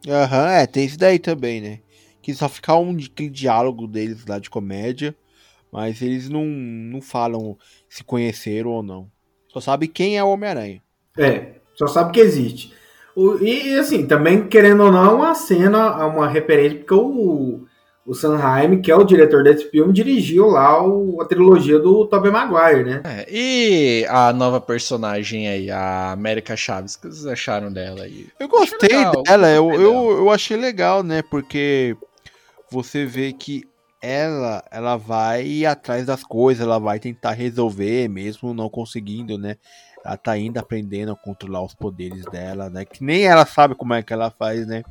Aham, 0.08 0.50
é, 0.50 0.65
tem 0.65 0.86
isso 0.86 0.97
daí 0.97 1.19
também, 1.19 1.62
né? 1.62 1.80
Que 2.21 2.34
só 2.34 2.50
fica 2.50 2.76
um 2.76 2.95
aquele 2.97 3.30
diálogo 3.30 3.88
deles 3.88 4.26
lá 4.26 4.39
de 4.39 4.50
comédia, 4.50 5.15
mas 5.71 6.02
eles 6.02 6.30
não, 6.30 6.45
não 6.45 7.02
falam 7.02 7.58
se 7.89 8.04
conheceram 8.04 8.71
ou 8.71 8.84
não. 8.84 9.12
Só 9.50 9.60
sabe 9.60 9.88
quem 9.88 10.17
é 10.17 10.24
o 10.24 10.30
Homem-Aranha. 10.30 10.82
É, 11.17 11.56
só 11.76 11.88
sabe 11.88 12.13
que 12.13 12.19
existe. 12.19 12.74
O- 13.15 13.38
e 13.39 13.78
assim, 13.78 14.08
também, 14.08 14.47
querendo 14.47 14.84
ou 14.84 14.91
não, 14.91 15.04
é 15.06 15.13
uma 15.13 15.36
cena, 15.36 15.78
é 16.02 16.06
uma 16.06 16.28
referência, 16.30 16.80
porque 16.80 16.93
o, 16.93 17.65
o 18.06 18.14
Sanheim, 18.16 18.82
que 18.82 18.92
é 18.92 18.96
o 18.96 19.04
diretor 19.04 19.44
desse 19.44 19.70
filme, 19.70 19.94
dirigiu 19.94 20.48
lá 20.48 20.84
o- 20.86 21.22
a 21.22 21.26
trilogia 21.26 21.78
do 21.78 22.06
Tobey 22.08 22.32
Maguire, 22.32 22.84
né? 22.84 23.02
É, 23.04 23.28
e 23.30 24.06
a 24.10 24.34
nova 24.34 24.60
personagem 24.60 25.48
aí, 25.48 25.70
a 25.70 26.12
América 26.12 26.56
Chaves, 26.56 26.96
o 26.96 27.02
que 27.02 27.08
vocês 27.08 27.28
acharam 27.28 27.72
dela 27.72 28.04
aí? 28.04 28.28
Eu 28.40 28.48
gostei 28.48 28.90
legal, 28.90 29.22
dela, 29.24 29.50
eu, 29.50 29.72
eu, 29.74 30.12
eu 30.18 30.30
achei 30.32 30.58
legal, 30.58 31.04
né? 31.04 31.22
Porque 31.22 31.96
você 32.72 33.06
vê 33.06 33.32
que 33.34 33.64
ela, 34.02 34.64
ela 34.72 34.98
vai 34.98 35.64
atrás 35.66 36.06
das 36.08 36.24
coisas, 36.24 36.66
ela 36.66 36.80
vai 36.80 37.00
tentar 37.00 37.34
resolver, 37.34 38.08
mesmo 38.10 38.52
não 38.54 38.68
conseguindo, 38.68 39.38
né? 39.38 39.58
Ela 40.04 40.18
tá 40.18 40.32
ainda 40.32 40.60
aprendendo 40.62 41.12
a 41.12 41.16
controlar 41.16 41.64
os 41.64 41.76
poderes 41.76 42.26
dela, 42.26 42.68
né? 42.68 42.84
Que 42.84 43.04
nem 43.04 43.26
ela 43.26 43.46
sabe 43.46 43.76
como 43.76 43.94
é 43.94 44.02
que 44.02 44.12
ela 44.12 44.32
faz, 44.32 44.66
né? 44.66 44.82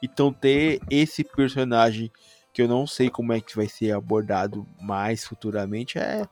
Então 0.00 0.32
ter 0.32 0.80
esse 0.88 1.24
personagem 1.24 2.12
que 2.54 2.62
eu 2.62 2.68
não 2.68 2.86
sei 2.86 3.10
como 3.10 3.32
é 3.32 3.40
que 3.40 3.54
vai 3.56 3.68
ser 3.68 3.90
abordado 3.92 4.64
mais 4.80 5.24
futuramente 5.24 5.98
é, 5.98 6.24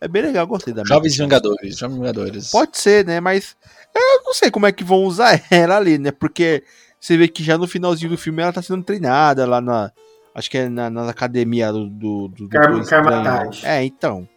é 0.00 0.06
bem 0.08 0.22
legal, 0.22 0.46
gostei 0.46 0.72
da 0.72 0.84
Jovens. 0.84 1.16
Vingadores, 1.18 1.76
Jovens 1.76 1.96
Vingadores. 1.98 2.50
Pode 2.50 2.78
ser, 2.78 3.04
né? 3.04 3.18
Mas 3.20 3.56
eu 3.94 4.22
não 4.24 4.32
sei 4.32 4.50
como 4.50 4.66
é 4.66 4.72
que 4.72 4.84
vão 4.84 5.04
usar 5.04 5.42
ela 5.50 5.76
ali, 5.76 5.98
né? 5.98 6.12
Porque 6.12 6.62
você 7.00 7.16
vê 7.16 7.26
que 7.26 7.42
já 7.42 7.58
no 7.58 7.66
finalzinho 7.66 8.10
do 8.12 8.16
filme 8.16 8.40
ela 8.40 8.52
tá 8.52 8.62
sendo 8.62 8.84
treinada 8.84 9.44
lá 9.46 9.60
na. 9.60 9.90
Acho 10.34 10.50
que 10.50 10.58
é 10.58 10.68
na, 10.68 10.88
na 10.88 11.10
academia 11.10 11.72
do. 11.72 11.88
do, 11.88 12.28
do 12.28 12.48
Car- 12.48 12.66
Doutor 12.68 12.82
Estranho. 12.82 13.04
Karmatage. 13.04 13.66
É, 13.66 13.84
então. 13.84 14.28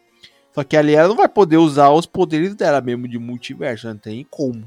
Só 0.54 0.64
que 0.64 0.76
ali 0.76 0.96
ela 0.96 1.08
não 1.08 1.16
vai 1.16 1.30
poder 1.30 1.58
usar 1.58 1.92
os 1.92 2.08
poderes 2.08 2.56
dela 2.56 2.82
mesmo 2.82 3.08
de 3.08 3.20
multiverso, 3.20 3.88
não 3.88 3.98
tem 3.98 4.26
como. 4.30 4.66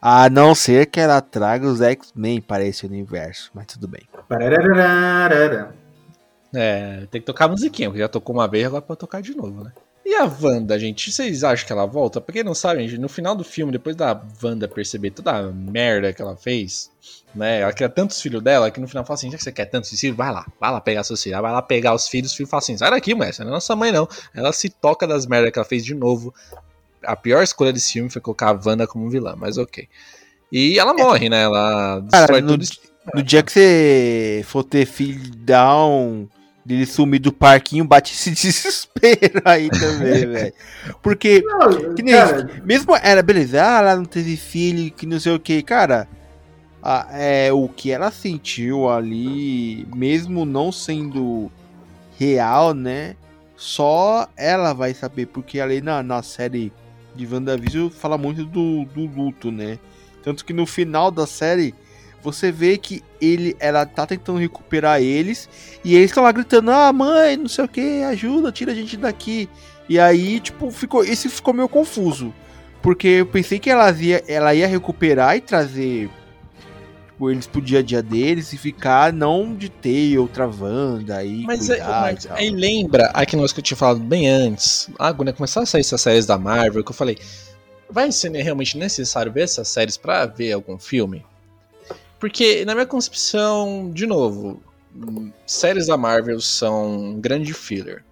A 0.00 0.28
não 0.30 0.54
ser 0.54 0.86
que 0.86 1.00
ela 1.00 1.20
traga 1.20 1.66
os 1.66 1.80
X-Men 1.80 2.40
para 2.40 2.64
esse 2.64 2.86
universo, 2.86 3.50
mas 3.54 3.66
tudo 3.66 3.88
bem. 3.88 4.02
É, 6.54 7.06
tem 7.10 7.20
que 7.20 7.26
tocar 7.26 7.46
a 7.46 7.48
musiquinha, 7.48 7.88
porque 7.88 8.00
já 8.00 8.08
tocou 8.08 8.34
uma 8.34 8.48
vez, 8.48 8.66
agora 8.66 8.82
pode 8.82 9.00
tocar 9.00 9.20
de 9.20 9.36
novo, 9.36 9.64
né? 9.64 9.72
E 10.08 10.14
a 10.14 10.24
Wanda, 10.24 10.78
gente, 10.78 11.12
vocês 11.12 11.44
acham 11.44 11.66
que 11.66 11.72
ela 11.72 11.84
volta? 11.84 12.18
Pra 12.18 12.32
quem 12.32 12.42
não 12.42 12.54
sabe, 12.54 12.80
gente, 12.80 12.98
no 12.98 13.10
final 13.10 13.36
do 13.36 13.44
filme, 13.44 13.70
depois 13.70 13.94
da 13.94 14.18
Wanda 14.42 14.66
perceber 14.66 15.10
toda 15.10 15.32
a 15.32 15.42
merda 15.52 16.14
que 16.14 16.22
ela 16.22 16.34
fez, 16.34 16.90
né? 17.34 17.60
Ela 17.60 17.74
quer 17.74 17.90
tantos 17.90 18.18
filhos 18.22 18.42
dela 18.42 18.70
que 18.70 18.80
no 18.80 18.88
final 18.88 19.04
fala 19.04 19.16
assim: 19.16 19.30
já 19.30 19.36
que 19.36 19.44
você 19.44 19.52
quer 19.52 19.66
tantos 19.66 19.90
filhos, 19.90 20.16
vai 20.16 20.32
lá, 20.32 20.46
vai 20.58 20.72
lá 20.72 20.80
pegar 20.80 21.04
seus 21.04 21.22
filhos. 21.22 21.38
Vai 21.38 21.52
lá 21.52 21.60
pegar 21.60 21.94
os 21.94 22.08
filhos, 22.08 22.32
o 22.32 22.36
filho 22.36 22.48
fala 22.48 22.60
assim: 22.60 22.78
sai 22.78 22.90
daqui, 22.90 23.14
mulher, 23.14 23.28
essa 23.28 23.44
não 23.44 23.50
é 23.50 23.54
nossa 23.54 23.76
mãe, 23.76 23.92
não. 23.92 24.08
Ela 24.34 24.50
se 24.50 24.70
toca 24.70 25.06
das 25.06 25.26
merdas 25.26 25.52
que 25.52 25.58
ela 25.58 25.68
fez 25.68 25.84
de 25.84 25.94
novo. 25.94 26.34
A 27.04 27.16
pior 27.16 27.42
escolha 27.42 27.72
desse 27.72 27.92
filme 27.92 28.10
foi 28.10 28.20
colocar 28.20 28.50
a 28.50 28.60
Wanda 28.64 28.86
como 28.86 29.08
vilã, 29.10 29.34
mas 29.36 29.58
ok. 29.58 29.88
E 30.50 30.78
ela 30.78 30.94
morre, 30.94 31.28
né? 31.28 31.42
Ela 31.42 32.02
Cara, 32.10 32.26
destrói 32.26 32.40
no, 32.40 32.48
tudo. 32.48 32.62
isso. 32.64 32.80
no 33.14 33.22
dia 33.22 33.42
que 33.42 33.52
você 33.52 34.42
for 34.46 34.64
ter 34.64 34.86
filho, 34.86 35.30
dá 35.36 35.76
um. 35.84 36.28
Dele 36.64 36.84
sumir 36.84 37.18
do 37.18 37.32
parquinho, 37.32 37.82
bate 37.82 38.12
esse 38.12 38.28
desespero 38.32 39.40
aí 39.44 39.70
também, 39.70 40.26
velho. 40.28 40.52
Porque 41.02 41.42
Não, 41.42 41.94
Que 41.94 42.02
nem 42.02 42.14
cara, 42.14 42.60
Mesmo 42.62 42.94
era, 42.94 43.22
beleza, 43.22 43.62
ah, 43.64 43.78
ela 43.78 43.96
não 43.96 44.04
teve 44.04 44.36
filho, 44.36 44.90
que 44.90 45.06
não 45.06 45.18
sei 45.18 45.32
o 45.32 45.40
que, 45.40 45.62
cara. 45.62 46.06
a- 46.82 47.06
é, 47.12 47.50
o 47.52 47.68
que 47.70 47.90
ela 47.90 48.10
sentiu 48.10 48.86
ali, 48.88 49.86
mesmo 49.94 50.44
não 50.44 50.70
sendo 50.70 51.50
real, 52.18 52.74
né? 52.74 53.16
Só 53.56 54.28
ela 54.36 54.72
vai 54.74 54.92
saber, 54.92 55.26
porque 55.26 55.60
ali 55.60 55.80
na, 55.80 56.02
na 56.02 56.22
série 56.22 56.70
de 57.18 57.34
WandaVision 57.34 57.90
fala 57.90 58.16
muito 58.16 58.44
do, 58.44 58.84
do 58.84 59.06
luto, 59.06 59.50
né? 59.50 59.78
Tanto 60.22 60.44
que 60.44 60.52
no 60.52 60.66
final 60.66 61.10
da 61.10 61.26
série 61.26 61.74
você 62.22 62.50
vê 62.50 62.76
que 62.76 63.02
ele, 63.20 63.56
ela 63.58 63.84
tá 63.86 64.06
tentando 64.06 64.38
recuperar 64.38 65.00
eles 65.00 65.48
e 65.84 65.94
eles 65.94 66.10
estão 66.10 66.22
lá 66.22 66.32
gritando: 66.32 66.70
"Ah, 66.70 66.92
mãe, 66.92 67.36
não 67.36 67.48
sei 67.48 67.64
o 67.64 67.68
que, 67.68 68.02
ajuda, 68.02 68.52
tira 68.52 68.72
a 68.72 68.74
gente 68.74 68.96
daqui". 68.96 69.48
E 69.88 69.98
aí, 69.98 70.38
tipo, 70.38 70.70
ficou, 70.70 71.02
esse 71.02 71.28
ficou 71.28 71.54
meio 71.54 71.68
confuso, 71.68 72.32
porque 72.82 73.08
eu 73.08 73.26
pensei 73.26 73.58
que 73.58 73.70
ela 73.70 73.90
ia, 73.90 74.22
ela 74.28 74.54
ia 74.54 74.66
recuperar 74.66 75.36
e 75.36 75.40
trazer 75.40 76.10
tipo, 77.18 77.30
eles 77.30 77.46
pro 77.46 77.60
dia 77.60 77.80
a 77.80 77.82
dia 77.82 78.00
deles 78.00 78.52
e 78.52 78.56
ficar 78.56 79.12
não 79.12 79.54
de 79.54 79.68
ter 79.68 80.16
outra 80.18 80.46
Wanda 80.46 81.16
aí. 81.16 81.42
Mas, 81.42 81.68
é, 81.68 81.82
mas 81.82 82.26
aí 82.30 82.50
lembra 82.50 83.06
aquele 83.12 83.40
negócio 83.40 83.54
que 83.54 83.60
eu 83.60 83.64
tinha 83.64 83.76
falado 83.76 83.98
bem 83.98 84.28
antes. 84.28 84.88
Ah, 84.98 85.12
quando 85.12 85.32
começar 85.34 85.62
a 85.62 85.66
sair 85.66 85.80
essas 85.80 86.00
séries 86.00 86.26
da 86.26 86.38
Marvel, 86.38 86.84
que 86.84 86.90
eu 86.90 86.94
falei, 86.94 87.18
vai 87.90 88.12
ser 88.12 88.30
realmente 88.30 88.78
necessário 88.78 89.32
ver 89.32 89.42
essas 89.42 89.66
séries 89.68 89.96
para 89.96 90.26
ver 90.26 90.52
algum 90.52 90.78
filme? 90.78 91.26
Porque, 92.20 92.64
na 92.64 92.74
minha 92.74 92.86
concepção, 92.86 93.90
de 93.92 94.06
novo, 94.06 94.60
séries 95.46 95.86
da 95.86 95.96
Marvel 95.96 96.40
são 96.40 96.98
um 96.98 97.20
grande 97.20 97.52
filler. 97.52 98.04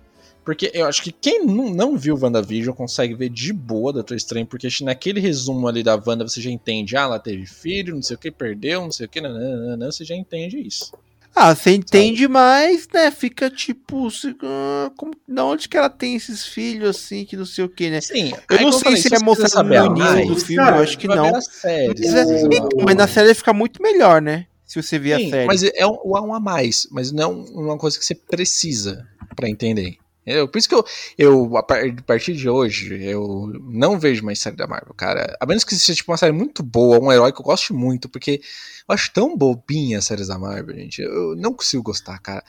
Porque 0.46 0.70
eu 0.72 0.86
acho 0.86 1.02
que 1.02 1.10
quem 1.10 1.44
não, 1.44 1.98
viu 1.98 2.16
WandaVision 2.16 2.72
consegue 2.72 3.14
ver 3.14 3.28
de 3.28 3.52
boa 3.52 3.92
Doutor 3.92 4.16
Estranho, 4.16 4.46
porque 4.46 4.68
naquele 4.82 5.18
resumo 5.18 5.66
ali 5.66 5.82
da 5.82 6.00
Wanda 6.06 6.22
você 6.22 6.40
já 6.40 6.48
entende, 6.48 6.96
ah, 6.96 7.00
ela 7.00 7.18
teve 7.18 7.44
filho, 7.46 7.96
não 7.96 8.02
sei 8.02 8.14
o 8.14 8.18
que, 8.18 8.30
perdeu, 8.30 8.82
não 8.82 8.92
sei 8.92 9.06
o 9.06 9.08
que, 9.08 9.20
não, 9.20 9.34
não, 9.34 9.76
não, 9.76 9.90
você 9.90 10.04
já 10.04 10.14
entende 10.14 10.64
isso. 10.64 10.92
Ah, 11.34 11.52
você 11.52 11.72
entende 11.72 12.22
Sabe? 12.22 12.32
mais, 12.32 12.88
né? 12.94 13.10
Fica 13.10 13.50
tipo, 13.50 14.08
se, 14.08 14.28
uh, 14.28 14.90
como, 14.96 15.14
de 15.26 15.40
onde 15.40 15.68
que 15.68 15.76
ela 15.76 15.90
tem 15.90 16.14
esses 16.14 16.46
filhos 16.46 16.90
assim, 16.90 17.24
que 17.24 17.36
não 17.36 17.44
sei 17.44 17.64
o 17.64 17.68
que, 17.68 17.90
né? 17.90 18.00
Sim, 18.00 18.32
eu 18.48 18.60
não 18.60 18.70
sei 18.70 18.82
falei, 18.82 19.02
se 19.02 19.14
é 19.16 19.18
mostrado 19.18 19.68
no 19.68 19.74
início 19.74 20.26
do 20.28 20.36
filme, 20.36 20.64
cara, 20.64 20.76
eu 20.76 20.82
acho 20.84 20.96
que 20.96 21.08
não. 21.08 21.40
Série, 21.42 21.88
mas, 21.88 22.14
é, 22.14 22.40
então, 22.52 22.68
mas 22.84 22.94
na 22.94 23.08
série 23.08 23.34
fica 23.34 23.52
muito 23.52 23.82
melhor, 23.82 24.22
né? 24.22 24.46
Se 24.64 24.80
você 24.80 24.96
ver 24.96 25.18
Sim, 25.18 25.26
a 25.26 25.30
série. 25.30 25.46
Mas 25.46 25.62
é 25.64 25.84
um, 25.84 25.98
um 26.04 26.34
a 26.34 26.38
mais, 26.38 26.86
mas 26.92 27.10
não 27.10 27.40
uma 27.46 27.76
coisa 27.76 27.98
que 27.98 28.04
você 28.04 28.14
precisa 28.14 29.04
para 29.34 29.48
entender. 29.48 29.98
Eu, 30.26 30.48
por 30.48 30.58
isso 30.58 30.68
que 30.68 30.74
eu, 30.74 30.84
eu, 31.16 31.56
a 31.56 31.62
partir 31.62 32.34
de 32.34 32.48
hoje, 32.48 33.00
eu 33.00 33.52
não 33.62 33.98
vejo 33.98 34.24
mais 34.24 34.40
série 34.40 34.56
da 34.56 34.66
Marvel, 34.66 34.92
cara. 34.92 35.36
A 35.40 35.46
menos 35.46 35.62
que 35.62 35.74
seja 35.76 35.94
tipo, 35.94 36.10
uma 36.10 36.18
série 36.18 36.32
muito 36.32 36.64
boa, 36.64 36.98
um 36.98 37.12
herói 37.12 37.32
que 37.32 37.40
eu 37.40 37.44
gosto 37.44 37.72
muito, 37.72 38.08
porque 38.08 38.40
eu 38.88 38.92
acho 38.92 39.12
tão 39.12 39.36
bobinha 39.36 39.98
as 39.98 40.04
séries 40.04 40.26
da 40.26 40.36
Marvel, 40.36 40.74
gente. 40.74 41.00
Eu 41.00 41.36
não 41.36 41.54
consigo 41.54 41.82
gostar, 41.82 42.18
cara. 42.18 42.42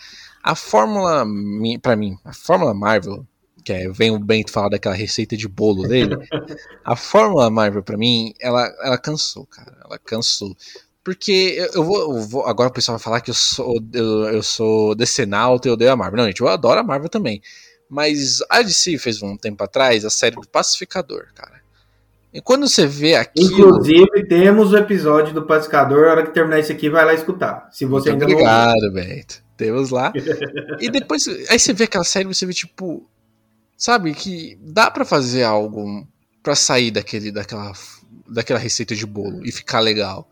A 0.44 0.56
fórmula, 0.56 1.24
para 1.82 1.96
mim, 1.96 2.18
a 2.26 2.34
fórmula 2.34 2.74
Marvel, 2.74 3.24
que 3.64 3.72
é, 3.72 3.90
vem 3.90 4.10
o 4.10 4.18
Bento 4.18 4.52
falar 4.52 4.70
daquela 4.70 4.96
receita 4.96 5.38
de 5.38 5.48
bolo 5.48 5.88
dele, 5.88 6.16
a 6.84 6.96
fórmula 6.96 7.50
Marvel, 7.52 7.84
para 7.84 7.98
mim, 7.98 8.34
ela, 8.40 8.74
ela 8.82 8.98
cansou, 8.98 9.46
cara. 9.46 9.78
Ela 9.86 10.00
cansou. 10.00 10.56
Porque 11.04 11.56
eu, 11.58 11.68
eu, 11.76 11.84
vou, 11.84 12.00
eu, 12.02 12.22
vou, 12.28 12.46
Agora 12.46 12.70
o 12.70 12.74
pessoal 12.74 12.98
vai 12.98 13.04
falar 13.04 13.22
que 13.22 13.30
eu 13.30 13.34
sou, 13.34 13.82
eu, 13.94 14.26
eu 14.26 14.44
sou 14.44 14.94
decenalto 14.94 15.68
e 15.68 15.72
odeio 15.72 15.92
a 15.92 15.96
Marvel. 15.96 16.18
Não, 16.18 16.26
gente, 16.26 16.42
eu 16.42 16.48
adoro 16.48 16.80
a 16.80 16.84
Marvel 16.84 17.08
também. 17.08 17.42
Mas 17.90 18.40
a 18.50 18.62
DC 18.62 18.98
fez 18.98 19.22
um 19.22 19.38
tempo 19.38 19.64
atrás 19.64 20.04
a 20.04 20.10
série 20.10 20.36
do 20.36 20.48
Pacificador, 20.48 21.28
cara. 21.34 21.62
E 22.34 22.42
quando 22.42 22.68
você 22.68 22.86
vê 22.86 23.16
aquilo. 23.16 23.70
Inclusive, 23.70 24.28
temos 24.28 24.74
o 24.74 24.78
episódio 24.78 25.34
do 25.34 25.44
Pacificador. 25.44 26.08
A 26.08 26.12
hora 26.12 26.26
que 26.26 26.34
terminar 26.34 26.60
isso 26.60 26.72
aqui, 26.72 26.90
vai 26.90 27.06
lá 27.06 27.14
escutar. 27.14 27.70
Se 27.72 27.86
você 27.86 28.10
Muito 28.10 28.24
ainda 28.24 28.34
obrigado. 28.34 28.92
Beto. 28.94 29.44
Temos 29.56 29.90
lá. 29.90 30.14
e 30.80 30.90
depois. 30.90 31.28
Aí 31.50 31.58
você 31.58 31.74
vê 31.74 31.86
aquela 31.86 32.04
série 32.04 32.28
você 32.28 32.46
vê, 32.46 32.54
tipo. 32.54 33.10
Sabe, 33.76 34.14
que 34.14 34.58
dá 34.62 34.90
para 34.90 35.06
fazer 35.06 35.44
algo 35.44 36.08
para 36.42 36.56
sair 36.56 36.90
daquele, 36.90 37.32
daquela, 37.32 37.72
daquela 38.28 38.60
receita 38.60 38.96
de 38.96 39.06
bolo 39.06 39.46
e 39.46 39.52
ficar 39.52 39.80
legal. 39.80 40.30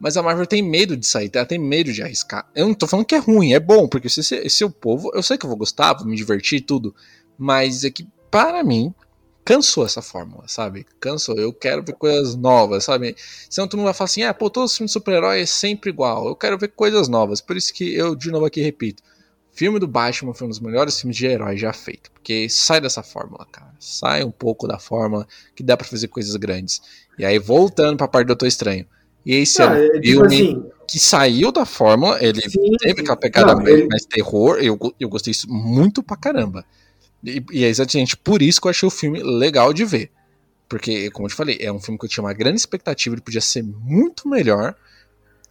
Mas 0.00 0.16
a 0.16 0.22
Marvel 0.22 0.46
tem 0.46 0.62
medo 0.62 0.96
de 0.96 1.06
sair, 1.06 1.30
ela 1.34 1.44
tem 1.44 1.58
medo 1.58 1.92
de 1.92 2.02
arriscar. 2.02 2.50
Eu 2.54 2.66
não 2.66 2.74
tô 2.74 2.86
falando 2.86 3.04
que 3.04 3.14
é 3.14 3.18
ruim, 3.18 3.52
é 3.52 3.60
bom, 3.60 3.86
porque 3.86 4.08
se, 4.08 4.24
se, 4.24 4.48
se 4.48 4.64
o 4.64 4.70
povo, 4.70 5.10
eu 5.14 5.22
sei 5.22 5.36
que 5.36 5.44
eu 5.44 5.48
vou 5.48 5.58
gostar, 5.58 5.92
vou 5.92 6.06
me 6.06 6.16
divertir 6.16 6.62
tudo, 6.62 6.94
mas 7.36 7.84
é 7.84 7.90
que, 7.90 8.08
para 8.30 8.64
mim, 8.64 8.94
cansou 9.44 9.84
essa 9.84 10.00
fórmula, 10.00 10.44
sabe? 10.48 10.86
Cansou, 10.98 11.36
eu 11.36 11.52
quero 11.52 11.84
ver 11.84 11.92
coisas 11.92 12.34
novas, 12.34 12.84
sabe? 12.84 13.14
Senão 13.50 13.68
todo 13.68 13.78
mundo 13.78 13.86
vai 13.86 13.94
falar 13.94 14.06
assim, 14.06 14.22
ah, 14.22 14.32
pô, 14.32 14.48
todos 14.48 14.72
os 14.72 14.76
filmes 14.78 14.90
de 14.90 14.94
super-herói 14.94 15.42
é 15.42 15.46
sempre 15.46 15.90
igual, 15.90 16.26
eu 16.26 16.34
quero 16.34 16.56
ver 16.56 16.68
coisas 16.68 17.06
novas, 17.06 17.42
por 17.42 17.54
isso 17.54 17.74
que 17.74 17.94
eu, 17.94 18.14
de 18.14 18.30
novo 18.30 18.46
aqui, 18.46 18.62
repito, 18.62 19.02
filme 19.52 19.78
do 19.78 19.86
Batman 19.86 20.32
foi 20.32 20.46
um 20.46 20.50
dos 20.50 20.60
melhores 20.60 20.98
filmes 20.98 21.16
de 21.16 21.26
herói 21.26 21.58
já 21.58 21.74
feito, 21.74 22.10
porque 22.12 22.48
sai 22.48 22.80
dessa 22.80 23.02
fórmula, 23.02 23.46
cara, 23.52 23.74
sai 23.78 24.24
um 24.24 24.30
pouco 24.30 24.66
da 24.66 24.78
fórmula 24.78 25.26
que 25.54 25.62
dá 25.62 25.76
para 25.76 25.86
fazer 25.86 26.08
coisas 26.08 26.34
grandes. 26.36 26.80
E 27.18 27.24
aí, 27.26 27.38
voltando 27.38 27.98
pra 27.98 28.08
parte 28.08 28.24
do 28.24 28.28
Doutor 28.28 28.46
Estranho, 28.46 28.86
e 29.24 29.34
esse 29.34 29.62
ah, 29.62 29.78
é 29.78 29.86
é, 29.86 30.00
tipo 30.00 30.06
filme 30.06 30.26
assim, 30.26 30.70
que 30.86 30.98
saiu 30.98 31.52
da 31.52 31.64
fórmula, 31.64 32.18
ele 32.22 32.40
sim, 32.40 32.76
teve 32.78 33.02
aquela 33.02 33.16
pegada 33.16 33.54
não, 33.54 33.62
mais, 33.62 33.74
ele... 33.74 33.86
mais 33.88 34.04
terror, 34.04 34.58
eu, 34.60 34.78
eu 34.98 35.08
gostei 35.08 35.30
isso 35.30 35.48
muito 35.48 36.02
pra 36.02 36.16
caramba. 36.16 36.64
E, 37.22 37.44
e, 37.52 37.64
é 37.64 37.68
exatamente 37.68 38.16
por 38.16 38.40
isso 38.40 38.60
que 38.60 38.66
eu 38.66 38.70
achei 38.70 38.86
o 38.86 38.90
filme 38.90 39.22
legal 39.22 39.72
de 39.72 39.84
ver. 39.84 40.10
Porque, 40.68 41.10
como 41.10 41.26
eu 41.26 41.30
te 41.30 41.34
falei, 41.34 41.58
é 41.60 41.70
um 41.70 41.80
filme 41.80 41.98
que 41.98 42.06
eu 42.06 42.08
tinha 42.08 42.24
uma 42.24 42.32
grande 42.32 42.58
expectativa, 42.60 43.14
ele 43.14 43.22
podia 43.22 43.40
ser 43.40 43.62
muito 43.62 44.28
melhor, 44.28 44.74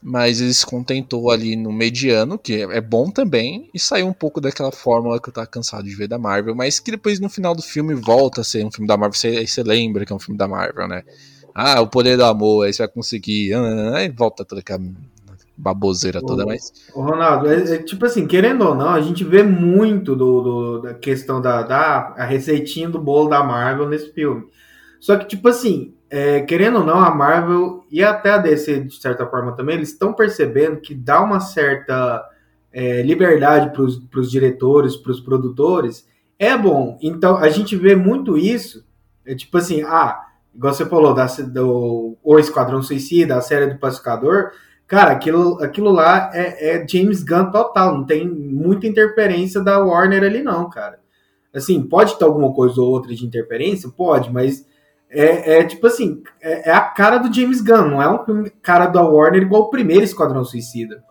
mas 0.02 0.40
ele 0.40 0.54
se 0.54 0.66
contentou 0.66 1.30
ali 1.30 1.56
no 1.56 1.72
mediano, 1.72 2.38
que 2.38 2.56
é, 2.56 2.78
é 2.78 2.82
bom 2.82 3.12
também, 3.12 3.70
e 3.74 3.80
saiu 3.80 4.08
um 4.08 4.14
pouco 4.14 4.40
daquela 4.40 4.72
fórmula 4.72 5.22
que 5.22 5.30
eu 5.30 5.34
tava 5.34 5.46
cansado 5.46 5.84
de 5.84 5.94
ver 5.94 6.08
da 6.08 6.18
Marvel, 6.18 6.56
mas 6.56 6.80
que 6.80 6.92
depois 6.92 7.20
no 7.20 7.30
final 7.30 7.54
do 7.54 7.62
filme 7.62 7.94
volta 7.94 8.42
a 8.42 8.44
ser 8.44 8.66
um 8.66 8.72
filme 8.72 8.88
da 8.88 8.96
Marvel, 8.98 9.38
aí 9.38 9.48
você 9.48 9.62
lembra 9.62 10.06
que 10.06 10.14
é 10.14 10.16
um 10.16 10.20
filme 10.20 10.38
da 10.38 10.48
Marvel, 10.48 10.88
né? 10.88 11.04
Ah, 11.62 11.82
o 11.82 11.88
poder 11.88 12.16
do 12.16 12.24
amor, 12.24 12.66
aí 12.66 12.72
você 12.72 12.84
vai 12.84 12.88
conseguir. 12.88 13.54
Ah, 13.54 13.98
aí 13.98 14.08
volta 14.10 14.46
toda 14.46 14.62
aquela 14.62 14.80
baboseira 15.58 16.22
toda, 16.22 16.46
mas. 16.46 16.72
O 16.96 17.02
Ronaldo, 17.02 17.52
é, 17.52 17.76
é, 17.76 17.78
tipo 17.84 18.06
assim, 18.06 18.26
querendo 18.26 18.66
ou 18.66 18.74
não, 18.74 18.92
a 18.92 19.02
gente 19.02 19.26
vê 19.26 19.44
muito 19.44 20.16
do, 20.16 20.42
do, 20.42 20.82
da 20.84 20.94
questão 20.94 21.42
da, 21.42 21.62
da 21.62 22.14
a 22.18 22.24
receitinha 22.24 22.90
do 22.90 22.98
bolo 22.98 23.28
da 23.28 23.44
Marvel 23.44 23.90
nesse 23.90 24.14
filme. 24.14 24.46
Só 25.02 25.18
que, 25.18 25.28
tipo 25.28 25.50
assim, 25.50 25.94
é, 26.10 26.40
querendo 26.42 26.80
ou 26.80 26.86
não, 26.86 26.98
a 26.98 27.14
Marvel 27.14 27.86
e 27.92 28.02
até 28.02 28.32
a 28.32 28.38
DC, 28.38 28.86
de 28.86 28.96
certa 28.96 29.28
forma 29.28 29.52
também, 29.52 29.76
eles 29.76 29.90
estão 29.90 30.14
percebendo 30.14 30.80
que 30.80 30.96
dá 30.96 31.22
uma 31.22 31.42
certa 31.42 32.26
é, 32.72 33.02
liberdade 33.02 33.72
para 33.74 34.20
os 34.20 34.32
diretores, 34.32 34.96
para 34.96 35.12
os 35.12 35.20
produtores, 35.20 36.08
é 36.38 36.58
bom. 36.58 36.98
Então, 37.02 37.36
a 37.36 37.50
gente 37.50 37.76
vê 37.76 37.98
muito 37.98 38.38
isso. 38.38 38.88
É 39.26 39.36
tipo 39.36 39.58
assim, 39.58 39.82
ah, 39.84 40.29
igual 40.54 40.74
você 40.74 40.86
falou, 40.86 41.14
da, 41.14 41.26
do 41.26 42.18
O 42.24 42.40
Esquadrão 42.40 42.82
Suicida, 42.82 43.38
a 43.38 43.42
série 43.42 43.68
do 43.68 43.80
Pacificador, 43.80 44.52
cara, 44.88 45.12
aquilo, 45.12 45.62
aquilo 45.64 45.92
lá 45.92 46.32
é, 46.34 46.78
é, 46.78 46.88
James 46.88 47.24
Gunn 47.24 47.52
total, 47.52 47.98
não 47.98 48.06
tem 48.06 48.28
muita 48.28 48.88
interferência 48.88 49.62
da 49.62 49.80
Warner 49.80 50.24
ali 50.24 50.42
não, 50.42 50.70
cara. 50.70 51.00
Assim, 51.54 51.82
pode 51.82 52.18
ter 52.18 52.26
alguma 52.26 52.54
coisa 52.54 52.80
ou 52.80 52.90
outra 52.90 53.14
de 53.14 53.26
interferência? 53.26 53.90
Pode, 53.90 54.32
mas 54.32 54.66
é, 55.10 55.60
é 55.60 55.64
tipo 55.64 55.88
assim, 55.88 56.22
é, 56.42 56.70
é, 56.70 56.74
a 56.74 56.82
cara 56.82 57.18
do 57.18 57.34
James 57.34 57.62
Gunn, 57.62 57.90
não 57.90 58.02
é 58.02 58.10
um 58.10 58.24
filme 58.24 58.50
cara 58.62 58.88
da 58.88 59.02
Warner 59.02 59.42
igual 59.42 59.64
o 59.64 59.70
primeiro 59.70 60.04
Esquadrão 60.04 60.46
Suicida. 60.46 61.04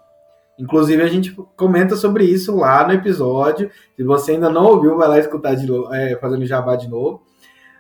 Inclusive, 0.59 1.01
a 1.03 1.07
gente 1.07 1.33
comenta 1.57 1.95
sobre 1.95 2.25
isso 2.25 2.57
lá 2.57 2.85
no 2.85 2.93
episódio. 2.93 3.71
Se 3.97 4.03
você 4.03 4.33
ainda 4.33 4.51
não 4.51 4.67
ouviu, 4.67 4.97
vai 4.97 5.07
lá 5.07 5.19
escutar 5.19 5.55
de 5.55 5.69
é, 5.93 6.17
fazendo 6.21 6.45
jabá 6.45 6.75
de 6.75 6.89
novo. 6.89 7.23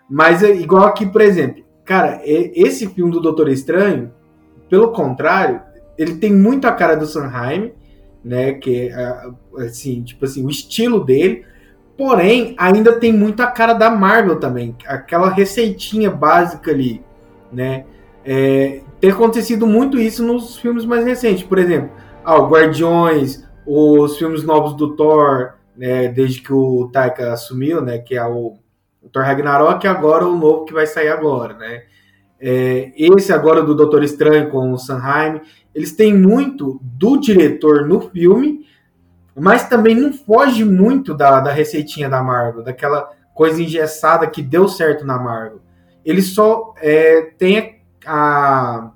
Mas 0.08 0.42
é 0.42 0.54
igual 0.54 0.84
aqui, 0.84 1.06
por 1.06 1.20
exemplo, 1.20 1.64
cara, 1.84 2.20
esse 2.24 2.86
filme 2.88 3.12
do 3.12 3.20
Doutor 3.20 3.48
Estranho, 3.48 4.12
pelo 4.68 4.92
contrário, 4.92 5.60
ele 5.96 6.16
tem 6.16 6.32
muito 6.32 6.66
a 6.66 6.72
cara 6.72 6.94
do 6.94 7.06
Sanheim, 7.06 7.72
né? 8.24 8.52
Que 8.54 8.88
é 8.88 9.30
assim, 9.58 10.02
tipo 10.02 10.24
assim, 10.24 10.44
o 10.44 10.50
estilo 10.50 11.04
dele. 11.04 11.44
Porém, 11.96 12.54
ainda 12.56 12.92
tem 12.92 13.12
muito 13.12 13.40
a 13.40 13.48
cara 13.48 13.72
da 13.72 13.90
Marvel 13.90 14.38
também, 14.38 14.76
aquela 14.86 15.28
receitinha 15.28 16.10
básica 16.10 16.70
ali, 16.70 17.02
né? 17.52 17.84
É, 18.24 18.82
tem 19.00 19.10
acontecido 19.10 19.66
muito 19.66 19.98
isso 19.98 20.22
nos 20.22 20.56
filmes 20.58 20.84
mais 20.84 21.04
recentes, 21.04 21.42
por 21.42 21.58
exemplo, 21.58 21.90
ah, 22.24 22.38
o 22.38 22.48
Guardiões, 22.48 23.44
os 23.66 24.16
filmes 24.16 24.44
novos 24.44 24.74
do 24.74 24.94
Thor, 24.94 25.54
né? 25.76 26.08
Desde 26.08 26.40
que 26.40 26.52
o 26.52 26.88
Taika 26.92 27.32
assumiu, 27.32 27.80
né? 27.80 27.98
Que 27.98 28.16
é 28.16 28.24
o 28.24 28.58
o 29.08 29.10
Thor 29.10 29.24
Ragnarok 29.24 29.86
é 29.86 29.90
agora 29.90 30.26
o 30.26 30.36
novo 30.36 30.66
que 30.66 30.72
vai 30.72 30.86
sair 30.86 31.08
agora, 31.08 31.54
né? 31.54 31.82
É, 32.40 32.92
esse 32.94 33.32
agora 33.32 33.62
do 33.62 33.74
Doutor 33.74 34.04
Estranho 34.04 34.50
com 34.50 34.70
o 34.70 34.78
Sanheim, 34.78 35.40
eles 35.74 35.92
têm 35.92 36.14
muito 36.14 36.78
do 36.82 37.16
diretor 37.16 37.88
no 37.88 38.00
filme, 38.10 38.66
mas 39.34 39.68
também 39.68 39.94
não 39.94 40.12
foge 40.12 40.64
muito 40.64 41.14
da, 41.14 41.40
da 41.40 41.50
receitinha 41.50 42.08
da 42.08 42.22
Marvel, 42.22 42.62
daquela 42.62 43.10
coisa 43.34 43.62
engessada 43.62 44.26
que 44.26 44.42
deu 44.42 44.68
certo 44.68 45.04
na 45.04 45.18
Marvel. 45.18 45.60
Ele 46.04 46.22
só 46.22 46.74
é, 46.80 47.32
tem 47.38 47.80
a, 48.06 48.90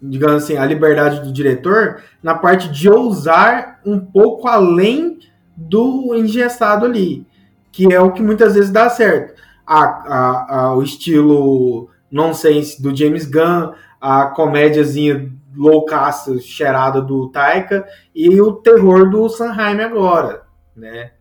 digamos 0.00 0.44
assim, 0.44 0.56
a 0.56 0.64
liberdade 0.64 1.20
do 1.20 1.32
diretor 1.32 2.02
na 2.22 2.34
parte 2.34 2.70
de 2.70 2.88
ousar 2.88 3.80
um 3.84 3.98
pouco 3.98 4.46
além 4.46 5.18
do 5.56 6.14
engessado 6.14 6.84
ali 6.86 7.26
que 7.72 7.92
é 7.92 8.00
o 8.00 8.12
que 8.12 8.22
muitas 8.22 8.54
vezes 8.54 8.70
dá 8.70 8.88
certo. 8.88 9.40
A, 9.66 9.82
a, 9.82 10.56
a, 10.58 10.76
o 10.76 10.82
estilo 10.82 11.88
nonsense 12.10 12.80
do 12.80 12.94
James 12.94 13.24
Gunn, 13.24 13.72
a 14.00 14.26
comédiazinha 14.26 15.32
loucaça, 15.56 16.38
cheirada 16.40 17.00
do 17.00 17.28
Taika 17.28 17.86
e 18.14 18.40
o 18.40 18.52
terror 18.52 19.10
do 19.10 19.28
Sanheim 19.28 19.80
agora, 19.80 20.42
né? 20.76 21.12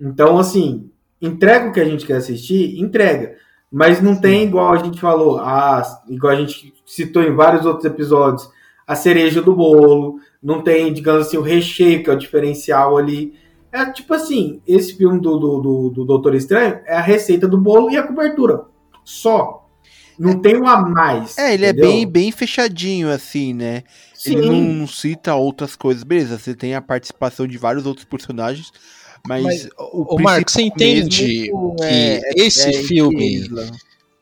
Então, 0.00 0.38
assim, 0.38 0.90
entrega 1.20 1.68
o 1.68 1.72
que 1.72 1.80
a 1.80 1.84
gente 1.84 2.06
quer 2.06 2.16
assistir, 2.16 2.80
entrega. 2.80 3.36
Mas 3.70 4.02
não 4.02 4.20
tem 4.20 4.44
igual 4.44 4.72
a 4.72 4.78
gente 4.78 5.00
falou, 5.00 5.38
a, 5.38 5.82
igual 6.08 6.32
a 6.32 6.36
gente 6.36 6.74
citou 6.84 7.22
em 7.22 7.34
vários 7.34 7.64
outros 7.64 7.84
episódios, 7.84 8.48
a 8.86 8.94
cereja 8.94 9.40
do 9.40 9.54
bolo, 9.54 10.18
não 10.42 10.60
tem, 10.60 10.92
digamos 10.92 11.26
assim, 11.26 11.38
o 11.38 11.42
recheio, 11.42 12.02
que 12.02 12.10
é 12.10 12.12
o 12.12 12.18
diferencial 12.18 12.98
ali. 12.98 13.34
É 13.72 13.90
tipo 13.90 14.12
assim, 14.12 14.60
esse 14.66 14.94
filme 14.94 15.18
do, 15.18 15.38
do, 15.38 15.60
do, 15.60 15.90
do 15.90 16.04
Doutor 16.04 16.34
Estranho 16.34 16.80
é 16.84 16.94
a 16.94 17.00
receita 17.00 17.48
do 17.48 17.56
bolo 17.56 17.90
e 17.90 17.96
a 17.96 18.06
cobertura. 18.06 18.66
Só. 19.02 19.66
Não 20.18 20.38
tem 20.40 20.60
um 20.60 20.68
a 20.68 20.80
mais. 20.80 21.38
É, 21.38 21.54
ele 21.54 21.66
entendeu? 21.66 21.84
é 21.84 21.88
bem, 21.88 22.06
bem 22.06 22.30
fechadinho, 22.30 23.10
assim, 23.10 23.54
né? 23.54 23.82
Sim. 24.14 24.36
Ele 24.36 24.46
não, 24.46 24.60
não 24.60 24.86
cita 24.86 25.34
outras 25.34 25.74
coisas. 25.74 26.04
Beleza, 26.04 26.38
você 26.38 26.54
tem 26.54 26.74
a 26.74 26.82
participação 26.82 27.46
de 27.46 27.56
vários 27.56 27.86
outros 27.86 28.04
personagens, 28.04 28.70
mas. 29.26 29.42
Mas, 29.42 29.68
ô, 29.78 30.18
Marco, 30.20 30.50
você 30.50 30.58
principal 30.58 30.86
entende 30.86 31.24
mesmo 31.24 31.76
que 31.76 31.84
é- 31.84 32.16
é- 32.18 32.46
esse 32.46 32.68
é 32.68 32.72
filme, 32.72 33.48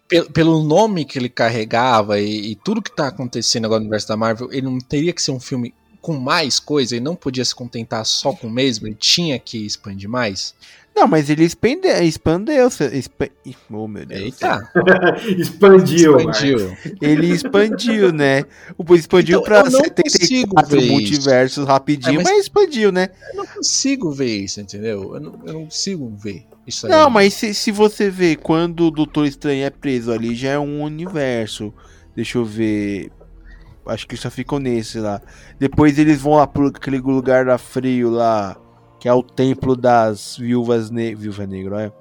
pelo, 0.09 0.31
pelo 0.31 0.63
nome 0.63 1.05
que 1.05 1.19
ele 1.19 1.29
carregava 1.29 2.21
e, 2.21 2.53
e 2.53 2.57
tudo 2.57 2.81
que 2.81 2.95
tá 2.95 3.09
acontecendo 3.09 3.65
agora 3.65 3.81
no 3.81 3.85
universo 3.85 4.09
da 4.09 4.17
Marvel, 4.17 4.49
ele 4.53 4.63
não 4.63 4.79
teria 4.79 5.13
que 5.13 5.21
ser 5.21 5.33
um 5.33 5.41
filme 5.41 5.75
com 6.01 6.15
mais 6.19 6.59
coisa, 6.59 6.95
ele 6.97 7.05
não 7.05 7.15
podia 7.17 7.45
se 7.45 7.55
contentar 7.55 8.05
só 8.07 8.33
com 8.33 8.47
o 8.47 8.51
mesmo, 8.51 8.87
ele 8.87 8.97
tinha 8.99 9.39
que 9.39 9.65
expandir 9.67 10.09
mais. 10.09 10.55
Não, 10.97 11.07
mas 11.07 11.31
ele 11.31 11.45
expande, 11.45 11.87
expandeu. 12.03 12.69
Ih, 13.47 13.57
Oh, 13.71 13.87
meu 13.87 14.05
Deus. 14.05 14.21
Eita, 14.23 14.61
Expandiu. 15.39 16.19
expandiu. 16.19 16.77
Ele 17.01 17.27
expandiu, 17.29 18.13
né? 18.13 18.45
O 18.77 18.95
expandiu 18.95 19.39
Então, 19.41 19.43
pra 19.45 19.59
eu 19.61 19.71
não 19.71 19.81
consigo 19.83 20.11
74 20.11 20.71
ver 20.77 20.83
isso. 20.83 20.93
multiversos 20.93 21.65
rapidinho, 21.67 22.21
É, 22.21 22.25
mas... 22.25 22.29
mas- 22.33 22.41
expandiu, 22.41 22.91
né? 22.93 23.09
Eu 23.31 23.37
não 23.37 23.47
consigo 23.47 24.11
ver 24.11 24.37
isso, 24.37 24.61
entendeu? 24.61 25.15
Eu 25.15 25.21
não, 25.21 25.41
eu 25.47 25.53
não 25.55 25.65
consigo 25.65 26.09
ver 26.17 26.45
isso 26.67 26.87
aí. 26.87 26.93
Não, 26.93 27.09
mas 27.09 27.35
se, 27.35 27.55
se 27.55 27.71
você 27.71 28.11
vê 28.11 28.35
quando 28.37 28.87
o 28.87 28.91
Doutor 28.91 29.27
Estranho 29.27 29.65
é 29.65 29.71
preso 29.71 30.11
ali, 30.13 30.35
já 30.35 30.51
é 30.51 30.59
um 30.59 30.83
universo. 30.83 31.73
Deixa 32.17 32.37
eu 32.39 32.45
ver. 32.45 33.11
Acho 33.87 34.07
que 34.07 34.17
só 34.17 34.31
ficam 34.31 34.59
nesse 34.59 34.99
lá. 34.99 35.21
Depois 35.59 35.99
eles 35.99 36.21
vão 36.21 36.35
lá 36.35 36.47
pro 36.47 36.67
aquele 36.69 36.99
lugar 36.99 37.45
da 37.47 37.59
frio 37.59 38.11
lá, 38.11 38.57
que 39.01 39.09
é 39.09 39.13
o 39.13 39.23
templo 39.23 39.75
das 39.75 40.37
viúvas 40.37 40.91
ne 40.91 41.15
viúva 41.15 41.47
negra, 41.47 41.77
olha. 41.77 41.93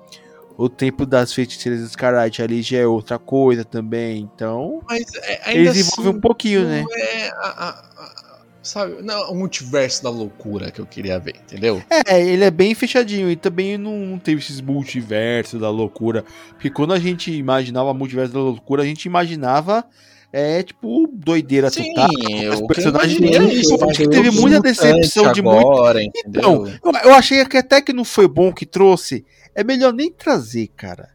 O 0.57 0.67
templo 0.67 1.05
das 1.05 1.31
feiticeiras 1.33 1.79
escarlate 1.79 2.41
ali 2.41 2.61
já 2.61 2.79
é 2.79 2.85
outra 2.85 3.17
coisa 3.17 3.63
também. 3.63 4.29
Então, 4.35 4.81
Mas 4.89 5.05
é, 5.23 5.55
eles 5.55 5.69
assim, 5.69 5.79
desenvolvem 5.79 6.17
um 6.17 6.21
pouquinho, 6.21 6.65
né? 6.65 6.83
é 6.97 7.29
a- 7.29 7.33
a- 7.33 7.69
a- 7.97 8.39
sabe, 8.61 9.01
não, 9.01 9.31
o 9.31 9.35
multiverso 9.35 10.03
da 10.03 10.09
loucura 10.09 10.69
que 10.69 10.81
eu 10.81 10.85
queria 10.85 11.17
ver, 11.17 11.35
entendeu? 11.41 11.81
É, 12.05 12.21
ele 12.21 12.43
é 12.43 12.51
bem 12.51 12.75
fechadinho 12.75 13.31
e 13.31 13.37
também 13.37 13.77
não 13.77 14.19
teve 14.19 14.41
esses 14.41 14.59
multiversos 14.59 15.61
da 15.61 15.69
loucura. 15.69 16.25
Porque 16.49 16.69
quando 16.69 16.91
a 16.91 16.99
gente 16.99 17.31
imaginava 17.31 17.93
multiverso 17.93 18.33
da 18.33 18.39
loucura, 18.39 18.83
a 18.83 18.85
gente 18.85 19.05
imaginava, 19.05 19.85
é, 20.31 20.61
tipo, 20.63 21.07
doideira 21.11 21.69
Sim, 21.69 21.93
total. 21.93 22.09
Os 22.53 22.67
personagens 22.67 23.19
eu 23.19 23.77
eu 23.77 23.89
acho 23.89 23.97
que 23.99 24.09
teve 24.09 24.29
vi 24.29 24.39
muita 24.39 24.59
decepção 24.61 25.31
de 25.31 25.41
muito. 25.41 25.57
agora, 25.59 26.03
Então, 26.03 26.65
entendeu? 26.67 26.79
eu, 26.85 26.91
eu 27.09 27.13
achei 27.15 27.43
que 27.45 27.57
até 27.57 27.81
que 27.81 27.91
não 27.93 28.05
foi 28.05 28.27
bom 28.27 28.53
que 28.53 28.65
trouxe. 28.65 29.25
É 29.55 29.63
melhor 29.63 29.91
nem 29.93 30.11
trazer, 30.11 30.67
cara. 30.75 31.09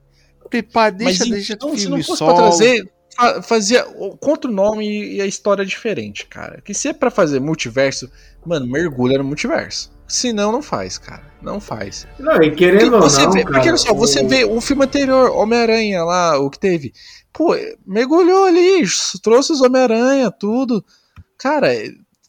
Prepara, 0.51 0.91
deixa, 0.93 1.21
Mas 1.25 1.31
deixa 1.31 1.53
então, 1.55 1.71
o 1.71 1.75
se 1.77 1.83
filme 1.83 1.97
não 1.99 2.05
fosse 2.05 2.19
solo. 2.19 2.35
pra 2.35 2.43
trazer, 2.49 2.89
fa- 3.17 3.43
fazia 3.43 3.87
o- 3.89 4.17
contra 4.17 4.51
o 4.51 4.55
nome 4.55 5.15
e 5.15 5.21
a 5.21 5.27
história 5.27 5.63
é 5.63 5.67
diferente, 5.67 6.27
cara. 6.27 6.61
Que 6.61 6.75
se 6.75 6.89
é 6.89 6.93
pra 6.93 7.11
fazer 7.11 7.41
multiverso, 7.41 8.11
mano, 8.45 8.67
mergulha 8.67 9.17
no 9.19 9.25
multiverso. 9.25 9.94
Senão, 10.15 10.53
não 10.53 10.63
faz, 10.63 10.97
cara. 10.97 11.23
Não 11.43 11.61
faz. 11.61 12.07
Não, 12.19 12.41
e 12.43 12.55
querendo 12.55 12.95
ou 12.95 13.03
você 13.03 13.23
não, 13.23 13.33
vê, 13.33 13.43
cara, 13.43 13.55
porque 13.55 13.69
olha 13.69 13.77
só, 13.77 13.93
você 13.93 14.23
o- 14.23 14.29
vê 14.29 14.45
o 14.45 14.61
filme 14.61 14.85
anterior, 14.85 15.31
Homem-Aranha 15.33 16.05
lá, 16.05 16.39
o 16.39 16.49
que 16.49 16.59
teve. 16.59 16.93
Pô, 17.33 17.57
mergulhou 17.85 18.45
ali, 18.45 18.85
trouxe 19.23 19.53
os 19.53 19.61
Homem-Aranha, 19.61 20.31
tudo. 20.31 20.85
Cara, 21.37 21.69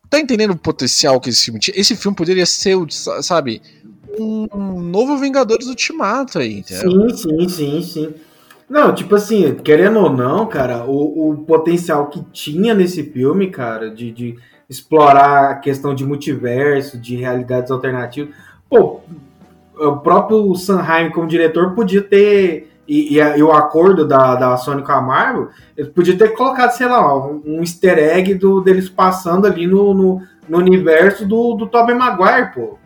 tá 0.09 0.19
entendendo 0.19 0.51
o 0.51 0.57
potencial 0.57 1.21
que 1.21 1.29
esse 1.29 1.45
filme 1.45 1.59
tinha? 1.59 1.79
Esse 1.79 1.95
filme 1.95 2.17
poderia 2.17 2.45
ser, 2.45 2.75
sabe, 3.21 3.61
um 4.19 4.81
novo 4.81 5.17
Vingadores 5.17 5.67
Ultimato 5.67 6.39
aí, 6.39 6.59
entendeu? 6.59 6.91
Sim, 6.91 7.15
sim, 7.15 7.49
sim, 7.49 7.81
sim. 7.83 8.13
Não, 8.67 8.95
tipo 8.95 9.13
assim, 9.13 9.53
querendo 9.63 9.99
ou 9.99 10.09
não, 10.11 10.47
cara, 10.47 10.85
o, 10.85 11.29
o 11.31 11.37
potencial 11.45 12.09
que 12.09 12.23
tinha 12.33 12.73
nesse 12.73 13.03
filme, 13.03 13.51
cara, 13.51 13.91
de, 13.91 14.11
de 14.11 14.35
explorar 14.69 15.51
a 15.51 15.55
questão 15.55 15.93
de 15.93 16.05
multiverso, 16.05 16.97
de 16.97 17.15
realidades 17.15 17.71
alternativas, 17.71 18.33
pô, 18.69 19.01
o 19.77 19.97
próprio 19.97 20.55
Sanheim 20.55 21.11
como 21.11 21.27
diretor 21.27 21.73
podia 21.73 22.01
ter, 22.01 22.71
e, 22.87 23.17
e 23.17 23.19
e 23.19 23.43
o 23.43 23.51
acordo 23.51 24.07
da, 24.07 24.35
da 24.35 24.57
Sony 24.57 24.81
com 24.81 24.91
a 24.91 25.01
Marvel, 25.01 25.49
ele 25.75 25.89
podia 25.89 26.17
ter 26.17 26.29
colocado, 26.29 26.71
sei 26.71 26.87
lá, 26.87 27.15
um, 27.17 27.41
um 27.45 27.59
easter 27.59 27.97
egg 27.97 28.33
do, 28.35 28.61
deles 28.61 28.89
passando 28.89 29.45
ali 29.45 29.67
no, 29.67 29.93
no, 29.93 30.21
no 30.47 30.57
universo 30.57 31.25
do, 31.25 31.55
do 31.55 31.67
Tobey 31.67 31.95
Maguire, 31.95 32.51
pô. 32.53 32.77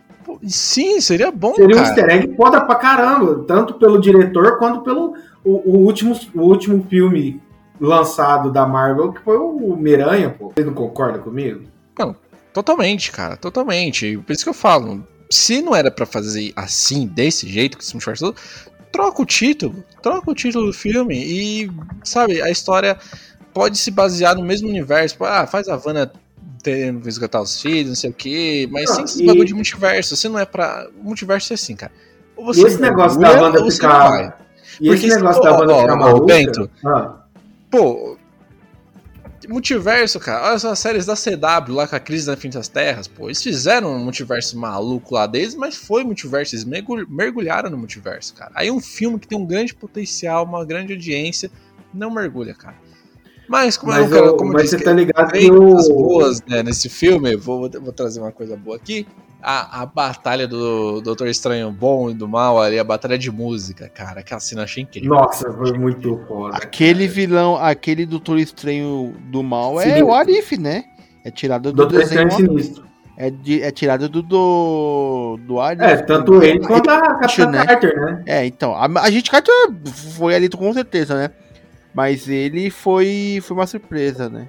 Sim, 0.46 1.00
seria 1.00 1.30
bom, 1.30 1.54
Seria 1.54 1.76
um 1.76 1.78
cara. 1.78 1.88
easter 1.88 2.10
egg 2.10 2.36
foda 2.36 2.60
pra 2.60 2.76
caramba, 2.76 3.44
tanto 3.46 3.74
pelo 3.74 4.00
diretor 4.00 4.58
quanto 4.58 4.80
pelo 4.80 5.14
o, 5.44 5.70
o 5.70 5.76
último, 5.78 6.18
o 6.34 6.42
último 6.42 6.84
filme 6.88 7.40
lançado 7.80 8.50
da 8.50 8.66
Marvel, 8.66 9.12
que 9.12 9.20
foi 9.22 9.38
o 9.38 9.74
Miranha, 9.76 10.30
pô. 10.30 10.52
Vocês 10.54 10.66
não 10.66 10.74
concordam 10.74 11.22
comigo? 11.22 11.62
Totalmente, 12.52 13.12
cara, 13.12 13.36
totalmente. 13.36 14.18
Por 14.18 14.32
isso 14.32 14.42
que 14.42 14.50
eu 14.50 14.54
falo, 14.54 15.06
se 15.30 15.62
não 15.62 15.74
era 15.74 15.90
pra 15.90 16.04
fazer 16.04 16.52
assim, 16.56 17.06
desse 17.06 17.48
jeito, 17.48 17.78
que 17.78 17.84
esse 17.84 17.94
multiverso 17.94 18.24
todo, 18.26 18.36
troca 18.90 19.22
o 19.22 19.24
título, 19.26 19.84
troca 20.02 20.30
o 20.30 20.34
título 20.34 20.66
do 20.66 20.72
filme 20.72 21.14
e, 21.16 21.70
sabe, 22.02 22.42
a 22.42 22.50
história 22.50 22.98
pode 23.54 23.78
se 23.78 23.90
basear 23.92 24.34
no 24.34 24.42
mesmo 24.44 24.68
universo. 24.68 25.14
Tipo, 25.14 25.24
Ah, 25.26 25.46
faz 25.46 25.68
a 25.68 25.76
Vanna 25.76 26.10
tendo 26.62 27.04
resgatar 27.04 27.40
os 27.40 27.60
filhos, 27.62 27.88
não 27.88 27.94
sei 27.96 28.10
o 28.10 28.14
quê, 28.14 28.68
mas 28.70 28.86
Não, 28.88 28.94
sem 28.96 29.04
esses 29.04 29.20
e- 29.20 29.26
bagulho 29.26 29.44
de 29.46 29.54
multiverso. 29.54 30.16
Se 30.16 30.28
não 30.28 30.38
é 30.38 30.44
pra. 30.44 30.88
O 31.00 31.04
multiverso 31.04 31.52
é 31.52 31.54
assim, 31.54 31.76
cara. 31.76 31.92
Ou 32.36 32.52
E 32.54 32.62
esse 32.62 32.80
negócio 32.80 33.20
da 33.20 33.30
Wanda 33.40 33.60
você 33.62 33.76
ficar-. 33.76 34.40
E 34.80 34.86
Porque 34.88 35.06
esse 35.06 35.10
se- 35.10 35.16
negócio 35.16 35.42
da 35.42 35.52
banda 35.56 35.72
ó, 35.72 35.80
ficar 35.82 35.92
ó, 35.94 35.96
maluca... 35.96 36.26
Bento. 36.26 36.70
Ah, 36.84 37.14
Pô, 37.70 38.16
multiverso, 39.48 40.18
cara. 40.20 40.48
Olha 40.48 40.58
só 40.58 40.70
as 40.72 40.78
séries 40.78 41.06
da 41.06 41.14
CW 41.14 41.74
lá 41.74 41.86
com 41.88 41.96
a 41.96 42.00
crise 42.00 42.26
da 42.26 42.36
Fim 42.36 42.50
das 42.50 42.68
Terras, 42.68 43.06
pô. 43.08 43.26
Eles 43.26 43.42
fizeram 43.42 43.94
um 43.94 43.98
multiverso 43.98 44.58
maluco 44.58 45.14
lá 45.14 45.26
deles, 45.26 45.54
mas 45.54 45.76
foi 45.76 46.04
multiverso. 46.04 46.54
Eles 46.54 46.64
mergul- 46.64 47.06
mergulharam 47.08 47.70
no 47.70 47.76
multiverso, 47.78 48.34
cara. 48.34 48.52
Aí 48.54 48.70
um 48.70 48.80
filme 48.80 49.18
que 49.18 49.26
tem 49.28 49.38
um 49.38 49.46
grande 49.46 49.74
potencial, 49.74 50.44
uma 50.44 50.64
grande 50.64 50.92
audiência, 50.92 51.50
não 51.92 52.10
mergulha, 52.10 52.54
cara. 52.54 52.76
Mas 53.48 53.76
como 53.76 53.90
mas 53.92 54.12
eu- 54.12 54.36
como 54.36 54.50
eu 54.50 54.54
mas 54.54 54.70
você 54.70 54.78
tá 54.78 54.92
ligado 54.92 55.32
que 55.32 55.48
coisas 55.48 55.88
o... 55.88 55.94
boas 55.94 56.40
né, 56.42 56.62
nesse 56.62 56.88
filme, 56.88 57.34
vou, 57.36 57.68
vou 57.68 57.92
trazer 57.92 58.20
uma 58.20 58.30
coisa 58.30 58.56
boa 58.56 58.76
aqui. 58.76 59.06
A, 59.42 59.82
a 59.82 59.86
batalha 59.86 60.46
do 60.46 61.00
Doutor 61.00 61.28
Estranho 61.28 61.70
bom 61.70 62.10
e 62.10 62.14
do 62.14 62.28
mal 62.28 62.60
ali, 62.60 62.78
a 62.78 62.84
batalha 62.84 63.18
de 63.18 63.30
música, 63.30 63.88
cara. 63.88 64.20
Aquela 64.20 64.40
cena 64.40 64.60
eu 64.60 64.64
achei 64.64 64.82
incrível. 64.82 65.10
Nossa, 65.10 65.50
foi 65.52 65.72
muito 65.72 66.20
foda. 66.28 66.56
Aquele 66.56 67.06
vilão, 67.06 67.56
aquele 67.56 68.04
Doutor 68.04 68.38
Estranho 68.38 69.14
do 69.30 69.42
mal 69.42 69.80
é 69.80 70.02
o 70.02 70.12
Arif, 70.12 70.58
né? 70.58 70.84
É 71.24 71.30
tirado 71.30 71.72
do 71.72 71.76
Doutor 71.76 72.00
desenho. 72.00 72.28
Estranho 72.28 72.50
Sinistro. 72.50 72.84
É, 73.16 73.30
de, 73.30 73.62
é 73.62 73.70
tirado 73.70 74.08
do, 74.08 74.22
do, 74.22 75.38
do 75.46 75.60
Arif. 75.60 75.82
É, 75.82 75.96
tanto 75.98 76.42
ele 76.42 76.60
quanto 76.60 76.90
a 76.90 77.16
Capitã 77.16 77.50
né? 77.50 77.66
Carter, 77.66 78.00
né? 78.00 78.22
É, 78.26 78.46
então, 78.46 78.74
a, 78.74 78.86
a 79.00 79.10
gente 79.10 79.30
Carter 79.30 79.54
foi 80.16 80.34
ali 80.34 80.48
com 80.48 80.72
certeza, 80.72 81.14
né? 81.14 81.30
Mas 81.94 82.28
ele 82.28 82.70
foi, 82.70 83.40
foi 83.42 83.56
uma 83.56 83.66
surpresa, 83.66 84.28
né? 84.28 84.48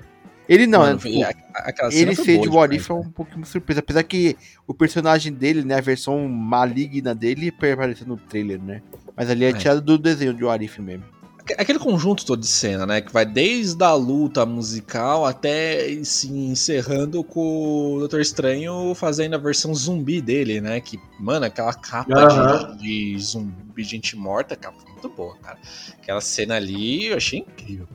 Ele 0.53 0.67
não, 0.67 0.79
Mano, 0.79 0.99
né? 1.03 1.09
e 1.09 1.11
Tipo, 1.25 1.25
a- 1.55 1.59
aquela 1.69 1.91
cena 1.91 2.01
ele 2.11 2.15
ser 2.15 2.33
boa 2.35 2.41
de 2.41 2.49
What 2.49 2.75
If 2.75 2.89
é 2.89 2.93
um 2.93 3.09
pouquinho 3.09 3.45
surpresa. 3.45 3.79
Apesar 3.79 4.03
que 4.03 4.35
o 4.67 4.73
personagem 4.73 5.31
dele, 5.31 5.63
né? 5.63 5.75
A 5.75 5.81
versão 5.81 6.27
maligna 6.27 7.15
dele 7.15 7.47
apareceu 7.49 8.05
no 8.05 8.17
trailer, 8.17 8.61
né? 8.61 8.81
Mas 9.15 9.29
ali 9.29 9.45
é, 9.45 9.49
É. 9.49 9.53
tirado 9.53 9.79
do 9.81 9.97
desenho 9.97 10.33
de 10.33 10.43
What 10.43 10.63
If 10.65 10.77
mesmo. 10.79 11.05
Aque- 11.39 11.55
Aquele 11.57 11.79
conjunto 11.79 12.25
todo 12.25 12.39
de 12.41 12.47
cena, 12.47 12.85
né? 12.85 12.99
Que 12.99 13.11
vai 13.13 13.25
desde 13.25 13.81
a 13.83 13.93
luta 13.93 14.45
musical 14.45 15.25
até 15.25 16.03
se 16.03 16.27
encerrando 16.31 17.23
com 17.23 17.95
o 17.95 17.99
Doutor 17.99 18.19
Estranho 18.19 18.93
fazendo 18.93 19.35
a 19.35 19.39
versão 19.39 19.73
zumbi 19.73 20.21
dele, 20.21 20.59
né? 20.59 20.81
Que, 20.81 20.99
mano, 21.17 21.45
aquela 21.45 21.73
capa 21.73 22.13
Aham. 22.13 22.75
de, 22.77 23.13
de 23.13 23.19
zumbi, 23.19 23.83
gente 23.83 24.15
morta, 24.17 24.55
foi 24.61 24.91
muito 24.91 25.09
boa, 25.09 25.35
cara. 25.37 25.57
Aquela 26.01 26.19
cena 26.21 26.55
ali 26.55 27.05
eu 27.07 27.15
achei 27.17 27.39
incrível. 27.39 27.87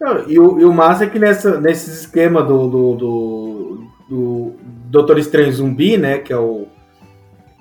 Não, 0.00 0.28
E 0.28 0.38
o, 0.38 0.60
e 0.60 0.64
o 0.64 0.72
massa 0.72 1.04
é 1.04 1.06
que 1.08 1.18
nessa, 1.18 1.60
nesse 1.60 1.90
esquema 1.90 2.42
do, 2.42 2.68
do, 2.68 2.94
do, 2.94 3.84
do 4.08 4.52
Doutor 4.86 5.18
Estranho 5.18 5.52
Zumbi, 5.52 5.96
né? 5.96 6.18
Que 6.18 6.32
é 6.32 6.38
o. 6.38 6.66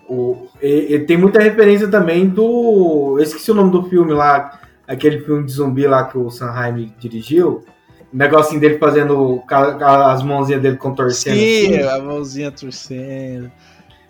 o 0.09 0.47
e- 0.61 0.95
e 0.95 0.99
tem 0.99 1.17
muita 1.17 1.39
referência 1.39 1.87
também 1.87 2.27
do. 2.27 3.15
Eu 3.17 3.23
esqueci 3.23 3.51
o 3.51 3.55
nome 3.55 3.71
do 3.71 3.83
filme 3.83 4.13
lá, 4.13 4.59
aquele 4.87 5.19
filme 5.19 5.45
de 5.45 5.51
zumbi 5.51 5.85
lá 5.87 6.05
que 6.05 6.17
o 6.17 6.29
Sanheim 6.29 6.93
dirigiu. 6.99 7.63
negocinho 8.11 8.59
dele 8.59 8.79
fazendo 8.79 9.41
as 9.83 10.23
mãozinhas 10.23 10.61
dele 10.61 10.77
contorcendo. 10.77 11.35
Sim, 11.37 11.75
assim. 11.77 11.83
a 11.87 11.99
mãozinha 12.01 12.51
torcendo. 12.51 13.51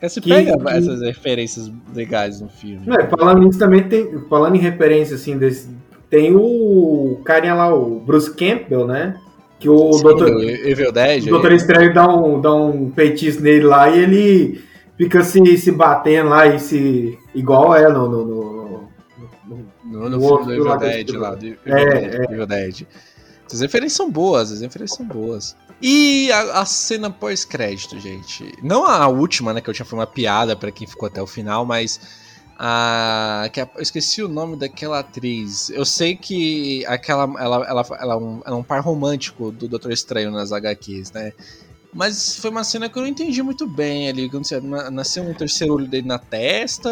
Você 0.02 0.22
Que- 0.22 0.30
pega 0.30 0.56
essas 0.70 1.02
referências 1.02 1.70
legais 1.94 2.40
no 2.40 2.48
filme. 2.48 2.84
Não, 2.86 2.96
falando 3.10 3.42
nisso 3.44 3.60
também 3.60 3.84
tem. 3.84 4.18
Falando 4.30 4.56
em 4.56 4.60
referência 4.60 5.16
assim 5.16 5.38
desse. 5.38 5.70
Tem 6.10 6.36
o 6.36 7.22
carinha 7.24 7.54
lá, 7.54 7.74
o 7.74 8.00
Bruce 8.00 8.32
Campbell, 8.34 8.88
né? 8.88 9.20
Que 9.60 9.70
o 9.70 9.94
Sim, 9.94 10.04
o 10.08 10.42
Evil 10.42 10.92
Dead. 10.92 11.26
O 11.28 11.30
Doutor 11.30 11.52
Estranho 11.52 11.94
dá 11.94 12.08
um, 12.08 12.40
dá 12.42 12.54
um 12.56 12.92
feitiço 12.96 13.42
nele 13.42 13.66
lá 13.66 13.90
e 13.90 14.00
ele 14.00 14.64
fica 14.98 15.24
se, 15.24 15.58
se 15.58 15.72
batendo 15.72 16.30
lá 16.30 16.48
e 16.48 16.60
se. 16.60 17.18
igual 17.36 17.76
é 17.76 17.88
no. 17.92 18.08
no, 18.10 18.26
no- 18.26 18.90
no- 19.86 20.10
No, 20.10 20.20
filme 20.22 20.46
do 20.46 20.54
Evil 20.54 20.78
Dead 20.78 21.10
lá. 21.12 21.36
Do 21.36 21.46
Evil, 21.46 21.58
É, 21.66 21.86
Dead, 22.10 22.32
Evil 22.32 22.46
Dead. 22.48 22.82
As 23.52 23.62
referências 23.62 23.94
são 23.98 24.10
boas, 24.12 24.52
as 24.52 24.62
referências 24.62 24.96
são 24.98 25.06
boas. 25.06 25.56
E 25.82 26.32
a, 26.32 26.62
a 26.62 26.66
cena 26.66 27.10
pós-crédito, 27.10 28.00
gente. 28.00 28.54
Não 28.62 28.86
a 28.86 29.08
última, 29.08 29.54
né? 29.54 29.62
Que 29.62 29.70
eu 29.70 29.74
tinha 29.74 29.86
foi 29.86 29.98
uma 29.98 30.06
piada 30.08 30.56
pra 30.56 30.72
quem 30.72 30.88
ficou 30.88 31.08
até 31.08 31.22
o 31.22 31.28
final, 31.28 31.66
mas. 31.66 32.00
A, 32.62 33.50
que 33.54 33.62
a- 33.62 33.70
eu 33.78 33.82
esqueci 33.82 34.22
o 34.22 34.28
nome 34.28 34.58
daquela 34.58 35.00
atriz. 35.00 35.70
Eu 35.70 35.86
sei 35.86 36.14
que 36.18 36.86
aquela. 36.88 37.24
Ela, 37.42 37.66
ela, 37.66 37.86
ela, 38.02 38.14
é 38.14 38.18
um, 38.18 38.42
ela 38.46 38.56
é 38.58 38.60
um 38.60 38.64
par 38.64 38.82
romântico 38.82 39.50
do 39.50 39.66
Doutor 39.70 39.94
Estranho 39.94 40.30
nas 40.30 40.52
HQs, 40.52 41.14
né? 41.14 41.32
Mas 41.94 42.36
foi 42.36 42.52
uma 42.52 42.64
cena 42.66 42.90
que 42.90 42.98
eu 42.98 43.02
não 43.02 43.10
entendi 43.10 43.42
muito 43.42 43.66
bem 43.66 44.10
ali. 44.10 44.30
Nasceu 44.92 45.24
um 45.24 45.34
terceiro 45.34 45.74
olho 45.74 45.88
dele 45.88 46.06
na 46.06 46.20
testa, 46.20 46.90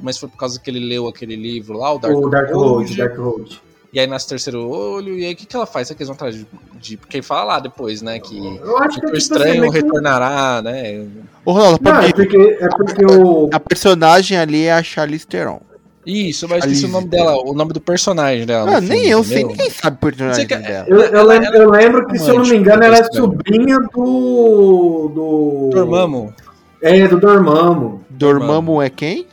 mas 0.00 0.16
foi 0.16 0.28
por 0.28 0.36
causa 0.38 0.58
que 0.60 0.70
ele 0.70 0.78
leu 0.80 1.08
aquele 1.08 1.34
livro 1.34 1.76
lá, 1.76 1.92
o 1.92 1.98
Dark, 1.98 2.16
o 2.16 2.28
Dark 2.30 2.50
Road. 2.52 2.84
Road, 2.86 2.96
Dark 2.96 3.18
Road. 3.18 3.62
E 3.92 3.98
aí 3.98 4.06
nasce 4.06 4.26
o 4.26 4.28
terceiro 4.28 4.68
olho, 4.68 5.18
e 5.18 5.24
aí 5.24 5.32
o 5.32 5.36
que, 5.36 5.44
que 5.46 5.56
ela 5.56 5.66
faz? 5.66 5.88
Será 5.88 5.96
que 5.96 6.02
eles 6.02 6.08
vão 6.08 6.14
atrás 6.14 6.34
de, 6.36 6.46
de. 6.80 6.96
Porque 6.96 7.20
fala 7.22 7.54
lá 7.54 7.60
depois, 7.60 8.00
né? 8.02 8.20
Que 8.20 8.38
o 8.40 8.56
Eu 8.64 8.78
acho 8.78 9.00
que 9.00 9.00
Doutor 9.00 9.16
é 9.16 9.16
tipo 9.16 9.16
assim, 9.16 9.16
Estranho 9.16 9.72
que- 9.72 9.78
retornará, 9.80 10.62
né? 10.62 11.06
Ô, 11.44 11.52
Ronaldo, 11.52 11.80
Não, 11.82 11.92
pode 11.92 12.06
é 12.06 12.12
porque, 12.12 12.36
é 12.60 12.68
porque 12.68 13.04
o. 13.04 13.50
A 13.52 13.58
personagem 13.58 14.38
ali 14.38 14.66
é 14.66 14.72
a 14.72 14.82
Charlize 14.82 15.26
Theron. 15.26 15.60
Isso, 16.06 16.48
mas 16.48 16.64
esqueci 16.64 16.86
o 16.86 16.88
nome 16.88 17.08
dela, 17.08 17.36
o 17.36 17.52
nome 17.52 17.72
do 17.72 17.80
personagem 17.80 18.46
dela. 18.46 18.70
Ah, 18.78 18.80
filme, 18.80 18.88
nem 18.88 19.08
eu 19.08 19.22
sei, 19.22 19.44
ninguém 19.44 19.68
sabe 19.70 19.96
o 19.96 20.00
personagem 20.00 20.46
quer- 20.46 20.62
dela. 20.62 20.86
Eu, 20.88 20.98
eu 21.00 21.24
lem- 21.26 21.44
ela- 21.44 21.56
eu 21.56 21.70
lembro 21.70 22.06
que, 22.06 22.18
se 22.18 22.30
eu 22.30 22.36
não 22.38 22.46
me 22.46 22.56
engano, 22.56 22.82
ela 22.84 22.96
é 22.96 23.00
Estranho. 23.00 23.24
sobrinha 23.26 23.78
do. 23.92 25.10
do. 25.14 25.70
Dormammu. 25.74 26.32
É, 26.80 27.06
do 27.08 27.18
Dormammu. 27.20 28.02
Dormammu 28.08 28.80
é 28.80 28.88
quem? 28.88 29.26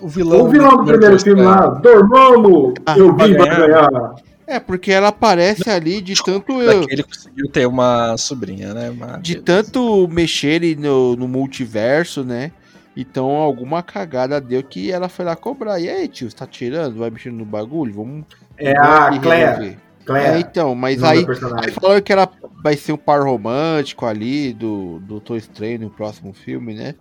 O, 0.00 0.06
o 0.06 0.08
vilão. 0.08 0.44
O 0.44 0.48
vilão 0.48 0.76
do 0.78 0.84
primeiro 0.84 1.18
filme 1.20 1.42
lá, 1.42 1.66
Dormammu! 1.68 2.74
Ah, 2.84 2.98
eu 2.98 3.08
vim 3.16 3.34
pra 3.34 3.46
ganhar. 3.46 3.66
ganhar. 3.90 4.14
É, 4.46 4.60
porque 4.60 4.92
ela 4.92 5.08
aparece 5.08 5.68
ali 5.68 6.00
de 6.00 6.14
tanto 6.22 6.62
eu, 6.62 6.80
Daquele 6.82 7.02
conseguiu 7.02 7.50
ter 7.50 7.66
uma 7.66 8.16
sobrinha, 8.16 8.72
né? 8.72 8.94
Mas- 8.96 9.20
de 9.22 9.36
tanto 9.40 10.06
mexerem 10.08 10.76
no, 10.76 11.16
no 11.16 11.26
multiverso, 11.26 12.22
né? 12.22 12.52
Então 12.96 13.28
alguma 13.28 13.82
cagada 13.82 14.40
deu 14.40 14.62
que 14.62 14.90
ela 14.90 15.08
foi 15.08 15.24
lá 15.24 15.34
cobrar. 15.34 15.80
E 15.80 15.88
aí, 15.88 16.06
tio, 16.08 16.30
você 16.30 16.36
tá 16.36 16.46
tirando? 16.46 16.98
Vai 16.98 17.10
mexendo 17.10 17.34
no 17.34 17.44
bagulho? 17.44 17.92
Vamos. 17.94 18.24
É 18.56 18.70
a 18.78 19.10
Claire. 19.20 19.44
resolver. 19.46 19.70
É, 19.72 20.04
Claire. 20.06 20.38
então, 20.40 20.74
mas 20.76 21.02
aí, 21.02 21.26
aí 21.58 21.70
falaram 21.72 22.00
que 22.00 22.12
ela 22.12 22.28
vai 22.62 22.76
ser 22.76 22.92
um 22.92 22.96
par 22.96 23.20
romântico 23.22 24.06
ali 24.06 24.52
do 24.52 24.98
do 25.00 25.06
Doutor 25.06 25.36
Estranho 25.36 25.80
no 25.80 25.90
próximo 25.90 26.32
filme, 26.32 26.72
né? 26.72 26.94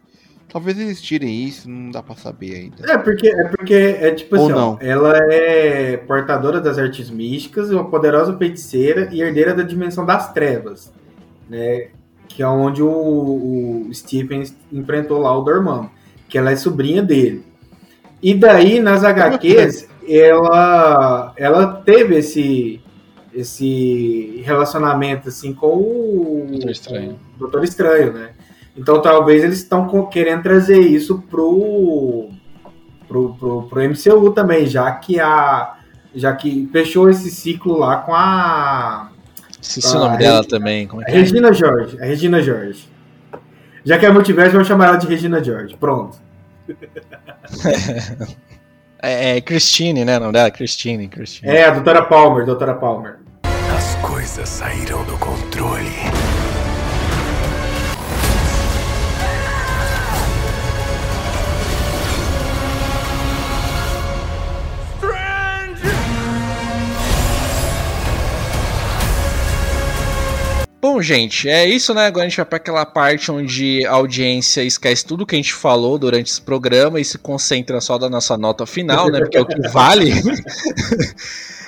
Talvez 0.47 0.79
eles 0.79 1.01
tirem 1.01 1.43
isso, 1.43 1.69
não 1.69 1.91
dá 1.91 2.01
pra 2.01 2.15
saber 2.15 2.55
ainda. 2.55 2.91
É 2.91 2.97
porque, 2.97 3.27
é 3.27 3.43
porque 3.49 3.73
é 3.73 4.11
tipo 4.11 4.37
Ou 4.37 4.45
assim, 4.45 4.53
ó, 4.53 4.55
não. 4.55 4.77
ela 4.79 5.17
é 5.17 5.97
portadora 5.97 6.61
das 6.61 6.77
artes 6.77 7.09
místicas, 7.09 7.71
uma 7.71 7.89
poderosa 7.89 8.37
feiticeira 8.37 9.09
e 9.11 9.21
herdeira 9.21 9.53
da 9.53 9.63
dimensão 9.63 10.05
das 10.05 10.31
trevas, 10.31 10.93
né? 11.49 11.87
Que 12.27 12.41
é 12.41 12.47
onde 12.47 12.81
o, 12.81 12.87
o 13.87 13.89
Stephen 13.93 14.43
enfrentou 14.71 15.19
lá 15.19 15.37
o 15.37 15.41
Dormammu, 15.43 15.91
que 16.29 16.37
ela 16.37 16.51
é 16.51 16.55
sobrinha 16.55 17.01
dele. 17.01 17.43
E 18.21 18.33
daí 18.33 18.79
nas 18.79 19.03
HQs 19.03 19.87
ela 20.07 21.33
ela 21.35 21.67
teve 21.85 22.17
esse 22.17 22.81
esse 23.33 24.41
relacionamento 24.45 25.27
assim 25.27 25.53
com 25.53 25.75
o 25.75 26.45
Doutor 26.49 26.71
Estranho. 26.71 27.19
o 27.35 27.39
Doutor 27.39 27.63
Estranho, 27.65 28.13
né? 28.13 28.29
Então 28.75 29.01
talvez 29.01 29.43
eles 29.43 29.59
estão 29.59 29.87
querendo 30.07 30.43
trazer 30.43 30.79
isso 30.79 31.23
pro, 31.29 32.29
pro, 33.07 33.33
pro, 33.35 33.63
pro 33.63 33.89
MCU 33.89 34.31
também, 34.31 34.65
já 34.65 34.91
que 34.91 35.19
a 35.19 35.75
já 36.13 36.33
que 36.33 36.69
fechou 36.71 37.09
esse 37.09 37.29
ciclo 37.29 37.77
lá 37.77 37.97
com 37.97 38.15
a, 38.15 39.11
Esqueci 39.61 39.95
o 39.95 39.99
nome 39.99 40.15
é- 40.15 40.19
dela 40.19 40.43
também. 40.43 40.87
Como 40.87 41.01
é 41.01 41.05
que 41.05 41.11
é? 41.11 41.15
Regina 41.15 41.51
George, 41.51 41.99
a 41.99 42.05
Regina 42.05 42.41
George. 42.41 42.87
Já 43.83 43.97
que 43.99 44.05
é 44.05 44.11
multiverso, 44.11 44.53
vamos 44.53 44.67
chamar 44.67 44.87
ela 44.87 44.97
de 44.97 45.07
Regina 45.07 45.43
George. 45.43 45.75
Pronto. 45.77 46.17
É, 49.01 49.37
é 49.37 49.41
Christine, 49.41 50.03
né? 50.03 50.17
O 50.17 50.19
nome 50.21 50.33
dela? 50.33 50.49
Christine, 50.49 51.07
Christine. 51.07 51.51
É, 51.51 51.65
a 51.65 51.71
doutora 51.71 52.03
Palmer, 52.05 52.43
doutora 52.43 52.73
Palmer. 52.73 53.17
As 53.77 53.93
coisas 53.97 54.49
saíram 54.49 55.03
do 55.03 55.15
controle. 55.19 55.91
Bom, 70.87 71.01
gente, 71.01 71.49
é 71.49 71.65
isso, 71.65 71.95
né? 71.95 72.05
Agora 72.05 72.27
a 72.27 72.29
gente 72.29 72.37
vai 72.37 72.45
para 72.45 72.57
aquela 72.57 72.85
parte 72.85 73.31
onde 73.31 73.83
a 73.87 73.93
audiência 73.93 74.61
esquece 74.61 75.03
tudo 75.03 75.25
que 75.25 75.33
a 75.33 75.37
gente 75.37 75.51
falou 75.51 75.97
durante 75.97 76.29
esse 76.29 76.39
programa 76.39 76.99
e 76.99 77.03
se 77.03 77.17
concentra 77.17 77.81
só 77.81 77.97
da 77.97 78.07
nossa 78.07 78.37
nota 78.37 78.67
final, 78.67 79.09
né? 79.09 79.17
Porque 79.17 79.35
é 79.35 79.41
o 79.41 79.47
que 79.47 79.59
vale. 79.67 80.11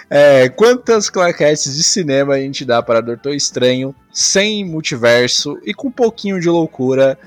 É, 0.09 0.47
quantas 0.47 1.09
claquetes 1.09 1.75
de 1.75 1.83
cinema 1.83 2.35
a 2.35 2.39
gente 2.39 2.63
dá 2.63 2.81
para 2.81 3.01
Doutor 3.01 3.33
Estranho 3.33 3.93
sem 4.09 4.63
multiverso 4.63 5.59
e 5.65 5.73
com 5.73 5.89
um 5.89 5.91
pouquinho 5.91 6.39
de 6.39 6.47
loucura? 6.47 7.19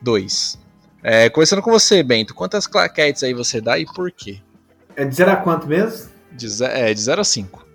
Dois. 0.00 0.58
É, 1.02 1.28
começando 1.28 1.60
com 1.60 1.70
você, 1.70 2.02
Bento. 2.02 2.34
Quantas 2.34 2.66
claquetes 2.66 3.22
aí 3.24 3.34
você 3.34 3.60
dá 3.60 3.78
e 3.78 3.84
por 3.84 4.10
quê? 4.10 4.38
É 4.96 5.04
de 5.04 5.14
0 5.14 5.32
a 5.32 5.36
quanto 5.36 5.66
mesmo? 5.66 6.08
De 6.32 6.48
0 6.48 6.72
é, 6.72 6.94
de 6.94 7.00
zero 7.02 7.20
a 7.20 7.24
5. 7.24 7.66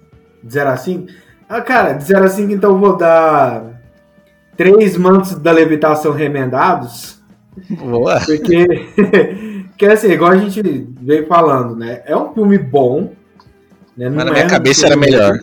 De 0.44 0.54
0 0.54 0.70
a 0.70 0.78
5? 0.78 1.29
Ah, 1.50 1.62
cara, 1.62 1.94
de 1.94 2.04
0 2.04 2.26
a 2.26 2.30
5 2.30 2.52
então 2.52 2.70
eu 2.70 2.78
vou 2.78 2.96
dar 2.96 3.82
três 4.56 4.96
mantos 4.96 5.34
da 5.34 5.52
levitação 5.52 6.12
remendados. 6.12 7.20
Boa. 7.72 8.20
Porque, 8.24 8.68
que 9.76 9.86
assim, 9.88 10.12
igual 10.12 10.32
a 10.32 10.38
gente 10.38 10.62
veio 11.02 11.26
falando, 11.26 11.76
né? 11.76 12.04
É 12.06 12.16
um 12.16 12.32
filme 12.34 12.60
bom. 12.60 13.14
Né? 13.98 14.10
Mas 14.10 14.26
na 14.26 14.32
minha 14.32 14.44
é 14.44 14.46
um 14.46 14.50
cabeça 14.50 14.86
era 14.86 14.96
melhor. 14.96 15.40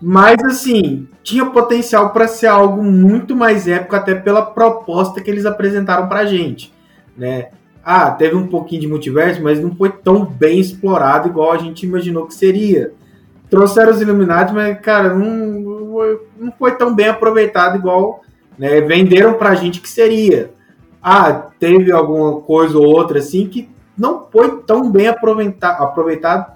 Mas 0.00 0.42
assim, 0.44 1.08
tinha 1.22 1.46
potencial 1.46 2.10
para 2.10 2.28
ser 2.28 2.48
algo 2.48 2.82
muito 2.82 3.34
mais 3.34 3.66
épico, 3.66 3.96
até 3.96 4.14
pela 4.14 4.42
proposta 4.42 5.22
que 5.22 5.30
eles 5.30 5.46
apresentaram 5.46 6.06
pra 6.06 6.26
gente. 6.26 6.70
Né? 7.16 7.48
Ah, 7.82 8.10
teve 8.10 8.34
um 8.36 8.46
pouquinho 8.46 8.82
de 8.82 8.88
multiverso, 8.88 9.42
mas 9.42 9.58
não 9.58 9.74
foi 9.74 9.90
tão 9.90 10.24
bem 10.24 10.60
explorado 10.60 11.28
igual 11.28 11.52
a 11.52 11.58
gente 11.58 11.86
imaginou 11.86 12.26
que 12.26 12.34
seria. 12.34 12.92
Trouxeram 13.54 13.92
os 13.92 14.00
Illuminati, 14.00 14.52
mas, 14.52 14.78
cara, 14.80 15.14
não, 15.14 16.18
não 16.38 16.52
foi 16.58 16.72
tão 16.76 16.94
bem 16.94 17.08
aproveitado 17.08 17.76
igual 17.76 18.22
né, 18.58 18.80
venderam 18.80 19.34
pra 19.34 19.54
gente 19.54 19.80
que 19.80 19.88
seria. 19.88 20.52
Ah, 21.02 21.48
teve 21.58 21.90
alguma 21.92 22.40
coisa 22.40 22.78
ou 22.78 22.86
outra 22.86 23.18
assim 23.18 23.46
que 23.46 23.68
não 23.96 24.26
foi 24.30 24.62
tão 24.62 24.90
bem 24.90 25.08
aproveita- 25.08 25.68
aproveitado, 25.68 26.52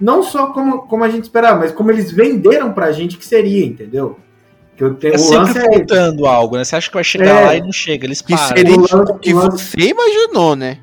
não 0.00 0.22
só 0.22 0.48
como, 0.48 0.82
como 0.82 1.04
a 1.04 1.08
gente 1.08 1.24
esperava, 1.24 1.60
mas 1.60 1.72
como 1.72 1.90
eles 1.90 2.10
venderam 2.10 2.72
pra 2.72 2.92
gente 2.92 3.16
que 3.16 3.24
seria, 3.24 3.64
entendeu? 3.64 4.16
Que 4.76 4.82
eu 4.84 4.94
tenho, 4.94 5.14
É 5.14 5.16
o 5.16 5.20
sempre 5.20 5.38
lance 5.38 5.58
é 5.58 5.62
faltando 5.62 6.26
algo, 6.26 6.56
né? 6.56 6.64
Você 6.64 6.74
acha 6.76 6.88
que 6.88 6.94
vai 6.94 7.04
chegar 7.04 7.42
É. 7.42 7.44
lá 7.46 7.54
e 7.56 7.60
não 7.60 7.72
chega, 7.72 8.06
eles 8.06 8.20
Que 8.20 8.34
param. 8.34 8.56
seria 8.56 8.74
O 8.76 8.80
lance- 8.80 9.18
que 9.20 9.32
você 9.32 9.76
imaginou, 9.80 10.56
né? 10.56 10.78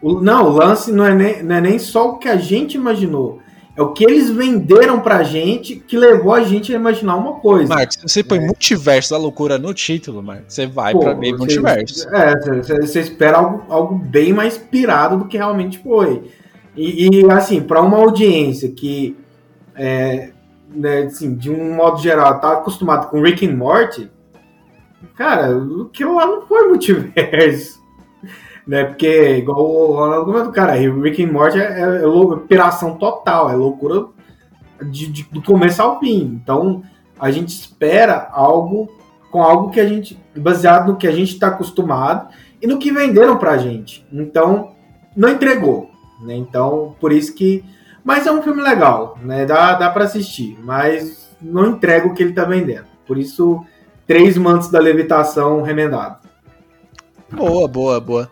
O- 0.00 0.20
não, 0.20 0.46
o 0.46 0.50
lance 0.50 0.90
não 0.90 1.04
é, 1.04 1.14
nem, 1.14 1.42
não 1.42 1.56
é 1.56 1.60
nem 1.60 1.78
só 1.78 2.10
o 2.12 2.18
que 2.18 2.28
a 2.28 2.36
gente 2.36 2.74
imaginou. 2.76 3.40
É 3.76 3.82
o 3.82 3.92
que 3.92 4.04
eles 4.04 4.28
venderam 4.30 5.00
pra 5.00 5.22
gente 5.22 5.76
que 5.76 5.96
levou 5.96 6.34
a 6.34 6.42
gente 6.42 6.72
a 6.72 6.76
imaginar 6.76 7.16
uma 7.16 7.34
coisa. 7.34 7.72
Marcos, 7.72 7.96
se 7.96 8.02
você 8.08 8.22
põe 8.24 8.38
É. 8.38 8.40
multiverso 8.46 9.10
da 9.10 9.16
loucura 9.16 9.58
no 9.58 9.72
título, 9.72 10.22
Marcos, 10.22 10.52
você 10.54 10.66
vai 10.66 10.92
Pô, 10.92 11.00
pra 11.00 11.14
meio 11.14 11.34
você- 11.34 11.38
multiverso. 11.38 12.08
É, 12.14 12.38
você- 12.62 12.80
você 12.80 13.00
espera 13.00 13.38
algo, 13.38 13.62
algo 13.68 13.94
bem 13.94 14.32
mais 14.32 14.58
pirado 14.58 15.18
do 15.18 15.24
que 15.26 15.36
realmente 15.36 15.78
foi. 15.78 16.24
E, 16.76 17.20
e, 17.20 17.30
assim, 17.30 17.60
para 17.62 17.80
uma 17.80 17.96
audiência 17.96 18.70
que, 18.70 19.16
é, 19.74 20.30
né, 20.74 21.02
assim, 21.04 21.34
de 21.34 21.50
um 21.50 21.74
modo 21.74 22.00
geral, 22.02 22.38
tá 22.40 22.52
acostumado 22.54 23.08
com 23.08 23.22
Rick 23.22 23.46
and 23.46 23.56
Morty, 23.56 24.10
cara, 25.16 25.48
aquilo 25.88 26.14
lá 26.16 26.26
não 26.26 26.42
foi 26.42 26.68
multiverso. 26.68 27.79
Né? 28.66 28.84
Porque, 28.84 29.38
igual 29.38 29.60
o 29.60 29.92
Ronaldo 29.94 30.26
comentou, 30.26 30.52
cara, 30.52 30.74
Rick 30.74 31.24
and 31.24 31.32
Morty 31.32 31.58
é, 31.58 31.62
é, 31.62 32.04
é 32.04 32.36
piração 32.46 32.96
total, 32.96 33.50
é 33.50 33.54
loucura 33.54 34.06
de, 34.82 35.06
de, 35.08 35.22
do 35.24 35.42
começo 35.42 35.82
ao 35.82 35.98
fim. 35.98 36.40
Então, 36.42 36.82
a 37.18 37.30
gente 37.30 37.48
espera 37.48 38.28
algo 38.32 38.88
com 39.30 39.42
algo 39.42 39.70
que 39.70 39.80
a 39.80 39.86
gente, 39.86 40.18
baseado 40.36 40.88
no 40.88 40.96
que 40.96 41.06
a 41.06 41.12
gente 41.12 41.32
está 41.32 41.48
acostumado 41.48 42.28
e 42.60 42.66
no 42.66 42.78
que 42.78 42.90
venderam 42.90 43.36
pra 43.36 43.58
gente. 43.58 44.06
Então, 44.12 44.72
não 45.16 45.28
entregou, 45.28 45.90
né? 46.22 46.34
Então, 46.34 46.94
por 47.00 47.12
isso 47.12 47.34
que. 47.34 47.64
Mas 48.02 48.26
é 48.26 48.32
um 48.32 48.42
filme 48.42 48.62
legal, 48.62 49.18
né? 49.22 49.44
Dá, 49.44 49.74
dá 49.74 49.90
para 49.90 50.04
assistir, 50.04 50.58
mas 50.62 51.30
não 51.40 51.66
entrega 51.66 52.06
o 52.06 52.14
que 52.14 52.22
ele 52.22 52.32
tá 52.32 52.44
vendendo. 52.44 52.86
Por 53.06 53.18
isso, 53.18 53.64
três 54.06 54.36
mantos 54.36 54.70
da 54.70 54.80
levitação 54.80 55.62
remendado. 55.62 56.18
Boa, 57.30 57.68
boa, 57.68 58.00
boa. 58.00 58.30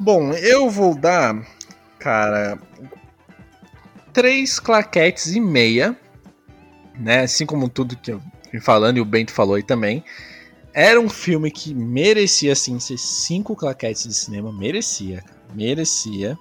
Bom, 0.00 0.32
eu 0.32 0.70
vou 0.70 0.94
dar, 0.94 1.44
cara, 1.98 2.58
três 4.12 4.60
claquetes 4.60 5.34
e 5.34 5.40
meia, 5.40 5.96
né? 6.98 7.20
Assim 7.22 7.44
como 7.44 7.68
tudo 7.68 7.96
que 7.96 8.12
eu 8.12 8.22
vim 8.52 8.60
falando 8.60 8.98
e 8.98 9.00
o 9.00 9.04
Bento 9.04 9.32
falou 9.32 9.56
aí 9.56 9.62
também. 9.62 10.04
Era 10.72 11.00
um 11.00 11.08
filme 11.08 11.50
que 11.50 11.74
merecia, 11.74 12.52
assim, 12.52 12.78
ser 12.78 12.98
cinco 12.98 13.56
claquetes 13.56 14.04
de 14.04 14.14
cinema. 14.14 14.52
Merecia, 14.52 15.24
merecia. 15.52 16.38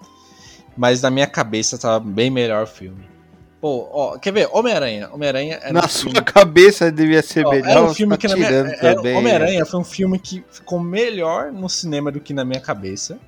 Mas 0.76 1.02
na 1.02 1.10
minha 1.10 1.26
cabeça 1.26 1.78
tava 1.78 2.00
bem 2.00 2.30
melhor 2.30 2.64
o 2.64 2.68
filme. 2.68 3.04
Pô, 3.60 3.90
ó, 3.92 4.20
quer 4.20 4.32
ver? 4.32 4.48
Homem-Aranha. 4.52 5.10
Homem-Aranha 5.12 5.60
Na 5.72 5.86
um 5.86 5.88
sua 5.88 6.12
filme... 6.12 6.22
cabeça 6.22 6.92
devia 6.92 7.24
ser 7.24 7.44
ó, 7.46 7.50
melhor. 7.50 7.70
Era 7.70 7.84
um 7.84 7.94
filme 7.96 8.16
tá 8.16 8.18
que 8.18 8.28
na 8.28 8.36
minha... 8.36 9.18
Homem-Aranha 9.18 9.66
foi 9.66 9.80
um 9.80 9.84
filme 9.84 10.20
que 10.20 10.46
ficou 10.52 10.80
melhor 10.80 11.52
no 11.52 11.68
cinema 11.68 12.12
do 12.12 12.20
que 12.20 12.34
na 12.34 12.46
minha 12.46 12.62
cabeça. 12.62 13.20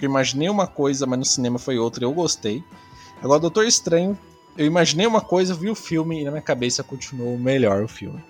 Eu 0.00 0.08
imaginei 0.08 0.48
uma 0.48 0.66
coisa, 0.66 1.06
mas 1.06 1.18
no 1.18 1.24
cinema 1.24 1.58
foi 1.58 1.78
outra 1.78 2.04
eu 2.04 2.12
gostei. 2.12 2.62
Agora, 3.22 3.40
Doutor 3.40 3.66
Estranho, 3.66 4.18
eu 4.56 4.66
imaginei 4.66 5.06
uma 5.06 5.20
coisa, 5.20 5.54
vi 5.54 5.70
o 5.70 5.74
filme 5.74 6.20
e 6.20 6.24
na 6.24 6.30
minha 6.30 6.42
cabeça 6.42 6.82
continuou 6.82 7.38
melhor 7.38 7.82
o 7.82 7.88
filme. 7.88 8.22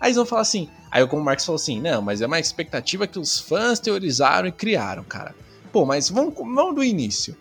Aí 0.00 0.08
eles 0.08 0.16
vão 0.16 0.26
falar 0.26 0.42
assim. 0.42 0.68
Aí 0.90 1.06
como 1.06 1.22
o 1.22 1.24
Marcos 1.24 1.44
falou 1.44 1.56
assim: 1.56 1.80
não, 1.80 2.02
mas 2.02 2.20
é 2.20 2.26
uma 2.26 2.38
expectativa 2.38 3.06
que 3.06 3.18
os 3.18 3.40
fãs 3.40 3.80
teorizaram 3.80 4.48
e 4.48 4.52
criaram, 4.52 5.04
cara. 5.04 5.34
Pô, 5.72 5.84
mas 5.84 6.08
vamos, 6.08 6.34
vamos 6.34 6.74
do 6.74 6.84
início. 6.84 7.36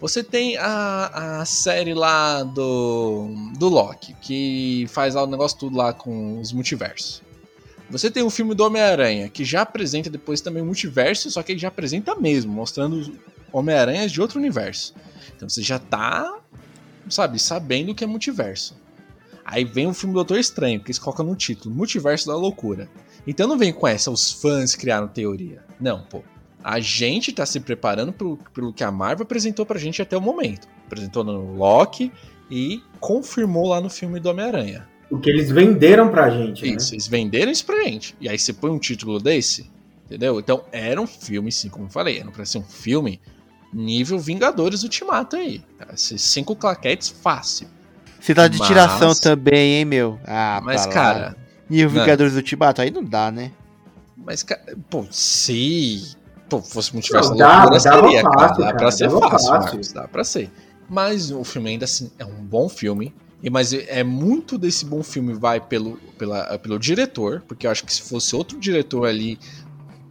Você 0.00 0.24
tem 0.24 0.56
a, 0.56 1.40
a 1.40 1.44
série 1.44 1.94
lá 1.94 2.42
do, 2.42 3.28
do 3.56 3.68
Loki, 3.68 4.14
que 4.20 4.84
faz 4.88 5.14
lá 5.14 5.22
o 5.22 5.28
negócio 5.28 5.58
tudo 5.58 5.76
lá 5.76 5.92
com 5.92 6.40
os 6.40 6.52
multiversos. 6.52 7.22
Você 7.92 8.10
tem 8.10 8.22
o 8.22 8.30
filme 8.30 8.54
do 8.54 8.64
Homem-Aranha, 8.64 9.28
que 9.28 9.44
já 9.44 9.60
apresenta 9.60 10.08
depois 10.08 10.40
também 10.40 10.62
o 10.62 10.64
multiverso, 10.64 11.30
só 11.30 11.42
que 11.42 11.52
ele 11.52 11.58
já 11.58 11.68
apresenta 11.68 12.14
mesmo, 12.14 12.50
mostrando 12.50 13.18
Homem-Aranhas 13.52 14.10
de 14.10 14.18
outro 14.18 14.38
universo. 14.38 14.94
Então 15.36 15.46
você 15.46 15.60
já 15.60 15.78
tá, 15.78 16.38
sabe, 17.10 17.38
sabendo 17.38 17.94
que 17.94 18.02
é 18.02 18.06
multiverso. 18.06 18.74
Aí 19.44 19.62
vem 19.62 19.88
o 19.88 19.92
filme 19.92 20.14
Doutor 20.14 20.38
Estranho, 20.38 20.80
que 20.80 20.86
eles 20.86 20.98
colocam 20.98 21.26
no 21.26 21.36
título, 21.36 21.74
Multiverso 21.74 22.28
da 22.28 22.34
Loucura. 22.34 22.88
Então 23.26 23.46
não 23.46 23.58
vem 23.58 23.74
com 23.74 23.86
essa, 23.86 24.10
os 24.10 24.32
fãs 24.32 24.74
criaram 24.74 25.06
teoria. 25.06 25.62
Não, 25.78 26.00
pô. 26.00 26.22
A 26.64 26.80
gente 26.80 27.30
tá 27.30 27.44
se 27.44 27.60
preparando 27.60 28.10
pelo, 28.10 28.38
pelo 28.54 28.72
que 28.72 28.82
a 28.82 28.90
Marvel 28.90 29.24
apresentou 29.24 29.66
pra 29.66 29.78
gente 29.78 30.00
até 30.00 30.16
o 30.16 30.20
momento. 30.20 30.66
Apresentou 30.86 31.24
no 31.24 31.56
Loki 31.56 32.10
e 32.50 32.82
confirmou 33.00 33.68
lá 33.68 33.82
no 33.82 33.90
filme 33.90 34.18
do 34.18 34.30
Homem-Aranha 34.30 34.90
o 35.12 35.18
que 35.18 35.28
eles 35.28 35.50
venderam 35.50 36.08
pra 36.08 36.30
gente. 36.30 36.64
Né? 36.64 36.76
Isso, 36.76 36.90
né? 36.90 36.94
eles 36.94 37.06
venderam 37.06 37.52
isso 37.52 37.66
pra 37.66 37.84
gente. 37.84 38.16
E 38.18 38.28
aí 38.28 38.38
você 38.38 38.50
põe 38.52 38.70
um 38.70 38.78
título 38.78 39.20
desse, 39.20 39.70
entendeu? 40.06 40.40
Então 40.40 40.64
era 40.72 40.98
um 40.98 41.06
filme, 41.06 41.52
sim, 41.52 41.68
como 41.68 41.84
eu 41.84 41.90
falei, 41.90 42.18
era 42.18 42.30
pra 42.30 42.46
ser 42.46 42.58
um 42.58 42.62
filme 42.62 43.20
nível 43.72 44.18
Vingadores 44.18 44.82
Ultimato 44.82 45.36
aí. 45.36 45.62
Cinco 45.94 46.56
claquetes 46.56 47.10
fácil. 47.10 47.68
Você 48.18 48.34
tá 48.34 48.48
de 48.48 48.58
mas... 48.58 48.66
tiração 48.66 49.14
também, 49.14 49.74
hein, 49.74 49.84
meu? 49.84 50.18
Ah, 50.26 50.60
mas, 50.64 50.86
cara. 50.86 51.36
E 51.68 51.84
o 51.84 51.90
Vingadores 51.90 52.34
Ultimato? 52.34 52.80
Aí 52.80 52.90
não 52.90 53.04
dá, 53.04 53.30
né? 53.30 53.52
Mas, 54.16 54.42
cara, 54.42 54.62
pô, 54.88 55.04
se 55.10 56.16
pô, 56.48 56.62
fosse 56.62 56.92
multiverso 56.94 57.30
não, 57.30 57.36
dá, 57.36 57.64
loucura, 57.64 57.80
seria, 57.80 58.22
fácil, 58.22 58.56
cara. 58.56 58.72
Dá 58.72 58.74
pra 58.74 58.90
ser 58.90 59.10
fácil, 59.10 59.30
fácil. 59.30 59.50
Marcos, 59.50 59.92
dá 59.92 60.08
pra 60.08 60.24
ser. 60.24 60.50
Mas 60.88 61.30
o 61.30 61.44
filme 61.44 61.70
ainda 61.70 61.84
assim 61.84 62.10
é 62.18 62.24
um 62.24 62.42
bom 62.42 62.68
filme. 62.68 63.12
E, 63.42 63.50
mas 63.50 63.72
é 63.72 64.04
muito 64.04 64.56
desse 64.56 64.84
bom 64.84 65.02
filme 65.02 65.34
vai 65.34 65.60
pelo, 65.60 65.96
pela, 66.16 66.58
pelo 66.58 66.78
diretor, 66.78 67.42
porque 67.48 67.66
eu 67.66 67.70
acho 67.70 67.84
que 67.84 67.92
se 67.92 68.02
fosse 68.02 68.36
outro 68.36 68.58
diretor 68.58 69.06
ali, 69.06 69.38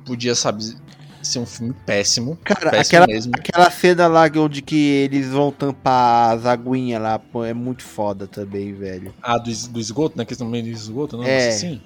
podia, 0.05 0.36
sabe, 0.36 0.75
ser 1.23 1.39
um 1.39 1.45
filme 1.45 1.73
péssimo. 1.86 2.38
Cara, 2.43 2.71
péssimo 2.71 3.03
aquela, 3.03 3.07
mesmo. 3.07 3.32
aquela 3.36 3.71
cena 3.71 4.07
lá 4.07 4.29
onde 4.36 4.61
que 4.61 4.75
eles 4.75 5.29
vão 5.29 5.51
tampar 5.51 6.36
as 6.36 6.45
aguinhas 6.45 7.01
lá, 7.01 7.19
pô, 7.19 7.45
é 7.45 7.53
muito 7.53 7.84
foda 7.84 8.27
também, 8.27 8.73
velho. 8.73 9.13
Ah, 9.21 9.38
do, 9.38 9.51
do 9.69 9.79
esgoto, 9.79 10.17
né? 10.17 10.25
Que 10.25 10.32
eles 10.32 10.38
estão 10.38 10.49
meio 10.49 10.63
do 10.63 10.69
esgoto, 10.69 11.17
não? 11.17 11.23
É. 11.23 11.49
Assim? 11.49 11.82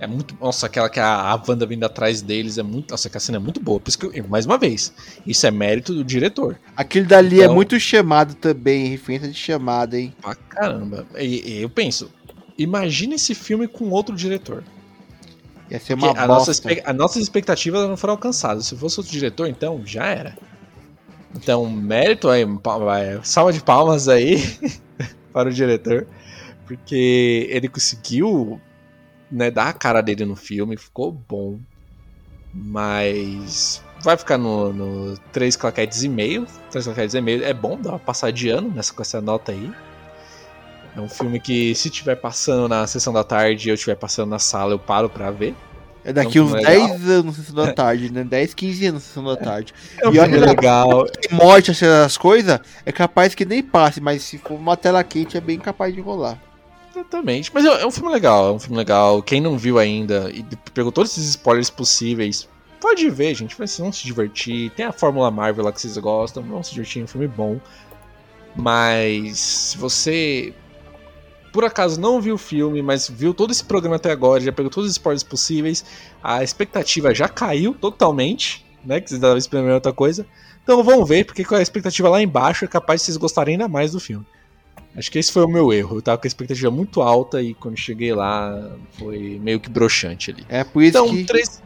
É 0.00 0.06
muito. 0.06 0.34
Nossa, 0.40 0.64
aquela 0.64 0.88
que 0.88 0.98
a, 0.98 1.30
a 1.30 1.42
Wanda 1.46 1.66
vindo 1.66 1.84
atrás 1.84 2.22
deles 2.22 2.56
é 2.56 2.62
muito. 2.62 2.90
Nossa, 2.90 3.06
aquela 3.06 3.20
cena 3.20 3.36
é 3.36 3.38
muito 3.38 3.60
boa. 3.60 3.78
Por 3.78 3.90
isso 3.90 3.98
que, 3.98 4.22
mais 4.22 4.46
uma 4.46 4.56
vez, 4.56 4.94
isso 5.26 5.46
é 5.46 5.50
mérito 5.50 5.92
do 5.92 6.02
diretor. 6.02 6.58
Aquele 6.74 7.04
dali 7.04 7.36
é 7.36 7.42
então, 7.42 7.52
é 7.52 7.54
muito 7.54 7.78
chamado 7.78 8.34
também, 8.34 8.86
referência 8.86 9.28
de 9.28 9.36
chamada, 9.36 10.00
hein? 10.00 10.14
Pra 10.22 10.34
caramba. 10.34 11.06
E, 11.18 11.52
e, 11.52 11.62
eu 11.62 11.68
penso, 11.68 12.10
imagina 12.56 13.14
esse 13.14 13.34
filme 13.34 13.68
com 13.68 13.90
outro 13.90 14.16
diretor. 14.16 14.64
Ia 15.70 15.78
ser 15.78 15.94
uma 15.94 16.18
a 16.18 16.26
nossa, 16.26 16.50
As 16.50 16.96
nossas 16.96 17.22
expectativas 17.22 17.86
não 17.86 17.96
foram 17.96 18.14
alcançadas. 18.14 18.66
Se 18.66 18.76
fosse 18.76 18.98
outro 18.98 19.12
diretor, 19.12 19.48
então 19.48 19.82
já 19.84 20.06
era. 20.06 20.34
Então, 21.36 21.68
mérito 21.70 22.30
aí, 22.30 22.46
salva 23.22 23.52
de 23.52 23.62
palmas 23.62 24.08
aí 24.08 24.42
para 25.30 25.50
o 25.50 25.52
diretor. 25.52 26.06
Porque 26.66 27.46
ele 27.50 27.68
conseguiu 27.68 28.58
né, 29.30 29.50
dar 29.50 29.68
a 29.68 29.72
cara 29.72 30.00
dele 30.00 30.24
no 30.24 30.36
filme, 30.36 30.76
ficou 30.76 31.12
bom. 31.12 31.58
Mas 32.52 33.82
vai 34.02 34.16
ficar 34.16 34.38
no, 34.38 34.72
no 34.72 35.18
3 35.32 35.56
claquetes 35.56 36.02
e 36.02 36.08
meio. 36.08 36.46
3 36.70 36.84
claquetes 36.86 37.14
e 37.14 37.20
meio 37.20 37.44
é 37.44 37.54
bom, 37.54 37.78
dá 37.80 37.90
uma 37.90 37.98
passada 37.98 38.32
de 38.32 38.48
ano 38.48 38.70
nessa, 38.74 38.92
com 38.92 39.02
essa 39.02 39.20
nota 39.20 39.52
aí. 39.52 39.70
É 40.96 41.00
um 41.00 41.08
filme 41.08 41.38
que 41.38 41.74
se 41.74 41.88
tiver 41.88 42.16
passando 42.16 42.68
na 42.68 42.86
sessão 42.86 43.12
da 43.12 43.22
tarde 43.22 43.68
e 43.68 43.70
eu 43.70 43.74
estiver 43.74 43.94
passando 43.94 44.30
na 44.30 44.40
sala, 44.40 44.72
eu 44.72 44.78
paro 44.78 45.08
pra 45.08 45.30
ver. 45.30 45.54
É 46.02 46.12
daqui 46.12 46.38
é 46.38 46.40
um 46.40 46.46
uns 46.46 46.52
legal. 46.52 46.88
10 46.88 47.10
anos 47.10 47.24
na 47.38 47.44
sessão 47.44 47.54
da 47.54 47.72
tarde, 47.72 48.12
né? 48.12 48.24
10, 48.24 48.54
15 48.54 48.86
anos 48.86 49.02
na 49.02 49.06
sessão 49.06 49.24
da 49.24 49.36
tarde. 49.36 49.74
É 50.02 50.08
um 50.08 50.14
e 50.14 50.18
olha 50.18 50.40
legal. 50.40 51.06
Morte 51.30 51.70
as 51.84 52.16
coisas, 52.16 52.58
é 52.84 52.90
capaz 52.90 53.34
que 53.34 53.44
nem 53.44 53.62
passe, 53.62 54.00
mas 54.00 54.22
se 54.22 54.38
for 54.38 54.54
uma 54.54 54.76
tela 54.76 55.04
quente 55.04 55.36
é 55.36 55.40
bem 55.40 55.58
capaz 55.58 55.94
de 55.94 56.00
rolar. 56.00 56.38
Exatamente. 56.90 57.50
Mas 57.52 57.64
é, 57.64 57.82
é 57.82 57.86
um 57.86 57.90
filme 57.90 58.10
legal, 58.10 58.48
é 58.48 58.52
um 58.52 58.58
filme 58.58 58.76
legal. 58.76 59.22
Quem 59.22 59.40
não 59.40 59.56
viu 59.56 59.78
ainda 59.78 60.30
e 60.30 60.44
pegou 60.74 60.90
todos 60.90 61.12
esses 61.12 61.30
spoilers 61.30 61.70
possíveis, 61.70 62.48
pode 62.80 63.08
ver, 63.10 63.34
gente. 63.34 63.56
Vocês 63.56 63.78
vão 63.78 63.92
se 63.92 64.04
divertir. 64.04 64.70
Tem 64.70 64.86
a 64.86 64.92
Fórmula 64.92 65.30
Marvel 65.30 65.64
lá 65.64 65.72
que 65.72 65.80
vocês 65.80 65.96
gostam, 65.98 66.42
vão 66.42 66.62
se 66.62 66.72
divertir, 66.72 67.00
é 67.00 67.04
um 67.04 67.08
filme 67.08 67.28
bom. 67.28 67.60
Mas 68.56 69.38
se 69.38 69.78
você 69.78 70.52
por 71.52 71.64
acaso 71.64 72.00
não 72.00 72.20
viu 72.20 72.34
o 72.34 72.38
filme, 72.38 72.80
mas 72.80 73.08
viu 73.08 73.34
todo 73.34 73.50
esse 73.50 73.64
programa 73.64 73.96
até 73.96 74.10
agora, 74.10 74.40
já 74.40 74.52
pegou 74.52 74.70
todos 74.70 74.88
os 74.88 74.96
spoilers 74.96 75.22
possíveis, 75.22 75.84
a 76.22 76.42
expectativa 76.42 77.14
já 77.14 77.28
caiu 77.28 77.74
totalmente, 77.74 78.64
né? 78.84 79.00
Que 79.00 79.08
vocês 79.08 79.18
estavam 79.18 79.36
esperando 79.36 79.72
outra 79.72 79.92
coisa. 79.92 80.26
Então 80.62 80.82
vamos 80.84 81.08
ver, 81.08 81.24
porque 81.24 81.44
com 81.44 81.54
a 81.54 81.62
expectativa 81.62 82.08
lá 82.08 82.22
embaixo 82.22 82.64
é 82.64 82.68
capaz 82.68 83.00
de 83.00 83.06
vocês 83.06 83.16
gostarem 83.16 83.54
ainda 83.54 83.68
mais 83.68 83.92
do 83.92 84.00
filme. 84.00 84.24
Acho 84.96 85.10
que 85.10 85.18
esse 85.18 85.30
foi 85.30 85.44
o 85.44 85.48
meu 85.48 85.72
erro. 85.72 85.98
Eu 85.98 86.02
tava 86.02 86.18
com 86.18 86.26
a 86.26 86.28
expectativa 86.28 86.70
muito 86.70 87.00
alta 87.00 87.40
e 87.40 87.54
quando 87.54 87.78
cheguei 87.78 88.12
lá 88.12 88.70
foi 88.98 89.38
meio 89.42 89.60
que 89.60 89.70
broxante 89.70 90.30
ali. 90.30 90.44
É 90.48 90.64
por 90.64 90.82
isso 90.82 90.98
então, 90.98 91.08
que... 91.08 91.24
três, 91.24 91.62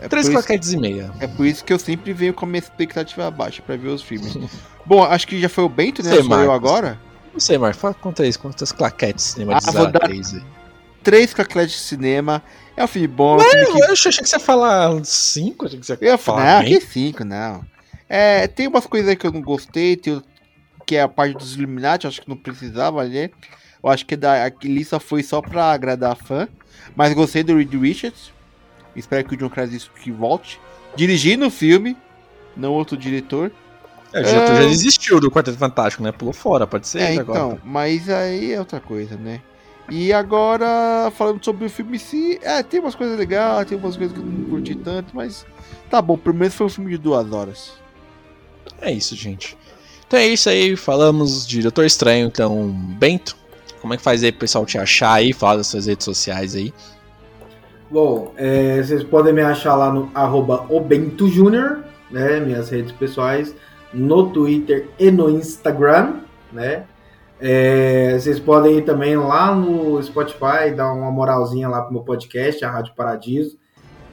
é 0.00 0.08
três 0.08 0.28
claquetes 0.28 0.72
e 0.72 0.76
meia. 0.76 1.10
É 1.20 1.26
por 1.26 1.46
isso 1.46 1.64
que 1.64 1.72
eu 1.72 1.78
sempre 1.78 2.12
venho 2.12 2.34
com 2.34 2.44
a 2.44 2.48
minha 2.48 2.58
expectativa 2.58 3.30
baixa 3.30 3.62
para 3.62 3.76
ver 3.76 3.88
os 3.88 4.02
filmes. 4.02 4.36
Bom, 4.84 5.02
acho 5.02 5.26
que 5.26 5.40
já 5.40 5.48
foi 5.48 5.64
o 5.64 5.68
Bento, 5.68 6.02
né? 6.02 6.10
Sei, 6.10 6.22
Sou 6.22 6.42
eu 6.42 6.52
agora. 6.52 6.98
Não 7.32 7.40
sei, 7.40 7.58
Marcos. 7.58 7.80
Fala, 7.80 7.94
conta 7.94 8.26
isso. 8.26 8.38
Quantas 8.38 8.72
claquetes 8.72 9.24
de 9.24 9.30
cinema 9.32 9.58
ah, 9.62 9.70
vou 9.70 9.90
dar 9.90 10.00
três, 10.00 10.34
três 11.02 11.34
claquetes 11.34 11.74
de 11.74 11.80
cinema. 11.82 12.42
É 12.76 12.84
um 12.84 12.88
filme 12.88 13.08
bom. 13.08 13.38
É 13.40 13.46
um 13.46 13.50
filme 13.50 13.66
que... 13.66 13.82
Eu 13.82 13.92
achei 13.92 14.12
que 14.12 14.28
você 14.28 14.36
ia 14.36 14.40
falar 14.40 15.04
cinco. 15.04 15.66
Achei 15.66 15.78
que 15.78 15.86
você 15.86 15.98
ia 16.00 16.18
falar 16.18 16.56
não, 16.56 16.62
bem. 16.62 16.78
que 16.78 16.86
cinco, 16.86 17.24
não. 17.24 17.64
É, 18.08 18.46
tem 18.46 18.68
umas 18.68 18.86
coisas 18.86 19.08
aí 19.08 19.16
que 19.16 19.26
eu 19.26 19.32
não 19.32 19.40
gostei. 19.40 19.96
Tem 19.96 20.22
que 20.86 20.96
é 20.96 21.02
a 21.02 21.08
parte 21.08 21.36
dos 21.36 21.56
Illuminati, 21.56 22.06
acho 22.06 22.22
que 22.22 22.28
não 22.28 22.36
precisava 22.36 23.02
ler. 23.02 23.32
Eu 23.82 23.90
acho 23.90 24.06
que 24.06 24.16
da, 24.16 24.46
a 24.46 24.50
lista 24.62 25.00
foi 25.00 25.22
só 25.22 25.42
pra 25.42 25.72
agradar 25.72 26.16
fã. 26.16 26.48
Mas 26.94 27.12
gostei 27.12 27.42
do 27.42 27.56
Reed 27.56 27.74
Richards. 27.74 28.32
Espero 28.94 29.28
que 29.28 29.34
o 29.34 29.36
John 29.36 29.50
Krasinski 29.50 30.10
volte. 30.10 30.60
Dirigindo 30.94 31.46
o 31.46 31.50
filme, 31.50 31.96
não 32.56 32.72
outro 32.72 32.96
diretor. 32.96 33.52
É, 34.12 34.20
o 34.20 34.24
diretor 34.24 34.52
é... 34.52 34.62
já 34.62 34.68
desistiu 34.68 35.20
do 35.20 35.30
Quarteto 35.30 35.58
Fantástico, 35.58 36.02
né? 36.02 36.12
Pulou 36.12 36.32
fora, 36.32 36.66
pode 36.66 36.88
ser. 36.88 37.00
É, 37.00 37.14
então, 37.14 37.34
agora. 37.34 37.60
mas 37.64 38.08
aí 38.08 38.52
é 38.52 38.58
outra 38.58 38.80
coisa, 38.80 39.16
né? 39.16 39.42
E 39.90 40.12
agora, 40.12 41.12
falando 41.14 41.44
sobre 41.44 41.66
o 41.66 41.70
filme 41.70 41.96
em 41.96 42.00
si, 42.00 42.40
é, 42.42 42.62
tem 42.62 42.80
umas 42.80 42.94
coisas 42.94 43.16
legais, 43.16 43.68
tem 43.68 43.78
umas 43.78 43.96
coisas 43.96 44.16
que 44.16 44.20
eu 44.20 44.26
não 44.26 44.48
curti 44.48 44.74
tanto, 44.74 45.14
mas 45.14 45.46
tá 45.88 46.02
bom, 46.02 46.16
pelo 46.16 46.34
menos 46.34 46.54
foi 46.54 46.66
um 46.66 46.70
filme 46.70 46.90
de 46.90 46.98
duas 46.98 47.30
horas. 47.30 47.74
É 48.80 48.90
isso, 48.90 49.14
gente. 49.14 49.56
Então 50.06 50.20
é 50.20 50.26
isso 50.26 50.48
aí, 50.48 50.76
falamos 50.76 51.46
de 51.46 51.62
Doutor 51.62 51.84
Estranho. 51.84 52.28
Então, 52.28 52.70
Bento, 52.98 53.36
Como 53.80 53.92
é 53.92 53.96
que 53.96 54.02
faz 54.02 54.22
aí 54.22 54.30
pro 54.30 54.40
pessoal 54.40 54.64
te 54.64 54.78
achar 54.78 55.12
aí? 55.12 55.32
Fala 55.32 55.58
das 55.58 55.66
suas 55.66 55.86
redes 55.86 56.04
sociais 56.04 56.54
aí. 56.54 56.72
Bom, 57.90 58.32
é, 58.36 58.82
vocês 58.82 59.04
podem 59.04 59.32
me 59.32 59.42
achar 59.42 59.76
lá 59.76 59.92
no 59.92 60.10
arroba 60.14 60.66
Júnior, 61.28 61.84
né? 62.10 62.40
Minhas 62.40 62.68
redes 62.68 62.92
pessoais, 62.92 63.54
no 63.92 64.30
Twitter 64.30 64.88
e 64.98 65.10
no 65.10 65.30
Instagram, 65.30 66.20
né? 66.52 66.84
É, 67.40 68.16
vocês 68.18 68.40
podem 68.40 68.78
ir 68.78 68.82
também 68.82 69.16
lá 69.16 69.54
no 69.54 70.02
Spotify, 70.02 70.72
dar 70.74 70.92
uma 70.92 71.10
moralzinha 71.10 71.68
lá 71.68 71.82
pro 71.82 71.92
meu 71.92 72.02
podcast, 72.02 72.64
a 72.64 72.70
Rádio 72.70 72.94
Paradiso. 72.94 73.58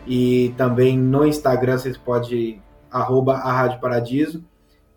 E 0.05 0.53
também 0.57 0.97
no 0.97 1.25
Instagram 1.25 1.77
vocês 1.77 1.97
podem 1.97 2.61
arroba 2.91 3.35
a 3.35 3.51
Rádio 3.51 3.79
Paradiso. 3.79 4.43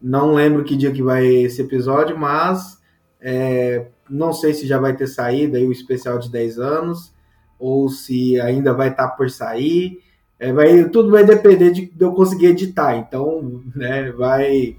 Não 0.00 0.34
lembro 0.34 0.64
que 0.64 0.76
dia 0.76 0.92
que 0.92 1.02
vai 1.02 1.26
esse 1.26 1.62
episódio, 1.62 2.16
mas 2.16 2.78
é, 3.20 3.86
não 4.08 4.32
sei 4.32 4.54
se 4.54 4.66
já 4.66 4.78
vai 4.78 4.94
ter 4.96 5.06
saído 5.06 5.56
aí 5.56 5.66
o 5.66 5.72
especial 5.72 6.18
de 6.18 6.30
10 6.30 6.58
anos, 6.58 7.14
ou 7.58 7.88
se 7.88 8.40
ainda 8.40 8.72
vai 8.72 8.88
estar 8.88 9.08
tá 9.08 9.16
por 9.16 9.30
sair. 9.30 10.00
É, 10.38 10.52
vai, 10.52 10.84
tudo 10.90 11.10
vai 11.10 11.24
depender 11.24 11.70
de, 11.70 11.86
de, 11.86 12.04
eu 12.04 12.12
conseguir 12.12 12.46
editar. 12.46 12.96
Então, 12.96 13.62
né, 13.74 14.12
vai. 14.12 14.76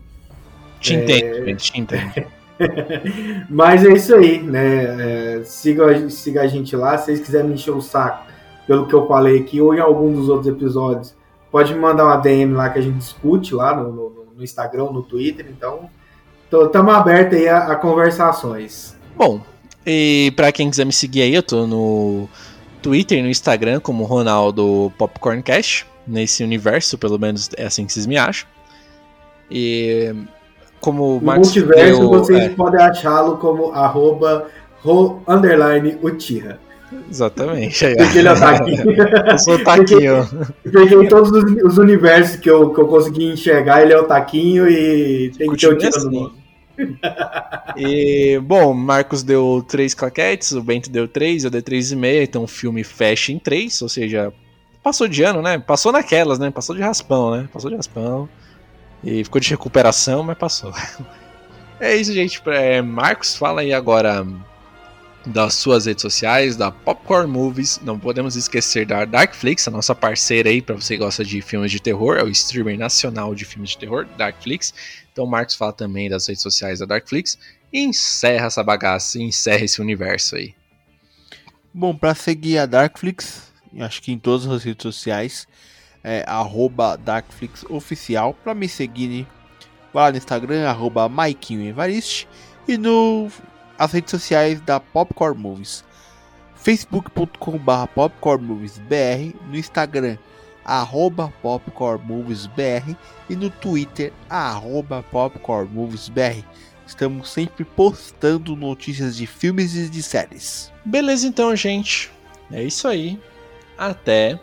Te 0.79 0.95
é... 0.95 1.03
entendo, 1.03 1.57
te 1.57 1.79
entendo. 1.79 2.27
Mas 3.49 3.85
é 3.85 3.93
isso 3.93 4.15
aí, 4.15 4.41
né? 4.41 5.39
É, 5.39 5.43
siga, 5.43 6.09
siga 6.09 6.41
a 6.41 6.47
gente 6.47 6.75
lá. 6.75 6.97
Se 6.97 7.05
vocês 7.05 7.19
quiserem 7.19 7.49
me 7.49 7.55
encher 7.55 7.71
o 7.71 7.81
saco 7.81 8.25
pelo 8.65 8.87
que 8.87 8.93
eu 8.93 9.07
falei 9.07 9.39
aqui, 9.39 9.61
ou 9.61 9.73
em 9.73 9.79
algum 9.79 10.11
dos 10.11 10.29
outros 10.29 10.47
episódios, 10.47 11.15
pode 11.51 11.73
me 11.73 11.79
mandar 11.79 12.05
uma 12.05 12.17
DM 12.17 12.53
lá 12.53 12.69
que 12.69 12.79
a 12.79 12.81
gente 12.81 12.97
discute 12.97 13.55
lá 13.55 13.75
no, 13.75 13.91
no, 13.91 14.09
no 14.37 14.43
Instagram, 14.43 14.91
no 14.91 15.01
Twitter. 15.01 15.47
Então, 15.49 15.89
estamos 16.51 16.93
abertos 16.93 17.37
aí 17.37 17.49
a, 17.49 17.71
a, 17.71 17.75
conversações. 17.75 18.95
Bom, 19.15 19.41
e 19.85 20.31
para 20.35 20.51
quem 20.51 20.69
quiser 20.69 20.85
me 20.85 20.93
seguir 20.93 21.23
aí, 21.23 21.33
eu 21.33 21.43
tô 21.43 21.65
no 21.65 22.29
Twitter 22.81 23.17
e 23.17 23.21
no 23.23 23.29
Instagram 23.29 23.79
como 23.79 24.03
Ronaldo 24.03 24.93
Popcorncast. 24.97 25.85
Nesse 26.05 26.41
universo, 26.41 26.97
pelo 26.97 27.19
menos 27.19 27.49
é 27.57 27.65
assim 27.65 27.85
que 27.85 27.91
vocês 27.91 28.05
me 28.05 28.15
acham. 28.15 28.47
E 29.51 30.15
como 30.79 31.17
o 31.17 31.21
Marcos 31.21 31.47
multiverso 31.47 31.99
deu, 31.99 32.09
vocês 32.09 32.43
é. 32.43 32.49
podem 32.49 32.81
achá-lo 32.81 33.37
como 33.37 33.73
arroba 33.73 34.47
ro, 34.81 35.21
underline 35.27 35.97
Utira. 36.01 36.61
Exatamente. 37.09 37.85
Ele 38.15 38.27
é 38.27 38.31
o 38.31 38.39
taquinho. 38.39 38.91
Eu 39.31 39.39
sou 39.39 39.55
o 39.55 39.63
taquinho. 39.63 40.27
Em 40.65 41.07
todos 41.07 41.31
os, 41.31 41.63
os, 41.63 41.77
universos 41.77 42.37
que 42.37 42.49
eu, 42.49 42.69
que 42.71 42.79
eu 42.79 42.87
consegui 42.87 43.25
enxergar, 43.25 43.83
ele 43.83 43.93
é 43.93 43.99
o 43.99 44.05
taquinho 44.05 44.69
e 44.69 45.31
tem 45.37 45.49
que 45.49 45.57
ter 45.57 45.67
o 45.67 45.77
tiro 45.77 46.09
no 46.09 46.33
E, 47.75 48.39
bom, 48.39 48.73
Marcos 48.73 49.23
deu 49.23 49.65
três 49.67 49.93
claquetes, 49.93 50.51
o 50.53 50.61
Bento 50.61 50.89
deu 50.89 51.07
três, 51.07 51.43
eu 51.43 51.49
dei 51.49 51.61
três 51.61 51.91
e 51.91 51.95
meia, 51.95 52.23
então 52.23 52.43
o 52.43 52.47
filme 52.47 52.83
fecha 52.83 53.31
em 53.31 53.39
três, 53.39 53.81
ou 53.81 53.89
seja, 53.89 54.31
passou 54.81 55.07
de 55.07 55.23
ano, 55.23 55.41
né? 55.41 55.57
Passou 55.57 55.91
naquelas, 55.91 56.39
né? 56.39 56.51
Passou 56.51 56.75
de 56.75 56.81
raspão, 56.81 57.31
né? 57.31 57.49
Passou 57.51 57.69
de 57.69 57.75
raspão. 57.75 58.29
E 59.03 59.23
ficou 59.23 59.39
de 59.41 59.49
recuperação, 59.49 60.23
mas 60.23 60.37
passou. 60.37 60.73
É 61.79 61.95
isso, 61.95 62.11
gente. 62.11 62.41
É, 62.47 62.81
Marcos, 62.81 63.35
fala 63.35 63.61
aí 63.61 63.71
agora 63.71 64.25
das 65.27 65.55
suas 65.55 65.85
redes 65.85 66.01
sociais, 66.01 66.55
da 66.55 66.71
Popcorn 66.71 67.31
Movies. 67.31 67.79
Não 67.83 67.99
podemos 67.99 68.35
esquecer 68.35 68.85
da 68.85 69.05
Darkflix, 69.05 69.67
a 69.67 69.71
nossa 69.71 69.93
parceira 69.93 70.49
aí, 70.49 70.61
para 70.61 70.75
você 70.75 70.95
que 70.95 71.03
gosta 71.03 71.23
de 71.23 71.41
filmes 71.41 71.71
de 71.71 71.81
terror, 71.81 72.17
é 72.17 72.23
o 72.23 72.29
streamer 72.29 72.77
nacional 72.77 73.35
de 73.35 73.45
filmes 73.45 73.71
de 73.71 73.79
terror, 73.79 74.07
Darkflix. 74.17 74.73
Então, 75.11 75.25
o 75.25 75.29
Marcos 75.29 75.55
fala 75.55 75.73
também 75.73 76.09
das 76.09 76.27
redes 76.27 76.41
sociais 76.41 76.79
da 76.79 76.85
Darkflix. 76.85 77.37
E 77.71 77.83
encerra 77.83 78.47
essa 78.47 78.63
bagaça, 78.63 79.19
encerra 79.19 79.65
esse 79.65 79.81
universo 79.81 80.35
aí. 80.35 80.55
Bom, 81.73 81.95
para 81.95 82.15
seguir 82.15 82.59
a 82.59 82.65
Darkflix, 82.65 83.51
acho 83.79 84.01
que 84.01 84.11
em 84.11 84.17
todas 84.17 84.47
as 84.47 84.63
redes 84.63 84.83
sociais, 84.83 85.47
é 86.03 86.25
DarkflixOficial. 87.03 88.33
Para 88.33 88.55
me 88.55 88.69
seguir 88.69 89.27
lá 89.93 90.09
no 90.09 90.17
Instagram, 90.17 90.67
arroba 90.67 91.11
Evariste. 91.49 92.27
E 92.67 92.77
no 92.77 93.29
as 93.77 93.91
redes 93.91 94.11
sociais 94.11 94.59
da 94.61 94.79
Popcorn 94.79 95.39
Movies. 95.39 95.83
facebook.com.br 96.55 97.87
popcornmoviesbr, 97.93 99.35
no 99.47 99.57
Instagram 99.57 100.17
arroba 100.67 101.33
popcornmoviesbr 101.41 102.95
e 103.29 103.35
no 103.35 103.49
Twitter 103.49 104.11
arroba 104.29 105.01
popcornmoviesbr. 105.03 106.43
Estamos 106.85 107.31
sempre 107.31 107.63
postando 107.63 108.55
notícias 108.55 109.15
de 109.15 109.25
filmes 109.25 109.75
e 109.75 109.89
de 109.89 110.03
séries. 110.03 110.71
Beleza 110.85 111.25
então, 111.25 111.55
gente. 111.55 112.11
É 112.51 112.63
isso 112.63 112.87
aí. 112.87 113.19
Até. 113.77 114.39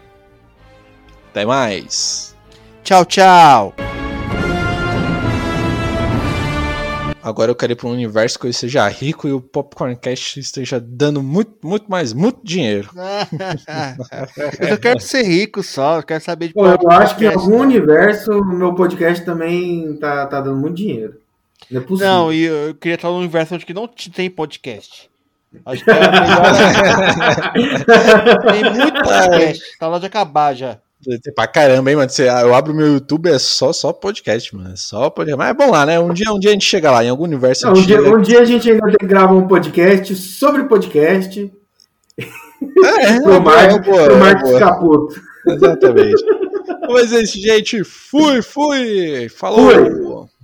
Até 1.31 1.45
mais. 1.45 2.35
Tchau, 2.83 3.05
tchau. 3.05 3.75
Agora 7.25 7.51
eu 7.51 7.55
quero 7.55 7.73
ir 7.73 7.77
para 7.77 7.89
um 7.89 7.93
universo 7.93 8.39
que 8.39 8.47
eu 8.47 8.53
seja 8.53 8.87
rico 8.87 9.27
e 9.27 9.33
o 9.33 9.41
Popcorncast 9.41 10.39
esteja 10.39 10.79
dando 10.79 11.23
muito, 11.23 11.53
muito 11.67 11.91
mais, 11.91 12.13
muito 12.13 12.39
dinheiro. 12.45 12.91
eu 14.61 14.69
só 14.69 14.77
quero 14.77 15.01
ser 15.01 15.23
rico 15.23 15.63
só, 15.63 15.97
eu 15.97 16.03
quero 16.03 16.23
saber 16.23 16.49
de 16.49 16.53
Pô, 16.53 16.67
Eu 16.67 16.91
acho 16.91 17.17
que 17.17 17.25
em 17.25 17.29
algum 17.29 17.61
universo 17.61 18.31
o 18.31 18.45
meu 18.45 18.75
podcast 18.75 19.25
também 19.25 19.97
tá, 19.97 20.27
tá 20.27 20.43
dando 20.43 20.61
muito 20.61 20.77
dinheiro. 20.77 21.19
Não 21.71 21.81
é 21.81 21.85
possível. 21.85 22.13
Não, 22.13 22.31
e 22.31 22.45
eu 22.45 22.75
queria 22.75 22.97
estar 22.97 23.09
num 23.09 23.21
universo 23.21 23.55
onde 23.55 23.73
não 23.73 23.89
tem 23.89 24.29
podcast. 24.29 25.09
Acho 25.65 25.83
que 25.83 25.91
é 25.91 25.95
melhor. 25.95 26.43
tem 28.53 28.65
muito 28.71 29.03
podcast, 29.03 29.79
tá 29.79 29.89
lá 29.89 29.99
de 29.99 30.05
acabar 30.05 30.53
já. 30.53 30.79
Pra 31.35 31.47
caramba, 31.47 31.91
hein, 31.91 31.97
mano? 31.97 32.11
Você, 32.11 32.29
eu 32.29 32.55
abro 32.55 32.75
meu 32.75 32.95
YouTube, 32.95 33.29
é 33.29 33.39
só, 33.39 33.73
só 33.73 33.93
podcast, 33.93 34.55
mano. 34.55 34.73
É 34.73 34.77
só 34.77 35.11
podcast. 35.11 35.39
Mas 35.39 35.51
é 35.51 35.55
bom 35.55 35.71
lá, 35.71 35.87
né? 35.87 35.99
Um 36.01 36.13
dia, 36.13 36.33
um 36.33 36.39
dia 36.39 36.51
a 36.51 36.53
gente 36.53 36.67
chega 36.67 36.91
lá, 36.91 37.05
em 37.05 37.09
algum 37.09 37.25
universo. 37.25 37.67
Não, 37.67 37.73
um, 37.73 37.83
dia, 37.83 38.01
um, 38.01 38.21
dia, 38.21 38.41
a 38.41 38.45
gente 38.45 38.71
ainda 38.71 38.87
tem 38.87 39.09
gravar 39.09 39.35
um 39.35 39.47
podcast 39.47 40.15
sobre 40.15 40.65
podcast. 40.65 41.53
É, 42.19 43.05
é 43.05 43.21
pro 43.23 43.41
Marcos, 43.41 43.99
é, 43.99 44.15
Marcos 44.17 44.59
Caputo. 44.59 45.21
Exatamente. 45.47 46.25
Mas 46.89 47.13
é 47.13 47.23
isso, 47.23 47.39
gente. 47.39 47.85
Fui, 47.85 48.43
fui. 48.43 49.29
Falou. 49.29 49.71
Fui. 49.71 50.04